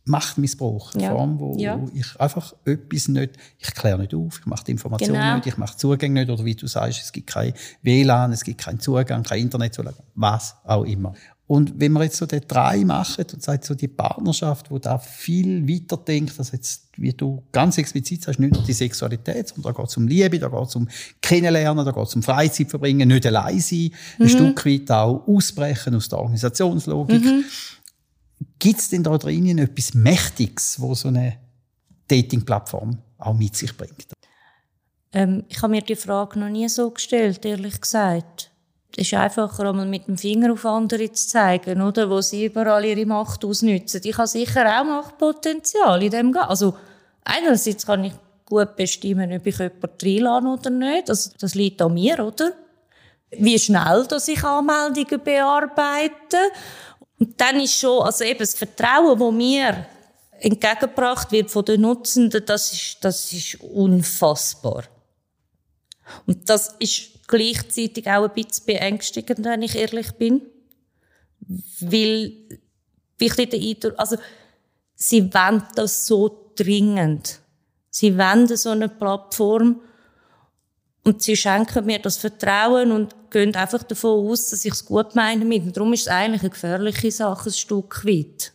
Machtmissbrauch. 0.05 0.93
Eine 0.93 1.03
ja. 1.03 1.11
Form, 1.11 1.39
wo, 1.39 1.55
ja. 1.57 1.79
ich 1.93 2.19
einfach 2.19 2.53
etwas 2.65 3.07
nicht, 3.07 3.33
ich 3.59 3.73
kläre 3.73 3.99
nicht 3.99 4.13
auf, 4.15 4.39
ich 4.39 4.45
mache 4.45 4.63
die 4.65 4.71
Information 4.71 5.13
genau. 5.13 5.35
nicht, 5.35 5.47
ich 5.47 5.57
mache 5.57 5.77
Zugang 5.77 6.13
nicht, 6.13 6.29
oder 6.29 6.43
wie 6.43 6.55
du 6.55 6.67
sagst, 6.67 7.01
es 7.03 7.11
gibt 7.11 7.27
kein 7.27 7.53
WLAN, 7.83 8.31
es 8.31 8.43
gibt 8.43 8.61
keinen 8.61 8.79
Zugang, 8.79 9.23
kein 9.23 9.41
Internetzugang, 9.41 9.93
was 10.15 10.55
auch 10.63 10.85
immer. 10.85 11.13
Und 11.51 11.81
wenn 11.81 11.91
wir 11.91 12.03
jetzt 12.03 12.15
so 12.15 12.25
den 12.25 12.43
drei 12.47 12.77
machen 12.85 13.25
und 13.33 13.43
sagt 13.43 13.65
so 13.65 13.75
die 13.75 13.89
Partnerschaft, 13.89 14.71
wo 14.71 14.79
da 14.79 14.97
viel 14.97 15.67
weiter 15.67 15.97
denkt, 15.97 16.39
dass 16.39 16.53
jetzt, 16.53 16.83
wie 16.95 17.11
du 17.11 17.43
ganz 17.51 17.77
explizit 17.77 18.23
sagst, 18.23 18.39
nicht 18.39 18.53
nur 18.53 18.63
die 18.63 18.71
Sexualität, 18.71 19.49
sondern 19.49 19.73
da 19.73 19.81
geht 19.81 19.89
es 19.89 19.97
um 19.97 20.07
Liebe, 20.07 20.39
da 20.39 20.47
geht 20.47 20.67
es 20.69 20.75
um 20.77 20.87
Kennenlernen, 21.21 21.85
da 21.85 21.91
geht 21.91 22.07
es 22.07 22.15
um 22.15 22.23
Freizeit 22.23 22.69
verbringen, 22.69 23.09
nicht 23.09 23.25
allein 23.25 23.59
sein, 23.59 23.91
mhm. 24.17 24.25
ein 24.25 24.29
Stück 24.29 24.65
weit 24.65 24.91
auch 24.91 25.27
ausbrechen 25.27 25.93
aus 25.93 26.07
der 26.07 26.19
Organisationslogik. 26.19 27.21
Mhm. 27.21 27.43
Gibt 28.59 28.79
es 28.79 28.89
denn 28.89 29.03
da 29.03 29.17
drinnen 29.17 29.59
etwas 29.59 29.93
Mächtiges, 29.93 30.79
wo 30.79 30.95
so 30.95 31.09
eine 31.09 31.37
Dating-Plattform 32.07 32.97
auch 33.17 33.33
mit 33.33 33.55
sich 33.55 33.75
bringt? 33.75 34.07
Ähm, 35.13 35.43
ich 35.49 35.61
habe 35.61 35.71
mir 35.71 35.81
die 35.81 35.95
Frage 35.95 36.39
noch 36.39 36.49
nie 36.49 36.69
so 36.69 36.89
gestellt, 36.89 37.45
ehrlich 37.45 37.79
gesagt 37.79 38.51
es 38.97 39.07
ist 39.07 39.13
einfacher, 39.13 39.69
einmal 39.69 39.85
mit 39.85 40.07
dem 40.07 40.17
Finger 40.17 40.51
auf 40.51 40.65
andere 40.65 41.11
zu 41.11 41.27
zeigen, 41.27 41.81
oder? 41.81 42.09
Wo 42.09 42.21
sie 42.21 42.45
überall 42.45 42.83
ihre 42.83 43.05
Macht 43.05 43.45
ausnützen. 43.45 44.01
Ich 44.03 44.17
habe 44.17 44.27
sicher 44.27 44.65
auch 44.65 44.83
Machtpotenzial 44.83 46.03
in 46.03 46.11
dem 46.11 46.35
Also, 46.37 46.75
einerseits 47.23 47.85
kann 47.85 48.03
ich 48.03 48.13
gut 48.45 48.75
bestimmen, 48.75 49.31
ob 49.31 49.45
ich 49.45 49.57
jemanden 49.57 49.89
reinlasse 50.03 50.47
oder 50.47 50.69
nicht. 50.69 51.09
Also, 51.09 51.31
das 51.39 51.55
liegt 51.55 51.81
an 51.81 51.93
mir, 51.93 52.19
oder? 52.19 52.51
Wie 53.31 53.57
schnell, 53.57 54.05
dass 54.09 54.27
ich 54.27 54.43
Anmeldungen 54.43 55.23
bearbeite. 55.23 56.37
Und 57.21 57.39
dann 57.39 57.59
ist 57.59 57.77
schon, 57.77 58.01
also 58.01 58.23
eben 58.23 58.39
das 58.39 58.55
Vertrauen, 58.55 59.19
das 59.19 59.31
mir 59.31 59.85
entgegengebracht 60.39 61.31
wird 61.31 61.51
von 61.51 61.63
den 61.63 61.81
Nutzenden, 61.81 62.43
das 62.43 62.73
ist, 62.73 62.97
das 63.01 63.31
ist 63.31 63.61
unfassbar. 63.61 64.85
Und 66.25 66.49
das 66.49 66.75
ist 66.79 67.27
gleichzeitig 67.27 68.07
auch 68.07 68.23
ein 68.23 68.33
bisschen 68.33 68.65
beängstigend, 68.65 69.45
wenn 69.45 69.61
ich 69.61 69.75
ehrlich 69.75 70.13
bin. 70.13 70.41
Weil, 71.79 72.33
ich 73.19 73.35
den 73.35 73.61
Eindruck, 73.61 73.93
also, 73.99 74.17
sie 74.95 75.31
wollen 75.31 75.63
das 75.75 76.07
so 76.07 76.51
dringend. 76.55 77.39
Sie 77.91 78.17
wollen 78.17 78.47
so 78.47 78.71
eine 78.71 78.89
Plattform 78.89 79.79
und 81.03 81.21
sie 81.21 81.37
schenken 81.37 81.85
mir 81.85 81.99
das 81.99 82.17
Vertrauen 82.17 82.91
und 82.91 83.15
gehen 83.31 83.55
einfach 83.55 83.83
davon 83.83 84.29
aus, 84.29 84.49
dass 84.49 84.65
ich 84.65 84.73
es 84.73 84.85
gut 84.85 85.15
meine 85.15 85.45
mit. 85.45 85.63
Und 85.63 85.77
darum 85.77 85.93
ist 85.93 86.01
es 86.01 86.07
eigentlich 86.07 86.41
eine 86.41 86.49
gefährliche 86.51 87.11
Sache, 87.11 87.49
ein 87.49 87.53
Stück 87.53 88.05
weit. 88.05 88.53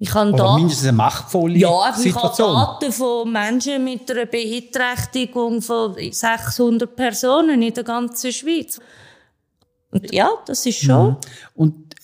Ich 0.00 0.14
habe 0.14 0.32
da, 0.32 0.56
mindestens 0.56 0.88
eine 0.88 0.96
machtvolle 0.96 1.58
ja, 1.58 1.92
Situation. 1.92 2.52
Ja, 2.54 2.62
ich 2.62 2.68
habe 2.68 2.78
Daten 2.80 2.92
von 2.92 3.32
Menschen 3.32 3.82
mit 3.82 4.08
einer 4.10 4.26
Beeinträchtigung 4.26 5.60
von 5.60 5.94
600 5.94 6.94
Personen 6.94 7.60
in 7.60 7.74
der 7.74 7.82
ganzen 7.82 8.32
Schweiz. 8.32 8.80
Und 9.90 10.12
ja, 10.12 10.30
das 10.46 10.64
ist 10.66 10.78
schon. 10.84 11.10
Mhm. 11.10 11.16
Und 11.54 11.94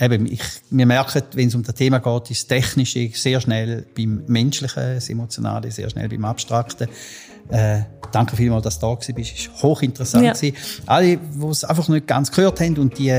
eben, 0.00 0.26
ich, 0.26 0.42
wir 0.70 0.86
merken, 0.86 1.22
wenn 1.34 1.48
es 1.48 1.54
um 1.54 1.62
das 1.62 1.74
Thema 1.74 1.98
geht, 1.98 2.30
ist 2.30 2.50
das 2.50 2.58
Technische 2.58 3.10
sehr 3.12 3.40
schnell 3.40 3.86
beim 3.94 4.24
Menschlichen, 4.26 4.94
das 4.94 5.10
Emotionale 5.10 5.70
sehr 5.70 5.90
schnell 5.90 6.08
beim 6.08 6.24
Abstrakten. 6.24 6.88
Äh, 7.50 7.82
danke 8.16 8.36
vielmals, 8.36 8.64
dass 8.64 8.78
du 8.78 8.86
da 8.86 9.12
bist. 9.12 9.32
Es 9.36 9.48
war 9.48 9.62
hochinteressant. 9.62 10.42
Ja. 10.42 10.50
Alle, 10.86 11.16
die 11.18 11.46
es 11.46 11.64
einfach 11.64 11.88
nicht 11.88 12.06
ganz 12.06 12.32
gehört 12.32 12.60
haben 12.60 12.76
und 12.78 12.98
die, 12.98 13.12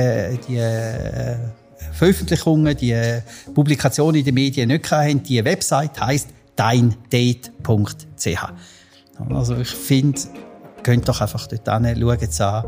die 0.47 0.57
äh, 0.57 1.35
Veröffentlichungen, 1.93 2.75
die 2.75 2.95
Publikationen 3.53 4.19
in 4.19 4.25
den 4.25 4.33
Medien 4.33 4.69
nicht 4.69 4.89
haben. 4.91 5.21
Die 5.23 5.43
Website 5.43 5.99
heisst 6.01 6.29
deindate.ch. 6.55 8.37
Also 9.29 9.57
ich 9.57 9.69
finde, 9.69 10.19
könnt 10.83 11.07
doch 11.07 11.21
einfach 11.21 11.47
dort 11.47 11.85
hin, 11.85 11.97
schaut 11.99 12.21
es 12.21 12.41
an. 12.41 12.63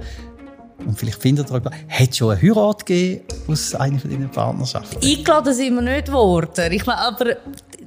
Und 0.86 0.97
vielleicht 0.97 1.21
findet 1.21 1.47
ihr 1.47 1.49
darüber, 1.49 1.71
hat 1.71 2.09
es 2.09 2.17
schon 2.17 2.32
eine 2.32 2.41
Heirat 2.41 2.86
gegeben 2.86 3.21
aus 3.47 3.75
einer 3.75 3.99
von 3.99 4.09
deinen 4.09 4.30
Partnerschaften? 4.30 5.03
Eingeladen 5.03 5.53
sind 5.53 5.75
wir 5.75 5.82
nicht 5.82 6.05
geworden. 6.07 6.71
Ich 6.71 6.86
meine, 6.86 6.99
aber 6.99 7.36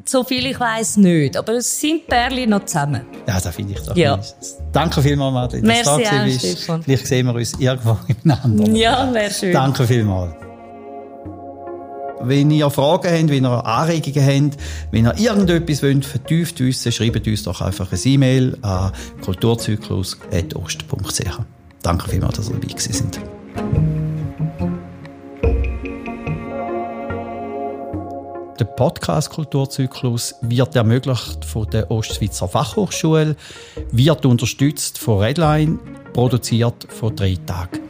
so 0.04 0.24
viel 0.24 0.46
ich 0.46 0.58
weiß 0.58 0.96
nicht. 0.98 1.36
Aber 1.36 1.52
es 1.54 1.80
sind 1.80 2.06
Perlen 2.06 2.50
noch 2.50 2.64
zusammen. 2.64 3.02
Ja, 3.26 3.40
das 3.40 3.54
finde 3.54 3.74
ich 3.74 3.80
doch. 3.80 3.96
Ja. 3.96 4.20
Danke 4.72 5.02
vielmals, 5.02 5.34
Madeleine, 5.34 5.82
dass 5.82 5.96
du 5.96 6.02
da 6.02 6.24
bist. 6.24 6.40
Stefan. 6.40 6.82
Vielleicht 6.82 7.06
sehen 7.06 7.26
wir 7.26 7.34
uns 7.34 7.52
irgendwo 7.58 7.98
im 8.08 8.30
anderen. 8.30 8.76
Ja, 8.76 9.12
wäre 9.12 9.30
schön. 9.30 9.52
Danke 9.52 9.86
vielmals. 9.86 10.34
Wenn 12.24 12.52
ihr 12.52 12.70
Fragen 12.70 13.10
habt, 13.10 13.30
wenn 13.30 13.44
ihr 13.44 13.66
Anregungen 13.66 14.24
habt, 14.24 14.56
wenn 14.92 15.06
ihr 15.06 15.18
irgendetwas 15.18 15.82
wollt, 15.82 16.04
vertieft 16.04 16.60
wissen, 16.60 16.92
schreibt 16.92 17.26
uns 17.26 17.42
doch 17.42 17.60
einfach 17.60 17.90
eine 17.90 18.00
E-Mail 18.00 18.56
an 18.62 18.92
kulturzyklus.ost.ch. 19.24 21.40
Danke 21.82 22.08
vielmals, 22.08 22.36
dass 22.36 22.48
ihr 22.48 22.54
dabei 22.54 22.68
gewesen 22.68 22.92
sind. 22.92 23.20
Der 28.60 28.64
Podcast 28.66 29.30
Kulturzyklus 29.30 30.36
wird 30.40 30.76
ermöglicht 30.76 31.44
von 31.44 31.68
der 31.70 31.90
Ostschweizer 31.90 32.46
Fachhochschule, 32.46 33.34
wird 33.90 34.24
unterstützt 34.24 34.98
von 34.98 35.18
Redline, 35.18 35.80
produziert 36.12 36.86
von 36.88 37.16
drei 37.16 37.36
Tagen. 37.44 37.80